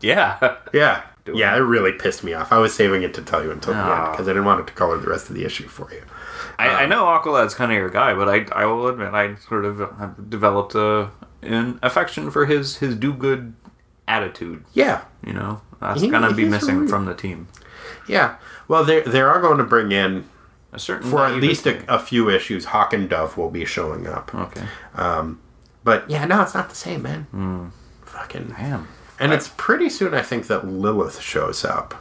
Yeah. 0.00 0.56
Yeah. 0.74 1.02
Do 1.24 1.32
yeah, 1.36 1.54
it. 1.56 1.58
it 1.58 1.62
really 1.62 1.92
pissed 1.92 2.22
me 2.22 2.34
off. 2.34 2.52
I 2.52 2.58
was 2.58 2.74
saving 2.74 3.02
it 3.02 3.14
to 3.14 3.22
tell 3.22 3.42
you 3.42 3.50
until 3.50 3.72
the 3.72 3.80
end 3.80 4.12
because 4.12 4.28
I 4.28 4.32
didn't 4.32 4.44
want 4.44 4.60
it 4.60 4.66
to 4.68 4.72
color 4.74 4.96
the 4.98 5.08
rest 5.08 5.28
of 5.28 5.34
the 5.34 5.44
issue 5.44 5.66
for 5.66 5.90
you. 5.92 6.02
I, 6.58 6.68
I 6.84 6.86
know 6.86 7.04
Aqualad's 7.04 7.54
kind 7.54 7.70
of 7.72 7.76
your 7.78 7.90
guy, 7.90 8.14
but 8.14 8.28
I 8.28 8.46
I 8.52 8.64
will 8.66 8.88
admit 8.88 9.12
I 9.14 9.34
sort 9.36 9.64
of 9.64 9.78
have 9.98 10.30
developed 10.30 10.74
a 10.74 11.10
an 11.42 11.78
affection 11.82 12.30
for 12.30 12.46
his 12.46 12.78
his 12.78 12.94
do 12.96 13.12
good 13.12 13.54
attitude. 14.08 14.64
Yeah, 14.72 15.02
You 15.26 15.32
know, 15.32 15.60
that's 15.80 16.00
He- 16.00 16.08
gonna 16.08 16.32
be 16.32 16.44
missing 16.48 16.76
really- 16.78 16.88
from 16.88 17.04
the 17.06 17.14
team. 17.14 17.48
yeah. 18.08 18.36
Well, 18.68 18.84
they 18.84 19.00
they 19.00 19.20
are 19.20 19.40
going 19.40 19.58
to 19.58 19.64
bring 19.64 19.92
in 19.92 20.24
A 20.72 20.78
certain 20.78 21.10
for 21.10 21.24
at 21.26 21.34
least 21.34 21.66
a, 21.66 21.82
a 21.92 21.98
few 21.98 22.28
issues. 22.30 22.66
Hawk 22.66 22.92
and 22.92 23.08
Dove 23.08 23.36
will 23.36 23.50
be 23.50 23.64
showing 23.64 24.06
up, 24.06 24.34
okay. 24.34 24.62
but 25.84 26.08
yeah, 26.10 26.24
no, 26.24 26.42
it's 26.42 26.54
not 26.54 26.68
the 26.68 26.74
same, 26.74 27.02
man. 27.02 27.22
Hmm. 27.30 27.68
Fucking, 28.04 28.54
Damn. 28.56 28.88
and 29.20 29.32
it's 29.32 29.48
pretty 29.56 29.88
soon. 29.90 30.14
I 30.14 30.22
think 30.22 30.46
that 30.48 30.66
Lilith 30.66 31.20
shows 31.20 31.64
up, 31.64 31.94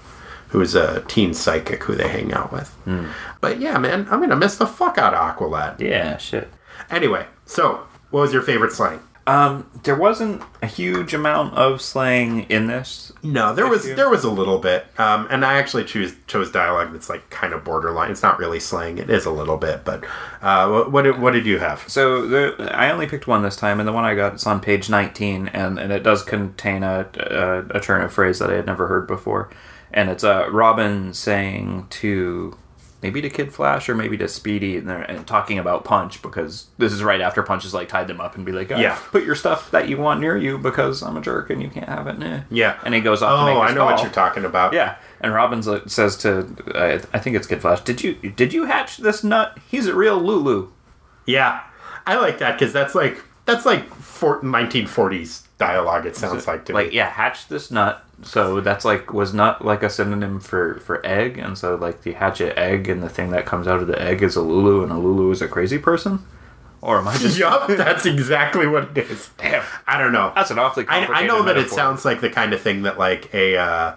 who's 0.56 0.74
a 0.74 1.02
teen 1.02 1.34
psychic 1.34 1.84
who 1.84 1.96
they 1.96 2.08
hang 2.08 2.34
out 2.34 2.52
with. 2.52 2.70
Hmm. 2.86 3.08
But 3.41 3.60
yeah, 3.60 3.78
man, 3.78 4.08
I'm 4.10 4.22
gonna 4.22 4.38
miss 4.38 4.56
the 4.56 4.65
fuck 4.65 4.98
out 4.98 5.13
of 5.13 5.36
Aqualad. 5.36 5.82
Yeah. 5.82 6.15
Shit. 6.18 6.48
Anyway, 6.89 7.26
so 7.46 7.86
what 8.10 8.22
was 8.22 8.34
your 8.34 8.41
favorite 8.41 8.72
slang? 8.72 9.02
Um, 9.28 9.68
there 9.84 9.96
wasn't 9.96 10.44
a 10.62 10.68
huge 10.68 11.15
amount 11.15 11.56
of 11.56 11.82
slang 11.82 12.44
in 12.44 12.68
this. 12.68 13.12
No, 13.24 13.56
there 13.56 13.68
was 13.68 13.84
there 13.84 14.08
was 14.10 14.24
a 14.24 14.30
little 14.30 14.60
bit, 14.60 14.86
um, 15.00 15.28
and 15.32 15.44
I 15.44 15.56
actually 15.56 15.84
choose 15.84 16.13
chose 16.28 16.52
dialogue 16.52 16.94
that's 16.94 17.10
like 17.10 17.28
kind 17.32 17.52
of 17.52 17.63
borderline. 17.63 18.12
It's 18.12 18.22
not 18.22 18.38
really 18.38 18.60
slang; 18.60 19.00
it 19.00 19.10
is 19.10 19.26
a 19.26 19.32
little 19.32 19.58
bit. 19.58 19.84
But 19.84 20.06
uh, 20.44 20.70
what 20.70 20.91
what 20.91 21.02
did, 21.02 21.20
what 21.20 21.32
did 21.32 21.48
you 21.48 21.58
have? 21.58 21.84
So 21.89 22.28
the 22.28 22.70
I 22.72 22.91
only 22.91 23.08
picked 23.08 23.26
one 23.26 23.41
this 23.41 23.56
time, 23.56 23.80
and 23.80 23.88
the 23.89 23.94
one 23.94 24.06
I 24.06 24.13
got 24.13 24.36
is 24.36 24.46
on 24.46 24.62
page 24.62 24.91
nineteen, 24.91 25.48
and, 25.48 25.80
and 25.80 25.91
it 25.91 26.04
does 26.04 26.22
contain 26.22 26.84
a, 26.84 27.10
a 27.15 27.78
a 27.78 27.80
turn 27.80 28.04
of 28.04 28.13
phrase 28.13 28.38
that 28.39 28.52
I 28.52 28.56
had 28.58 28.68
never 28.68 28.88
heard 28.88 29.08
before, 29.08 29.50
and 29.95 30.10
it's 30.12 30.23
uh, 30.23 30.47
Robin 30.51 31.13
saying 31.13 31.88
to 32.01 32.55
maybe 33.01 33.21
to 33.21 33.29
Kid 33.29 33.53
Flash 33.53 33.88
or 33.88 33.93
maybe 33.93 34.17
to 34.17 34.27
Speedy, 34.27 34.77
and, 34.77 34.89
they're, 34.89 35.01
and 35.03 35.27
talking 35.27 35.60
about 35.60 35.84
Punch 35.84 36.21
because 36.23 36.67
this 36.79 36.91
is 36.91 37.03
right 37.03 37.21
after 37.21 37.43
Punch 37.43 37.62
has 37.63 37.73
like 37.73 37.88
tied 37.88 38.08
them 38.08 38.19
up 38.19 38.36
and 38.36 38.45
be 38.45 38.51
like, 38.51 38.71
"Uh, 38.71 38.75
Yeah. 38.77 38.97
put 39.12 39.23
your 39.23 39.36
stuff 39.36 39.71
that 39.71 39.88
you 39.89 39.97
want 39.97 40.19
near 40.21 40.36
you 40.36 40.58
because 40.58 41.01
I'm 41.03 41.15
a 41.17 41.21
jerk 41.21 41.49
and 41.49 41.62
you 41.62 41.69
can't 41.69 41.88
have 41.89 42.08
it." 42.08 42.19
Nah. 42.19 42.41
Yeah. 42.49 42.77
and 42.84 42.93
he 42.93 43.01
goes 43.01 43.21
off. 43.23 43.47
Oh, 43.47 43.62
I 43.62 43.73
know 43.73 43.86
what 43.86 44.01
you're 44.01 44.12
talking 44.12 44.43
about. 44.45 44.73
Yeah, 44.73 44.95
and 45.21 45.34
Robin's 45.34 45.67
like, 45.67 45.84
says 45.89 46.17
to 46.17 46.47
I, 46.75 47.01
I 47.15 47.19
think 47.19 47.36
it's 47.36 47.47
Kid 47.47 47.62
Flash. 47.62 47.81
Did 47.81 48.03
you 48.03 48.15
did 48.15 48.53
you 48.53 48.65
hatch 48.65 48.97
this 48.97 49.23
nut? 49.23 49.58
He's 49.67 49.88
a 49.88 49.95
real 49.95 50.19
Lulu. 50.19 50.69
yeah, 51.25 51.62
I 52.08 52.15
like 52.17 52.39
that 52.39 52.58
because 52.60 52.73
that's 52.73 52.95
like 52.95 53.23
that's 53.45 53.65
like 53.65 53.88
1940s 53.91 55.43
dialogue. 55.58 56.06
It 56.06 56.15
sounds 56.15 56.48
like 56.48 56.65
to 56.65 56.74
me. 56.74 56.76
like 56.76 56.89
me. 56.89 56.96
yeah 56.98 57.10
hatch 57.10 57.48
this 57.48 57.72
nut 57.72 58.06
so 58.24 58.62
that's 58.62 58.86
like 58.86 59.13
was 59.13 59.34
not 59.34 59.63
like 59.63 59.84
a 59.84 59.89
synonym 59.89 60.39
for 60.39 60.80
for 60.80 61.06
egg 61.06 61.38
and 61.38 61.58
so 61.58 61.76
like 61.76 62.02
the 62.04 62.13
hatch 62.13 62.39
an 62.41 62.54
egg 62.58 62.88
and 62.88 63.04
the 63.04 63.10
thing 63.10 63.32
that 63.32 63.46
comes 63.46 63.68
out 63.68 63.82
of 63.82 63.88
the 63.88 64.02
egg 64.02 64.24
is 64.24 64.36
a 64.36 64.41
lulu 64.41 64.84
and 64.84 64.91
a 64.91 64.98
lulu 64.98 65.32
is 65.32 65.41
a 65.41 65.48
crazy 65.48 65.78
person 65.78 66.20
or 66.82 67.00
am 67.00 67.08
i 67.08 67.18
just 67.18 67.38
yup, 67.39 67.68
that's 67.68 68.06
exactly 68.06 68.68
what 68.68 68.98
it 68.98 69.10
is. 69.10 69.30
damn 69.38 69.63
I 69.86 69.98
don't 69.98 70.13
know. 70.13 70.32
that's 70.34 70.52
an 70.52 70.60
awfully 70.60 70.86
I, 70.88 70.98
I 70.98 71.06
complicated 71.06 71.28
know 71.28 71.44
that 71.44 71.58
it 71.58 71.70
sounds 71.70 72.06
like 72.06 72.22
the 72.22 72.30
kind 72.30 72.54
of 72.54 72.62
thing 72.62 72.84
that 72.84 72.98
like 72.98 73.34
a 73.34 73.58
uh, 73.58 73.96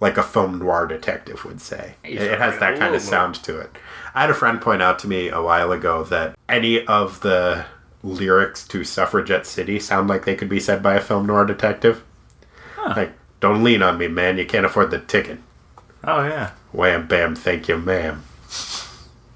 like 0.00 0.16
a 0.18 0.22
film 0.22 0.58
noir 0.58 0.86
detective 0.86 1.44
would 1.44 1.60
say. 1.60 1.94
It, 2.04 2.10
He's 2.12 2.20
it 2.22 2.38
has 2.38 2.58
that 2.60 2.78
kind 2.78 2.94
of 2.94 3.00
sound 3.00 3.36
to 3.36 3.58
it. 3.58 3.70
I 4.14 4.22
had 4.22 4.30
a 4.30 4.34
friend 4.34 4.60
point 4.60 4.82
out 4.82 4.98
to 5.00 5.08
me 5.08 5.28
a 5.28 5.40
while 5.40 5.72
ago 5.72 6.04
that 6.04 6.36
any 6.48 6.84
of 6.86 7.20
the 7.20 7.64
lyrics 8.04 8.66
to 8.68 8.84
Suffragette 8.84 9.46
City 9.46 9.80
sound 9.80 10.08
like 10.08 10.24
they 10.24 10.34
could 10.36 10.48
be 10.48 10.60
said 10.60 10.82
by 10.82 10.94
a 10.94 11.00
film 11.00 11.26
noir 11.26 11.44
detective. 11.44 12.04
Like, 12.86 13.12
don't 13.40 13.64
lean 13.64 13.82
on 13.82 13.96
me, 13.98 14.08
man. 14.08 14.36
You 14.36 14.44
can't 14.46 14.66
afford 14.66 14.90
the 14.90 14.98
ticket. 15.00 15.38
oh 16.04 16.22
yeah 16.24 16.50
Wham, 16.72 17.06
bam, 17.08 17.34
thank 17.34 17.66
you, 17.68 17.78
ma'am. 17.78 18.22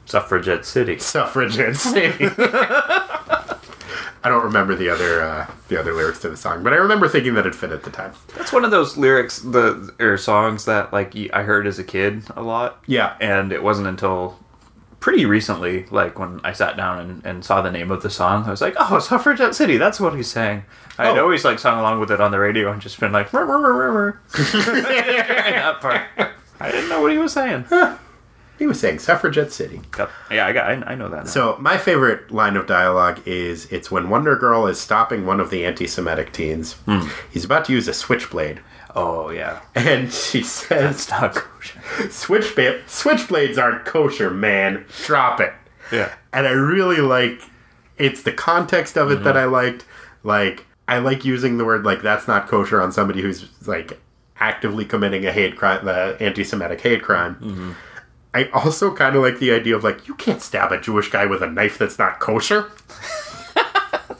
suffragette 0.04 0.64
city 0.66 0.98
Suffragette 0.98 1.76
City. 1.76 2.26
I 2.38 3.54
I 4.24 4.28
don't 4.28 4.44
remember 4.44 4.74
the 4.74 4.90
other 4.90 5.22
uh, 5.22 5.46
the 5.68 5.78
other 5.80 5.94
lyrics 5.94 6.18
to 6.20 6.28
the 6.28 6.36
song, 6.36 6.62
but 6.62 6.72
I 6.72 6.76
remember 6.76 7.08
thinking 7.08 7.34
that 7.34 7.46
it 7.46 7.54
fit 7.54 7.70
at 7.70 7.84
the 7.84 7.90
time. 7.90 8.12
That's 8.36 8.52
one 8.52 8.64
of 8.64 8.70
those 8.70 8.96
lyrics, 8.96 9.38
the 9.38 9.94
or 10.00 10.18
songs 10.18 10.64
that 10.66 10.92
like 10.92 11.14
I 11.32 11.42
heard 11.44 11.66
as 11.66 11.78
a 11.78 11.84
kid 11.84 12.24
a 12.36 12.42
lot. 12.42 12.82
Yeah. 12.86 13.16
and 13.20 13.52
it 13.52 13.62
wasn't 13.62 13.86
until 13.86 14.38
pretty 15.00 15.24
recently, 15.26 15.86
like 15.90 16.18
when 16.18 16.40
I 16.44 16.52
sat 16.52 16.76
down 16.76 16.98
and, 16.98 17.24
and 17.26 17.44
saw 17.44 17.60
the 17.62 17.70
name 17.70 17.90
of 17.90 18.02
the 18.02 18.10
song, 18.10 18.44
I 18.44 18.50
was 18.50 18.60
like, 18.60 18.74
"Oh, 18.78 18.98
Suffragette 18.98 19.54
City, 19.54 19.76
that's 19.76 20.00
what 20.00 20.14
he's 20.14 20.28
saying." 20.30 20.64
I 20.98 21.06
had 21.06 21.18
Oh. 21.18 21.22
always 21.22 21.44
like 21.44 21.58
sung 21.58 21.78
along 21.78 22.00
with 22.00 22.10
it 22.10 22.20
on 22.20 22.30
the 22.32 22.38
radio 22.40 22.72
and 22.72 22.80
just 22.82 22.98
been 22.98 23.12
like, 23.12 23.30
"Rrr, 23.30 23.46
rrr, 23.46 23.62
rrr, 23.62 24.18
rrr." 24.34 24.82
that 24.92 25.80
part. 25.80 26.02
I 26.60 26.70
didn't 26.72 26.88
know 26.88 27.00
what 27.00 27.12
he 27.12 27.18
was 27.18 27.32
saying. 27.32 27.64
He 28.58 28.66
was 28.66 28.80
saying 28.80 28.98
Suffragette 28.98 29.52
City. 29.52 29.80
Yeah, 30.32 30.44
I 30.44 30.52
got, 30.52 30.64
I, 30.68 30.72
I 30.92 30.94
know 30.96 31.08
that. 31.08 31.24
Now. 31.26 31.30
So 31.30 31.56
my 31.60 31.78
favorite 31.78 32.32
line 32.32 32.56
of 32.56 32.66
dialogue 32.66 33.20
is 33.24 33.66
it's 33.66 33.88
when 33.92 34.10
Wonder 34.10 34.34
Girl 34.34 34.66
is 34.66 34.80
stopping 34.80 35.24
one 35.24 35.38
of 35.38 35.50
the 35.50 35.64
anti-Semitic 35.64 36.32
teens. 36.32 36.72
Hmm. 36.86 37.06
He's 37.30 37.44
about 37.44 37.64
to 37.66 37.72
use 37.72 37.86
a 37.86 37.94
switchblade, 37.94 38.60
oh 38.94 39.30
yeah, 39.30 39.60
and 39.74 40.12
she 40.12 40.42
says, 40.42 40.94
it's 40.94 41.10
not 41.10 41.34
kosher. 41.34 41.80
"Switchblade, 42.10 42.82
switchblades 42.86 43.58
aren't 43.58 43.84
kosher, 43.84 44.30
man. 44.30 44.84
Drop 45.04 45.40
it." 45.40 45.52
Yeah, 45.92 46.14
and 46.32 46.46
I 46.46 46.50
really 46.50 46.98
like 46.98 47.40
it's 47.96 48.22
the 48.22 48.32
context 48.32 48.96
of 48.96 49.10
it 49.10 49.24
that 49.24 49.34
mm-hmm. 49.34 49.38
I 49.38 49.44
liked. 49.44 49.84
Like 50.24 50.66
I 50.86 50.98
like 50.98 51.24
using 51.24 51.58
the 51.58 51.64
word 51.64 51.84
like 51.84 52.02
that's 52.02 52.26
not 52.26 52.48
kosher 52.48 52.80
on 52.80 52.92
somebody 52.92 53.20
who's 53.20 53.46
like 53.66 53.98
actively 54.40 54.84
committing 54.84 55.26
a 55.26 55.32
hate 55.32 55.56
crime, 55.56 55.84
the 55.84 56.16
anti-Semitic 56.20 56.80
hate 56.80 57.02
crime. 57.02 57.34
Mm-hmm. 57.36 57.72
I 58.34 58.48
also 58.50 58.94
kind 58.94 59.16
of 59.16 59.22
like 59.22 59.38
the 59.38 59.52
idea 59.52 59.74
of 59.74 59.84
like 59.84 60.06
you 60.06 60.14
can't 60.14 60.40
stab 60.40 60.70
a 60.72 60.80
Jewish 60.80 61.10
guy 61.10 61.26
with 61.26 61.42
a 61.42 61.50
knife 61.50 61.78
that's 61.78 61.98
not 61.98 62.20
kosher. 62.20 62.70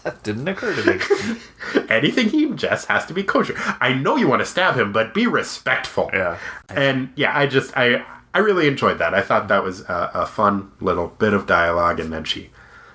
that 0.09 0.23
didn't 0.23 0.49
occur 0.49 0.75
to 0.75 0.93
me. 0.93 1.39
Anything 1.91 2.31
he 2.31 2.47
ingests 2.47 2.87
has 2.87 3.05
to 3.07 3.15
be 3.15 3.23
kosher. 3.23 3.55
I 3.81 3.93
know 3.93 4.17
you 4.17 4.27
want 4.27 4.41
to 4.41 4.47
stab 4.47 4.77
him, 4.77 4.91
but 4.91 5.13
be 5.13 5.27
respectful. 5.27 6.09
Yeah. 6.13 6.39
And 6.71 7.13
yeah, 7.15 7.37
I 7.37 7.47
just 7.47 7.77
I 7.77 8.05
I 8.33 8.39
really 8.39 8.67
enjoyed 8.69 8.99
that. 8.99 9.15
I 9.15 9.21
thought 9.21 9.49
that 9.49 9.63
was 9.63 9.83
a, 9.83 10.11
a 10.15 10.27
fun 10.27 10.73
little 10.81 11.09
bit 11.09 11.35
of 11.35 11.47
dialogue, 11.47 12.01
and 12.01 12.11
then 12.13 12.25
she, 12.25 12.51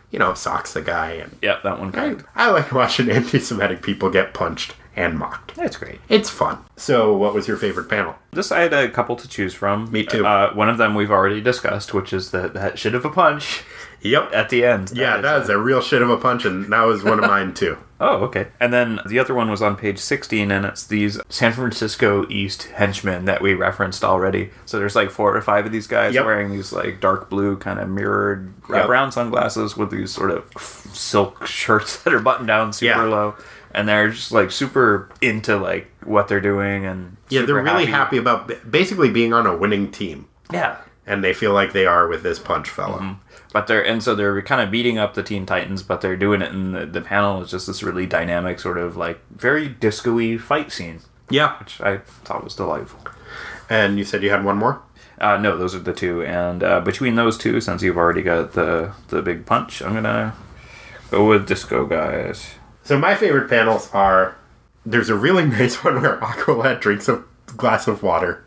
you 0.09 0.17
know, 0.17 0.33
socks 0.33 0.73
the 0.73 0.81
guy, 0.81 1.11
and 1.11 1.37
yeah, 1.41 1.59
that 1.63 1.79
one. 1.79 1.93
I, 1.95 2.15
I 2.35 2.49
like 2.49 2.71
watching 2.71 3.09
anti-Semitic 3.11 3.83
people 3.83 4.09
get 4.09 4.33
punched 4.33 4.73
and 4.95 5.17
mocked. 5.17 5.55
That's 5.55 5.77
great. 5.77 5.99
It's 6.09 6.29
fun. 6.29 6.59
So, 6.75 7.15
what 7.15 7.33
was 7.33 7.47
your 7.47 7.57
favorite 7.57 7.89
panel? 7.89 8.15
This 8.31 8.51
I 8.51 8.61
had 8.61 8.73
a 8.73 8.89
couple 8.89 9.15
to 9.17 9.27
choose 9.27 9.53
from. 9.53 9.91
Me 9.91 10.03
too. 10.05 10.25
Uh, 10.25 10.53
one 10.53 10.69
of 10.69 10.77
them 10.77 10.95
we've 10.95 11.11
already 11.11 11.41
discussed, 11.41 11.93
which 11.93 12.13
is 12.13 12.31
the, 12.31 12.47
that 12.49 12.77
shit 12.79 12.95
of 12.95 13.05
a 13.05 13.09
punch 13.09 13.63
Yep. 14.01 14.31
at 14.33 14.49
the 14.49 14.65
end. 14.65 14.91
Yeah, 14.93 15.17
that 15.21 15.39
was 15.39 15.49
a 15.49 15.57
real 15.57 15.81
shit 15.81 16.01
of 16.01 16.09
a 16.09 16.17
punch, 16.17 16.45
and 16.45 16.71
that 16.73 16.81
was 16.83 17.03
one 17.03 17.19
of 17.23 17.29
mine 17.29 17.53
too. 17.53 17.77
Oh, 17.99 18.25
okay. 18.25 18.47
And 18.59 18.73
then 18.73 18.99
the 19.05 19.17
other 19.19 19.33
one 19.33 19.49
was 19.49 19.61
on 19.61 19.77
page 19.77 19.97
16, 19.97 20.51
and 20.51 20.65
it's 20.65 20.85
these 20.85 21.21
San 21.29 21.53
Francisco 21.53 22.27
East 22.29 22.63
henchmen 22.63 23.23
that 23.25 23.41
we 23.41 23.53
referenced 23.53 24.03
already. 24.03 24.49
So 24.65 24.77
there's 24.77 24.95
like 24.95 25.09
four 25.09 25.33
or 25.37 25.41
five 25.41 25.65
of 25.65 25.71
these 25.71 25.87
guys 25.87 26.13
Yep. 26.13 26.25
wearing 26.25 26.51
these 26.51 26.73
like 26.73 26.99
dark 26.99 27.29
blue 27.29 27.55
kind 27.55 27.79
of 27.79 27.87
mirrored 27.87 28.53
Yep. 28.69 28.87
brown 28.87 29.13
sunglasses 29.13 29.77
with 29.77 29.89
these 29.89 30.11
sort 30.11 30.31
of 30.31 30.51
silk 30.93 31.45
shirts 31.47 31.95
that 32.03 32.13
are 32.13 32.19
buttoned 32.19 32.47
down 32.47 32.73
super 32.73 32.91
Yeah. 32.93 33.03
low. 33.03 33.35
And 33.75 33.87
they're 33.89 34.09
just 34.09 34.31
like 34.31 34.51
super 34.51 35.09
into 35.21 35.57
like 35.57 35.87
what 36.03 36.27
they're 36.27 36.41
doing 36.41 36.85
and 36.85 37.17
Yeah, 37.29 37.41
they're 37.43 37.61
really 37.61 37.87
happy 37.87 38.17
about 38.17 38.51
basically 38.69 39.09
being 39.09 39.33
on 39.33 39.47
a 39.47 39.55
winning 39.57 39.89
team, 39.91 40.27
Yeah. 40.51 40.77
and 41.07 41.23
they 41.23 41.33
feel 41.33 41.53
like 41.53 41.73
they 41.73 41.85
are 41.87 42.07
with 42.07 42.21
this 42.23 42.37
punch 42.39 42.69
fella. 42.69 43.17
But 43.51 43.67
they're 43.67 43.83
and 43.85 44.01
so 44.03 44.13
they're 44.15 44.41
kind 44.43 44.61
of 44.61 44.69
beating 44.71 44.97
up 44.99 45.13
the 45.15 45.23
Teen 45.23 45.45
Titans, 45.45 45.81
but 45.83 46.01
they're 46.01 46.15
doing 46.15 46.41
it 46.41 46.51
in 46.51 46.71
the, 46.71 46.85
the 46.85 47.01
panel 47.01 47.41
is 47.41 47.49
just 47.51 47.65
this 47.67 47.81
really 47.83 48.05
dynamic 48.05 48.59
sort 48.59 48.77
of 48.77 48.95
like 48.97 49.19
very 49.35 49.67
disco-y 49.69 50.37
fight 50.37 50.71
scene, 50.71 50.99
Yeah, 51.29 51.57
which 51.59 51.79
I 51.81 51.97
thought 52.25 52.43
was 52.43 52.55
delightful. 52.55 52.99
and 53.69 53.97
you 53.97 54.03
said 54.05 54.21
you 54.23 54.29
had 54.29 54.43
one 54.43 54.57
more. 54.57 54.81
Uh, 55.21 55.37
no, 55.37 55.55
those 55.57 55.73
are 55.75 55.79
the 55.79 55.93
two, 55.93 56.21
and 56.23 56.63
uh, 56.63 56.79
between 56.81 57.15
those 57.15 57.37
two, 57.37 57.61
since 57.61 57.81
you've 57.83 57.97
already 57.97 58.21
got 58.23 58.53
the 58.53 58.91
the 59.09 59.21
big 59.21 59.45
punch, 59.45 59.81
I'm 59.81 59.93
gonna 59.93 60.33
go 61.11 61.27
with 61.27 61.47
Disco 61.47 61.85
Guys. 61.85 62.55
So 62.83 62.99
my 62.99 63.15
favorite 63.15 63.49
panels 63.49 63.89
are 63.93 64.35
there's 64.85 65.09
a 65.09 65.15
really 65.15 65.45
nice 65.59 65.83
one 65.83 66.01
where 66.01 66.17
Aqualad 66.17 66.81
drinks 66.81 67.07
a 67.09 67.23
glass 67.57 67.87
of 67.87 68.03
water. 68.03 68.45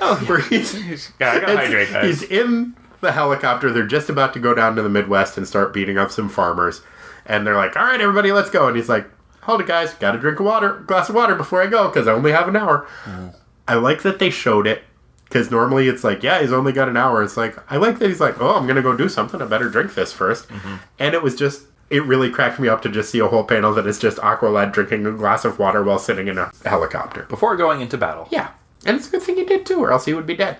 Oh, 0.00 0.16
Where 0.26 0.40
he's 0.40 0.74
yeah, 1.20 1.32
I 1.32 1.40
gotta 1.40 1.52
It's- 1.52 1.66
hydrate 1.66 1.92
guys. 1.92 2.20
He's 2.20 2.22
in 2.22 2.74
the 3.00 3.12
helicopter. 3.12 3.70
They're 3.70 3.86
just 3.86 4.08
about 4.08 4.32
to 4.34 4.40
go 4.40 4.54
down 4.54 4.76
to 4.76 4.82
the 4.82 4.88
Midwest 4.88 5.36
and 5.36 5.46
start 5.46 5.74
beating 5.74 5.98
up 5.98 6.10
some 6.10 6.28
farmers. 6.28 6.82
And 7.26 7.46
they're 7.46 7.56
like, 7.56 7.76
all 7.76 7.84
right, 7.84 8.00
everybody, 8.00 8.32
let's 8.32 8.50
go. 8.50 8.68
And 8.68 8.76
he's 8.76 8.88
like, 8.88 9.06
hold 9.42 9.60
it, 9.60 9.66
guys. 9.66 9.92
Got 9.94 10.12
to 10.12 10.18
drink 10.18 10.40
a 10.40 10.42
water, 10.42 10.82
glass 10.86 11.08
of 11.08 11.14
water 11.14 11.34
before 11.34 11.62
I 11.62 11.66
go 11.66 11.88
because 11.88 12.08
I 12.08 12.12
only 12.12 12.32
have 12.32 12.48
an 12.48 12.56
hour. 12.56 12.86
Mm. 13.04 13.34
I 13.68 13.74
like 13.74 14.02
that 14.02 14.18
they 14.18 14.30
showed 14.30 14.66
it 14.66 14.82
because 15.24 15.50
normally 15.50 15.88
it's 15.88 16.04
like, 16.04 16.22
yeah, 16.22 16.40
he's 16.40 16.52
only 16.52 16.72
got 16.72 16.88
an 16.88 16.96
hour. 16.96 17.22
It's 17.22 17.36
like, 17.36 17.56
I 17.70 17.76
like 17.76 17.98
that 17.98 18.08
he's 18.08 18.20
like, 18.20 18.40
oh, 18.40 18.56
I'm 18.56 18.64
going 18.64 18.76
to 18.76 18.82
go 18.82 18.96
do 18.96 19.08
something. 19.08 19.40
I 19.42 19.46
better 19.46 19.68
drink 19.68 19.94
this 19.94 20.12
1st 20.12 20.46
mm-hmm. 20.46 20.76
And 20.98 21.14
it 21.14 21.22
was 21.22 21.36
just, 21.36 21.66
it 21.92 22.02
really 22.04 22.30
cracked 22.30 22.58
me 22.58 22.68
up 22.68 22.80
to 22.82 22.88
just 22.88 23.10
see 23.10 23.18
a 23.18 23.26
whole 23.28 23.44
panel 23.44 23.74
that 23.74 23.86
is 23.86 23.98
just 23.98 24.16
Aqualad 24.18 24.72
drinking 24.72 25.04
a 25.06 25.12
glass 25.12 25.44
of 25.44 25.58
water 25.58 25.84
while 25.84 25.98
sitting 25.98 26.26
in 26.26 26.38
a 26.38 26.50
helicopter. 26.64 27.24
Before 27.24 27.54
going 27.56 27.82
into 27.82 27.98
battle. 27.98 28.26
Yeah. 28.30 28.50
And 28.86 28.96
it's 28.96 29.08
a 29.08 29.10
good 29.10 29.22
thing 29.22 29.36
he 29.36 29.44
did 29.44 29.66
too, 29.66 29.78
or 29.78 29.92
else 29.92 30.06
he 30.06 30.14
would 30.14 30.26
be 30.26 30.34
dead. 30.34 30.56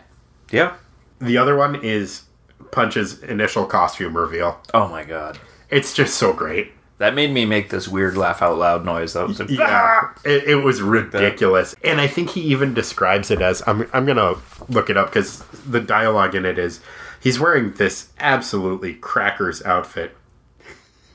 Yeah. 0.51 0.75
The 1.21 1.39
other 1.39 1.57
one 1.57 1.81
is 1.83 2.25
Punch's 2.71 3.23
initial 3.23 3.65
costume 3.65 4.17
reveal. 4.17 4.61
Oh 4.75 4.89
my 4.89 5.05
god. 5.05 5.39
It's 5.71 5.95
just 5.95 6.15
so 6.17 6.35
great. 6.35 6.73
That 6.99 7.15
made 7.15 7.33
me 7.33 7.47
make 7.47 7.71
this 7.71 7.89
weird 7.89 8.17
laugh 8.17 8.43
out 8.43 8.59
loud 8.59 8.85
noise. 8.85 9.15
That 9.15 9.27
was 9.27 9.41
like, 9.41 9.49
Yeah, 9.49 9.67
ah! 9.69 10.15
it, 10.25 10.45
it 10.45 10.57
was 10.57 10.83
ridiculous, 10.83 11.75
and 11.83 12.01
I 12.01 12.07
think 12.07 12.31
he 12.31 12.43
even 12.43 12.75
describes 12.75 13.31
it 13.31 13.41
as 13.41 13.61
I'm. 13.67 13.89
I'm 13.93 14.07
gonna 14.07 14.35
look 14.69 14.89
it 14.89 14.97
up 14.97 15.09
because 15.09 15.43
the 15.67 15.81
dialogue 15.81 16.37
in 16.37 16.45
it 16.45 16.59
is 16.59 16.79
he's 17.19 17.41
wearing 17.41 17.73
this 17.73 18.11
absolutely 18.21 18.95
crackers 18.95 19.63
outfit, 19.65 20.15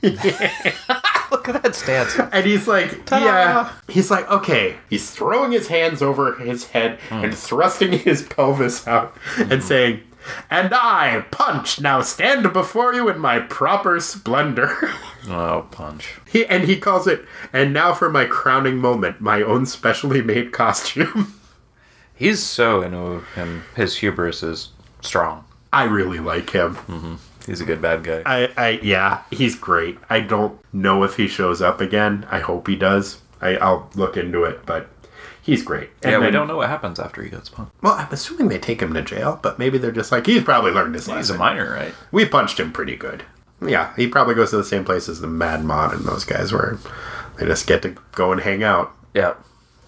Look 1.30 1.48
at 1.48 1.62
that 1.62 1.74
stance. 1.74 2.18
and 2.18 2.46
he's 2.46 2.68
like, 2.68 3.10
yeah, 3.10 3.72
he's 3.88 4.10
like, 4.10 4.30
okay, 4.30 4.76
he's 4.88 5.10
throwing 5.10 5.52
his 5.52 5.68
hands 5.68 6.02
over 6.02 6.34
his 6.36 6.66
head 6.68 6.98
hmm. 7.08 7.24
and 7.24 7.36
thrusting 7.36 7.92
his 7.98 8.22
pelvis 8.22 8.86
out 8.86 9.16
and 9.38 9.54
hmm. 9.54 9.60
saying. 9.60 10.00
And 10.50 10.74
I, 10.74 11.24
Punch, 11.30 11.80
now 11.80 12.02
stand 12.02 12.52
before 12.52 12.92
you 12.92 13.08
in 13.08 13.18
my 13.18 13.40
proper 13.40 14.00
splendor. 14.00 14.90
Oh, 15.30 15.66
punch. 15.72 16.14
He 16.26 16.46
and 16.46 16.64
he 16.64 16.78
calls 16.78 17.06
it. 17.06 17.26
And 17.52 17.74
now 17.74 17.92
for 17.92 18.08
my 18.08 18.24
crowning 18.24 18.78
moment, 18.78 19.20
my 19.20 19.42
own 19.42 19.66
specially 19.66 20.22
made 20.22 20.52
costume. 20.52 21.34
He's 22.14 22.42
so 22.42 22.80
into 22.80 23.20
him. 23.34 23.64
His 23.76 23.98
hubris 23.98 24.42
is 24.42 24.70
strong. 25.02 25.44
I 25.72 25.84
really 25.84 26.18
like 26.18 26.50
him. 26.50 26.76
Mm-hmm. 26.76 27.14
He's 27.48 27.60
a 27.60 27.64
good 27.64 27.80
bad 27.80 28.04
guy. 28.04 28.22
I, 28.26 28.50
I, 28.56 28.68
yeah, 28.82 29.22
he's 29.30 29.56
great. 29.56 29.98
I 30.10 30.20
don't 30.20 30.60
know 30.72 31.02
if 31.02 31.16
he 31.16 31.26
shows 31.26 31.62
up 31.62 31.80
again. 31.80 32.26
I 32.30 32.40
hope 32.40 32.68
he 32.68 32.76
does. 32.76 33.20
I, 33.40 33.56
I'll 33.56 33.90
look 33.94 34.16
into 34.16 34.44
it, 34.44 34.66
but 34.66 34.88
he's 35.42 35.62
great. 35.62 35.90
And 36.02 36.12
yeah, 36.12 36.18
we 36.18 36.24
then- 36.24 36.34
don't 36.34 36.48
know 36.48 36.58
what 36.58 36.68
happens 36.68 36.98
after 36.98 37.22
he 37.22 37.30
gets 37.30 37.48
punched. 37.48 37.72
Well, 37.82 37.94
I'm 37.94 38.08
assuming 38.12 38.48
they 38.48 38.58
take 38.58 38.80
him 38.82 38.92
to 38.94 39.02
jail, 39.02 39.40
but 39.42 39.58
maybe 39.58 39.78
they're 39.78 39.92
just 39.92 40.12
like 40.12 40.26
he's 40.26 40.44
probably 40.44 40.72
learned 40.72 40.94
his 40.94 41.08
lesson. 41.08 41.18
He's 41.18 41.30
a 41.30 41.38
minor, 41.38 41.72
right? 41.72 41.94
We 42.12 42.26
punched 42.26 42.60
him 42.60 42.72
pretty 42.72 42.96
good. 42.96 43.24
Yeah, 43.60 43.92
he 43.96 44.06
probably 44.06 44.34
goes 44.34 44.50
to 44.50 44.56
the 44.56 44.64
same 44.64 44.84
place 44.84 45.08
as 45.08 45.20
the 45.20 45.26
Mad 45.26 45.64
Mod 45.64 45.92
and 45.94 46.04
those 46.04 46.24
guys, 46.24 46.52
where 46.52 46.78
they 47.38 47.46
just 47.46 47.66
get 47.66 47.82
to 47.82 47.96
go 48.12 48.30
and 48.30 48.40
hang 48.40 48.62
out. 48.62 48.94
Yeah. 49.14 49.34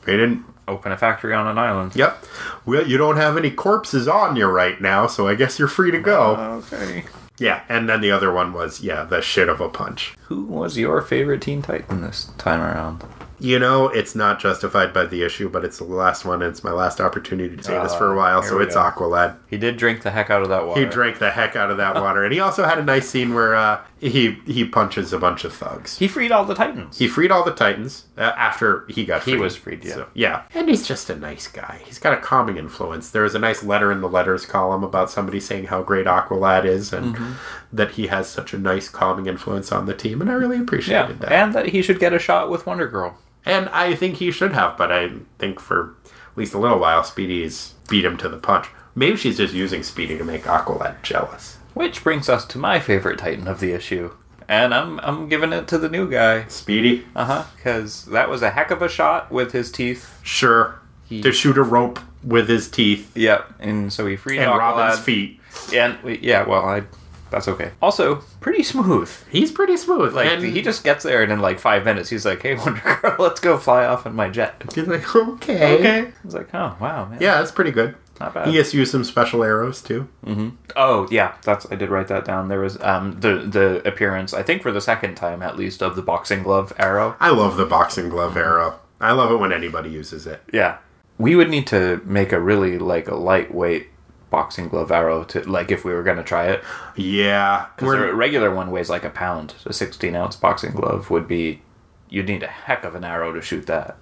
They 0.07 0.17
didn't 0.17 0.45
Open 0.71 0.93
a 0.93 0.97
factory 0.97 1.35
on 1.35 1.49
an 1.49 1.59
island. 1.59 1.97
Yep. 1.97 2.25
Well, 2.65 2.87
you 2.87 2.97
don't 2.97 3.17
have 3.17 3.37
any 3.37 3.51
corpses 3.51 4.07
on 4.07 4.37
you 4.37 4.47
right 4.47 4.81
now, 4.81 5.09
so 5.09 5.27
I 5.27 5.35
guess 5.35 5.59
you're 5.59 5.67
free 5.67 5.91
to 5.91 5.99
go. 5.99 6.63
Okay. 6.73 7.05
Yeah, 7.41 7.63
and 7.69 7.89
then 7.89 8.01
the 8.03 8.13
other 8.13 8.31
one 8.33 8.53
was, 8.53 8.81
yeah, 8.83 9.03
the 9.05 9.21
shit 9.23 9.49
of 9.49 9.61
a 9.61 9.69
punch. 9.69 10.15
Who 10.29 10.45
was 10.45 10.79
your 10.79 11.01
favorite 11.03 11.43
Teen 11.43 11.63
Titan 11.63 12.03
this 12.03 12.31
time 12.39 12.61
around? 12.61 13.03
You 13.43 13.59
know, 13.59 13.89
it's 13.89 14.15
not 14.15 14.39
justified 14.39 14.93
by 14.93 15.07
the 15.07 15.23
issue, 15.23 15.49
but 15.49 15.65
it's 15.65 15.79
the 15.79 15.85
last 15.85 16.27
one, 16.27 16.43
and 16.43 16.51
it's 16.51 16.63
my 16.63 16.73
last 16.73 17.01
opportunity 17.01 17.57
to 17.57 17.63
say 17.63 17.83
this 17.83 17.95
for 17.95 18.13
a 18.13 18.17
while, 18.17 18.41
Ah, 18.41 18.43
so 18.43 18.59
it's 18.61 18.75
go. 18.75 18.83
Aqualad. 18.83 19.37
He 19.49 19.57
did 19.57 19.79
drink 19.79 20.03
the 20.03 20.11
heck 20.11 20.29
out 20.29 20.43
of 20.43 20.51
that 20.51 20.67
water. 20.67 20.79
He 20.79 20.85
drank 20.87 21.19
the 21.19 21.31
heck 21.31 21.57
out 21.57 21.71
of 21.71 21.79
that 21.79 21.95
water, 21.95 22.23
and 22.23 22.35
he 22.35 22.41
also 22.41 22.65
had 22.65 22.79
a 22.79 22.85
nice 22.85 23.09
scene 23.09 23.33
where 23.33 23.55
uh, 23.55 23.81
he 24.01 24.33
he 24.47 24.65
punches 24.65 25.13
a 25.13 25.19
bunch 25.19 25.45
of 25.45 25.53
thugs. 25.53 25.99
He 25.99 26.09
freed 26.09 26.33
all 26.33 26.45
the 26.45 26.55
Titans. 26.55 26.99
He 26.99 27.07
freed 27.07 27.31
all 27.31 27.45
the 27.45 27.53
Titans 27.53 28.07
uh, 28.17 28.33
after 28.37 28.87
he 28.89 29.05
got 29.05 29.23
He 29.25 29.33
freed. 29.33 29.41
was 29.41 29.57
freed, 29.57 29.85
yeah. 29.85 29.95
So, 29.95 30.09
yeah. 30.15 30.43
And 30.55 30.69
he's 30.69 30.87
just 30.89 31.11
a 31.11 31.17
nice 31.17 31.47
guy. 31.47 31.81
He's 31.85 31.99
got 31.99 32.15
a 32.15 32.21
calming 32.21 32.57
influence. 32.57 33.11
There 33.11 33.23
was 33.23 33.35
a 33.35 33.39
nice 33.39 33.63
letter 33.63 33.93
in 33.93 34.01
the 34.01 34.09
letters 34.09 34.47
column 34.47 34.83
about 34.83 35.11
somebody 35.11 35.39
saying 35.39 35.67
how 35.67 35.83
great 35.83 36.07
Aqualad 36.07 36.65
is 36.65 36.93
and 36.93 37.15
Mm-hmm. 37.15 37.33
that 37.73 37.93
he 37.93 38.07
has 38.09 38.29
such 38.29 38.53
a 38.55 38.59
nice 38.59 38.89
calming 38.89 39.27
influence 39.27 39.71
on 39.73 39.87
the 39.87 39.95
team, 39.95 40.21
and 40.21 40.31
I 40.31 40.35
really 40.35 40.57
yeah, 40.57 40.63
appreciated 40.63 41.21
that. 41.21 41.33
and 41.33 41.53
that 41.55 41.67
he 41.71 41.83
should 41.83 41.99
get 42.01 42.13
a 42.13 42.19
shot 42.19 42.51
with 42.51 42.67
Wonder 42.67 42.89
Girl. 42.89 43.19
And 43.45 43.69
I 43.71 43.95
think 43.95 44.17
he 44.17 44.31
should 44.31 44.53
have, 44.53 44.77
but 44.77 44.91
I 44.93 45.11
think 45.39 45.61
for 45.61 45.95
at 46.05 46.37
least 46.39 46.55
a 46.55 46.59
little 46.59 46.79
while, 46.79 47.03
Speedy's 47.05 47.75
beat 47.89 48.05
him 48.05 48.17
to 48.19 48.29
the 48.29 48.37
punch. 48.39 48.67
Maybe 48.95 49.17
she's 49.17 49.37
just 49.39 49.55
using 49.55 49.83
Speedy 49.83 50.19
to 50.19 50.25
make 50.25 50.45
Aqualad 50.45 51.03
jealous. 51.03 51.59
Which 51.75 52.03
brings 52.03 52.29
us 52.29 52.45
to 52.47 52.59
my 52.59 52.81
favorite 52.81 53.19
Titan 53.19 53.47
of 53.49 53.61
the 53.61 53.73
issue, 53.73 54.13
and 54.49 54.75
I'm 54.75 54.99
I'm 55.01 55.29
giving 55.29 55.53
it 55.53 55.69
to 55.69 55.79
the 55.79 55.89
new 55.89 56.11
guy. 56.11 56.47
Speedy. 56.49 57.07
Uh 57.15 57.25
huh. 57.25 57.45
Because 57.57 58.05
that 58.07 58.29
was 58.29 58.43
a 58.43 58.51
heck 58.51 58.71
of 58.71 58.83
a 58.83 58.89
shot 58.89 59.31
with 59.31 59.53
his 59.53 59.71
teeth. 59.71 60.19
Sure. 60.23 60.81
He- 61.07 61.23
to 61.23 61.33
shoot 61.33 61.57
a 61.59 61.63
rope 61.63 61.99
with 62.23 62.49
his 62.49 62.69
teeth 62.71 63.17
Yep. 63.17 63.55
And 63.61 63.93
so 63.93 64.07
he 64.07 64.15
freed 64.17 64.39
and. 64.41 64.51
Robin's 64.57 65.01
feet. 65.01 65.41
And 65.75 65.99
yeah, 66.23 66.47
well, 66.47 66.65
I 66.65 66.83
that's 67.31 67.47
okay. 67.49 67.71
Also, 67.81 68.17
pretty 68.41 68.63
smooth. 68.65 69.09
He's 69.31 69.53
pretty 69.53 69.77
smooth. 69.77 70.15
Like 70.15 70.27
and 70.27 70.43
he 70.43 70.63
just 70.63 70.83
gets 70.83 71.05
there, 71.05 71.23
and 71.23 71.31
in 71.31 71.39
like 71.41 71.61
five 71.61 71.85
minutes, 71.85 72.09
he's 72.11 72.27
like, 72.27 72.43
"Hey, 72.43 72.55
Wonder 72.57 72.81
Girl, 73.01 73.15
let's 73.21 73.39
go 73.41 73.57
fly 73.57 73.87
off 73.87 74.05
in 74.05 74.15
my 74.15 74.29
jet." 74.29 74.61
he's 74.75 74.87
like, 74.89 75.15
okay. 75.15 75.75
Okay. 75.79 76.13
He's 76.25 76.35
like, 76.35 76.49
"Oh 76.53 76.77
wow, 76.81 77.07
man, 77.07 77.19
Yeah, 77.21 77.39
that's 77.39 77.53
pretty 77.53 77.71
good. 77.71 77.95
Not 78.21 78.35
bad." 78.35 78.47
He 78.47 78.53
gets 78.53 78.71
to 78.73 78.77
use 78.79 78.91
some 78.91 79.05
special 79.05 79.43
arrows 79.43 79.83
too. 79.83 80.09
Oh 80.77 81.09
yeah, 81.11 81.35
that's 81.43 81.67
I 81.73 81.75
did 81.75 81.91
write 81.91 82.09
that 82.09 82.25
down. 82.25 82.49
There 82.49 82.61
was 82.61 82.81
um 82.83 83.19
the 83.21 83.39
the 83.39 83.87
appearance, 83.89 84.33
I 84.35 84.43
think 84.43 84.63
for 84.63 84.71
the 84.71 84.81
second 84.81 85.17
time 85.17 85.43
at 85.43 85.57
least, 85.57 85.83
of 85.83 85.97
the 85.97 86.03
boxing 86.03 86.43
glove 86.43 86.73
arrow. 86.79 87.17
I 87.19 87.31
love 87.31 87.57
the 87.57 87.67
boxing 87.67 88.09
glove 88.09 88.37
arrow. 88.37 88.79
I 89.01 89.13
love 89.13 89.33
it 89.33 89.37
when 89.37 89.53
anybody 89.53 89.91
uses 89.91 90.27
it. 90.27 90.43
Yeah, 90.53 90.79
we 91.19 91.35
would 91.35 91.51
need 91.51 91.67
to 91.69 92.03
make 92.05 92.33
a 92.33 92.41
really 92.41 92.79
like 92.79 93.09
a 93.09 93.15
lightweight 93.17 93.89
boxing 94.31 94.69
glove 94.69 94.93
arrow 94.93 95.25
to 95.25 95.41
like 95.49 95.71
if 95.71 95.85
we 95.85 95.93
were 95.93 96.03
gonna 96.03 96.23
try 96.23 96.47
it. 96.47 96.63
Yeah. 96.97 97.67
Because 97.77 97.95
a 97.95 98.15
regular 98.15 98.55
one 98.55 98.71
weighs 98.71 98.89
like 98.89 99.05
a 99.05 99.11
pound. 99.11 99.55
A 99.67 99.73
sixteen 99.73 100.15
ounce 100.15 100.37
boxing 100.37 100.73
glove 100.73 101.11
would 101.11 101.27
be 101.27 101.63
you'd 102.09 102.29
need 102.29 102.43
a 102.43 102.49
heck 102.49 102.85
of 102.85 102.95
an 102.95 103.05
arrow 103.05 103.33
to 103.33 103.43
shoot 103.43 103.67
that. 103.67 103.97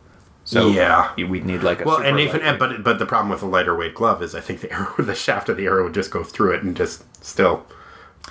So 0.49 0.69
Yeah. 0.69 1.11
we'd 1.17 1.45
need 1.45 1.63
like 1.63 1.83
a 1.83 1.85
well, 1.85 1.99
and 1.99 2.19
even 2.19 2.41
lightweight- 2.41 2.59
but 2.59 2.83
but 2.85 2.99
the 2.99 3.05
problem 3.05 3.29
with 3.29 3.43
a 3.43 3.47
lighter 3.47 3.77
weight 3.77 3.95
glove 3.95 4.23
is 4.23 4.35
I 4.35 4.41
think 4.41 4.61
the 4.63 4.73
arrow, 4.77 4.95
the 4.99 5.15
shaft 5.15 5.51
of 5.51 5.57
the 5.59 5.67
arrow 5.67 5.85
would 5.85 5.93
just 5.95 6.11
go 6.11 6.25
through 6.25 6.53
it 6.55 6.63
and 6.63 6.75
just 6.75 7.05
still 7.23 7.67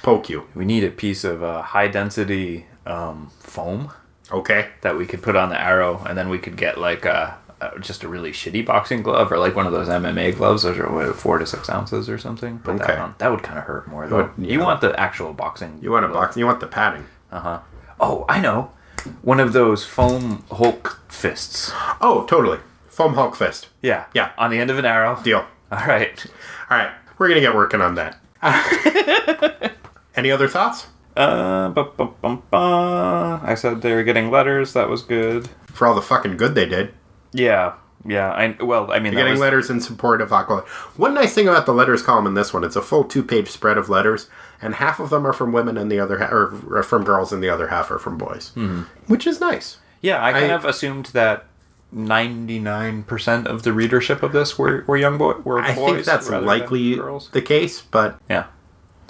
poke 0.02 0.28
you. 0.30 0.46
we 0.56 0.66
need 0.66 0.84
a 0.84 0.90
piece 0.90 1.24
of 1.24 1.44
uh, 1.44 1.62
high 1.62 1.88
density 1.88 2.66
um, 2.88 3.30
foam 3.40 3.92
Okay. 4.32 4.68
that 4.82 4.98
we 4.98 5.06
could 5.06 5.22
put 5.22 5.36
on 5.36 5.50
the 5.50 5.62
arrow, 5.62 6.04
and 6.08 6.18
then 6.18 6.28
we 6.30 6.38
could 6.40 6.58
get 6.58 6.80
like 6.80 7.06
a, 7.06 7.38
a 7.62 7.80
just 7.80 8.04
a 8.04 8.08
really 8.08 8.32
shitty 8.32 8.66
boxing 8.66 9.02
glove 9.04 9.32
or 9.32 9.38
like 9.38 9.56
one 9.56 9.68
of 9.68 9.72
those 9.72 9.88
MMA 9.88 10.36
gloves. 10.36 10.64
Those 10.64 10.78
are 10.80 10.92
what, 10.92 11.16
four 11.16 11.38
to 11.38 11.46
six 11.46 11.70
ounces 11.70 12.10
or 12.10 12.18
something. 12.18 12.58
Put 12.60 12.76
Okay. 12.76 12.88
that 12.88 13.00
on. 13.00 13.16
That 13.20 13.30
would 13.32 13.44
kind 13.44 13.60
of 13.60 13.66
hurt 13.66 13.88
more 13.88 14.08
though. 14.08 14.32
Would- 14.36 14.50
You 14.52 14.60
want 14.60 14.82
the 14.82 15.00
actual 15.00 15.34
boxing. 15.34 15.78
You 15.84 15.92
want 15.92 16.04
a 16.06 16.08
glove. 16.08 16.24
box? 16.30 16.38
You 16.38 16.46
want 16.48 16.60
the 16.62 16.68
padding? 16.68 17.06
Uh 17.32 17.40
huh. 17.40 17.60
Oh, 18.00 18.26
I 18.28 18.40
know. 18.42 18.72
One 19.22 19.40
of 19.40 19.54
those 19.54 19.84
foam 19.86 20.44
Hulk 20.52 21.00
fists. 21.10 21.72
Oh, 22.02 22.26
totally. 22.30 22.60
Foam 22.90 23.14
Hulk 23.14 23.36
fist. 23.36 23.68
Yeah. 23.82 24.06
Yeah. 24.14 24.32
On 24.38 24.50
the 24.52 24.60
end 24.60 24.70
of 24.72 24.78
an 24.78 24.86
arrow. 24.86 25.20
Deal. 25.24 25.46
All 25.72 25.86
right. 25.86 26.26
All 26.70 26.78
right, 26.78 26.92
we're 27.18 27.28
gonna 27.28 27.42
get 27.42 27.56
working 27.56 27.82
on 27.82 27.96
that. 27.96 28.20
Any 30.16 30.32
other 30.32 30.48
thoughts 30.48 30.88
Uh, 31.16 31.70
bu- 31.70 31.92
bu- 31.98 32.14
bum- 32.22 32.44
I 32.54 33.56
said 33.56 33.82
they 33.82 33.94
were 33.94 34.04
getting 34.04 34.30
letters. 34.32 34.74
That 34.74 34.90
was 34.90 35.02
good. 35.02 35.50
for 35.68 35.88
all 35.88 35.96
the 35.96 36.02
fucking 36.02 36.38
good 36.38 36.56
they 36.56 36.66
did? 36.66 36.94
Yeah. 37.34 37.74
Yeah. 38.06 38.32
I 38.32 38.56
well, 38.64 38.92
I 38.92 39.00
mean, 39.00 39.14
Getting 39.14 39.32
was, 39.34 39.40
letters 39.40 39.70
in 39.70 39.80
support 39.82 40.22
of 40.22 40.32
Aqua. 40.34 40.62
One 40.96 41.14
nice 41.14 41.34
thing 41.34 41.48
about 41.48 41.66
the 41.66 41.74
letters 41.74 42.02
column 42.02 42.28
in 42.28 42.34
this 42.36 42.54
one, 42.54 42.64
it's 42.64 42.76
a 42.76 42.82
full 42.82 43.04
two-page 43.04 43.50
spread 43.50 43.78
of 43.78 43.90
letters, 43.90 44.30
and 44.62 44.76
half 44.76 45.00
of 45.00 45.10
them 45.10 45.26
are 45.26 45.34
from 45.34 45.52
women, 45.52 45.78
and 45.78 45.92
the 45.92 46.00
other 46.00 46.18
half 46.20 46.32
or, 46.32 46.84
from 46.84 47.04
girls, 47.04 47.32
and 47.34 47.44
the 47.44 47.50
other 47.50 47.68
half 47.68 47.92
are 47.92 48.00
from 48.00 48.18
boys, 48.18 48.52
mm-hmm. 48.56 48.82
which 49.12 49.28
is 49.28 49.40
nice. 49.40 49.78
Yeah, 50.02 50.24
I 50.24 50.32
kind 50.32 50.52
I- 50.52 50.56
of 50.56 50.66
assumed 50.66 51.08
that 51.08 51.46
ninety 51.92 52.60
nine 52.60 53.04
percent 53.04 53.48
of 53.48 53.64
the 53.64 53.72
readership 53.74 54.22
of 54.24 54.34
this 54.34 54.58
were, 54.60 54.84
were 54.88 54.98
young 54.98 55.18
boy 55.18 55.34
were 55.44 55.60
I 55.60 55.74
boys. 55.74 55.90
I 55.90 55.94
think 55.94 56.06
that's 56.06 56.30
likely 56.30 56.96
the 57.32 57.42
case, 57.42 57.82
but 57.82 58.20
Yeah, 58.30 58.48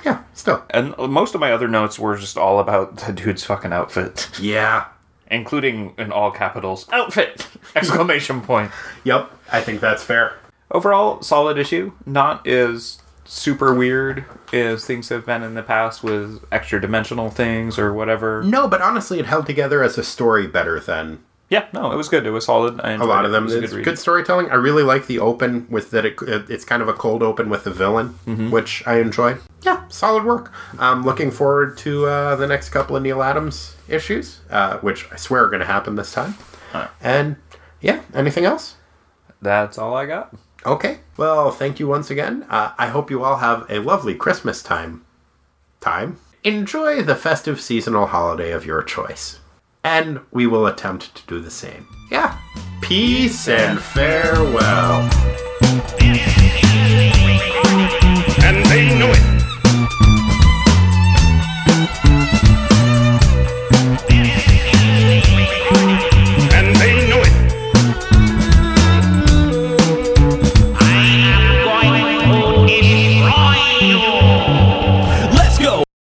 yeah, 0.05 0.23
still, 0.33 0.63
and 0.69 0.95
most 0.97 1.33
of 1.33 1.41
my 1.41 1.51
other 1.51 1.67
notes 1.67 1.97
were 1.97 2.15
just 2.17 2.37
all 2.37 2.59
about 2.59 2.97
the 2.97 3.13
dude's 3.13 3.43
fucking 3.43 3.73
outfit, 3.73 4.29
yeah, 4.39 4.85
including 5.31 5.95
in 5.97 6.11
all 6.11 6.31
capitals 6.31 6.87
outfit 6.91 7.47
exclamation 7.75 8.41
point. 8.41 8.71
yep. 9.03 9.31
I 9.51 9.61
think 9.61 9.79
that's 9.81 10.03
fair. 10.03 10.37
Overall, 10.69 11.21
solid 11.21 11.57
issue. 11.57 11.93
Not 12.05 12.45
as 12.45 13.01
super 13.27 13.73
weird 13.73 14.25
as 14.53 14.85
things 14.85 15.09
have 15.09 15.25
been 15.25 15.43
in 15.43 15.53
the 15.53 15.63
past 15.63 16.03
with 16.03 16.43
extra 16.51 16.79
dimensional 16.81 17.29
things 17.29 17.77
or 17.77 17.93
whatever. 17.93 18.41
No, 18.43 18.67
but 18.67 18.81
honestly, 18.81 19.19
it 19.19 19.25
held 19.25 19.45
together 19.45 19.83
as 19.83 19.97
a 19.97 20.03
story 20.03 20.47
better 20.47 20.79
than 20.79 21.19
Yeah, 21.49 21.65
no, 21.73 21.91
it 21.91 21.95
was 21.95 22.09
good. 22.09 22.25
It 22.25 22.31
was 22.31 22.45
solid. 22.45 22.79
I 22.81 22.93
a 22.93 23.03
lot 23.05 23.23
it. 23.23 23.27
of 23.27 23.31
them. 23.31 23.43
It 23.43 23.45
was 23.45 23.55
It's 23.55 23.73
read. 23.73 23.85
good 23.85 23.99
storytelling. 23.99 24.49
I 24.49 24.55
really 24.55 24.83
like 24.83 25.07
the 25.07 25.19
open 25.19 25.67
with 25.69 25.91
that. 25.91 26.05
It, 26.05 26.15
it's 26.49 26.65
kind 26.65 26.81
of 26.81 26.87
a 26.89 26.93
cold 26.93 27.21
open 27.23 27.49
with 27.49 27.63
the 27.63 27.71
villain, 27.71 28.17
Mm-hmm. 28.25 28.49
which 28.51 28.83
I 28.87 28.99
enjoy. 28.99 29.37
Yeah, 29.61 29.83
solid 29.89 30.23
work. 30.23 30.51
I'm 30.79 31.03
looking 31.03 31.31
forward 31.31 31.77
to 31.79 32.05
uh, 32.05 32.35
the 32.37 32.47
next 32.47 32.69
couple 32.69 32.95
of 32.95 33.03
Neal 33.03 33.21
Adams 33.23 33.75
issues, 33.87 34.39
uh, 34.49 34.77
which 34.79 35.07
I 35.11 35.15
swear 35.17 35.43
are 35.45 35.49
going 35.49 35.59
to 35.61 35.65
happen 35.65 35.95
this 35.95 36.11
time. 36.13 36.35
And 37.01 37.37
yeah, 37.81 38.01
anything 38.13 38.45
else? 38.45 38.75
That's 39.41 39.77
all 39.77 39.95
I 39.95 40.05
got. 40.05 40.33
Okay. 40.67 40.99
Well, 41.15 41.49
thank 41.49 41.79
you 41.79 41.87
once 41.87 42.11
again. 42.11 42.45
Uh, 42.49 42.73
I 42.77 42.87
hope 42.87 43.09
you 43.09 43.23
all 43.23 43.37
have 43.37 43.65
a 43.69 43.79
lovely 43.79 44.13
Christmas 44.13 44.61
time. 44.61 45.05
Time? 45.79 46.19
Enjoy 46.43 47.01
the 47.01 47.15
festive 47.15 47.61
seasonal 47.61 48.07
holiday 48.07 48.51
of 48.51 48.65
your 48.65 48.83
choice. 48.83 49.39
And 49.81 50.19
we 50.29 50.45
will 50.45 50.67
attempt 50.67 51.15
to 51.15 51.25
do 51.25 51.39
the 51.39 51.49
same. 51.49 51.87
Yeah. 52.11 52.37
Peace 52.81 53.47
and 53.47 53.79
farewell. 53.79 55.09
And 58.43 58.65
they 58.65 58.99
know 58.99 59.09
it. 59.13 59.36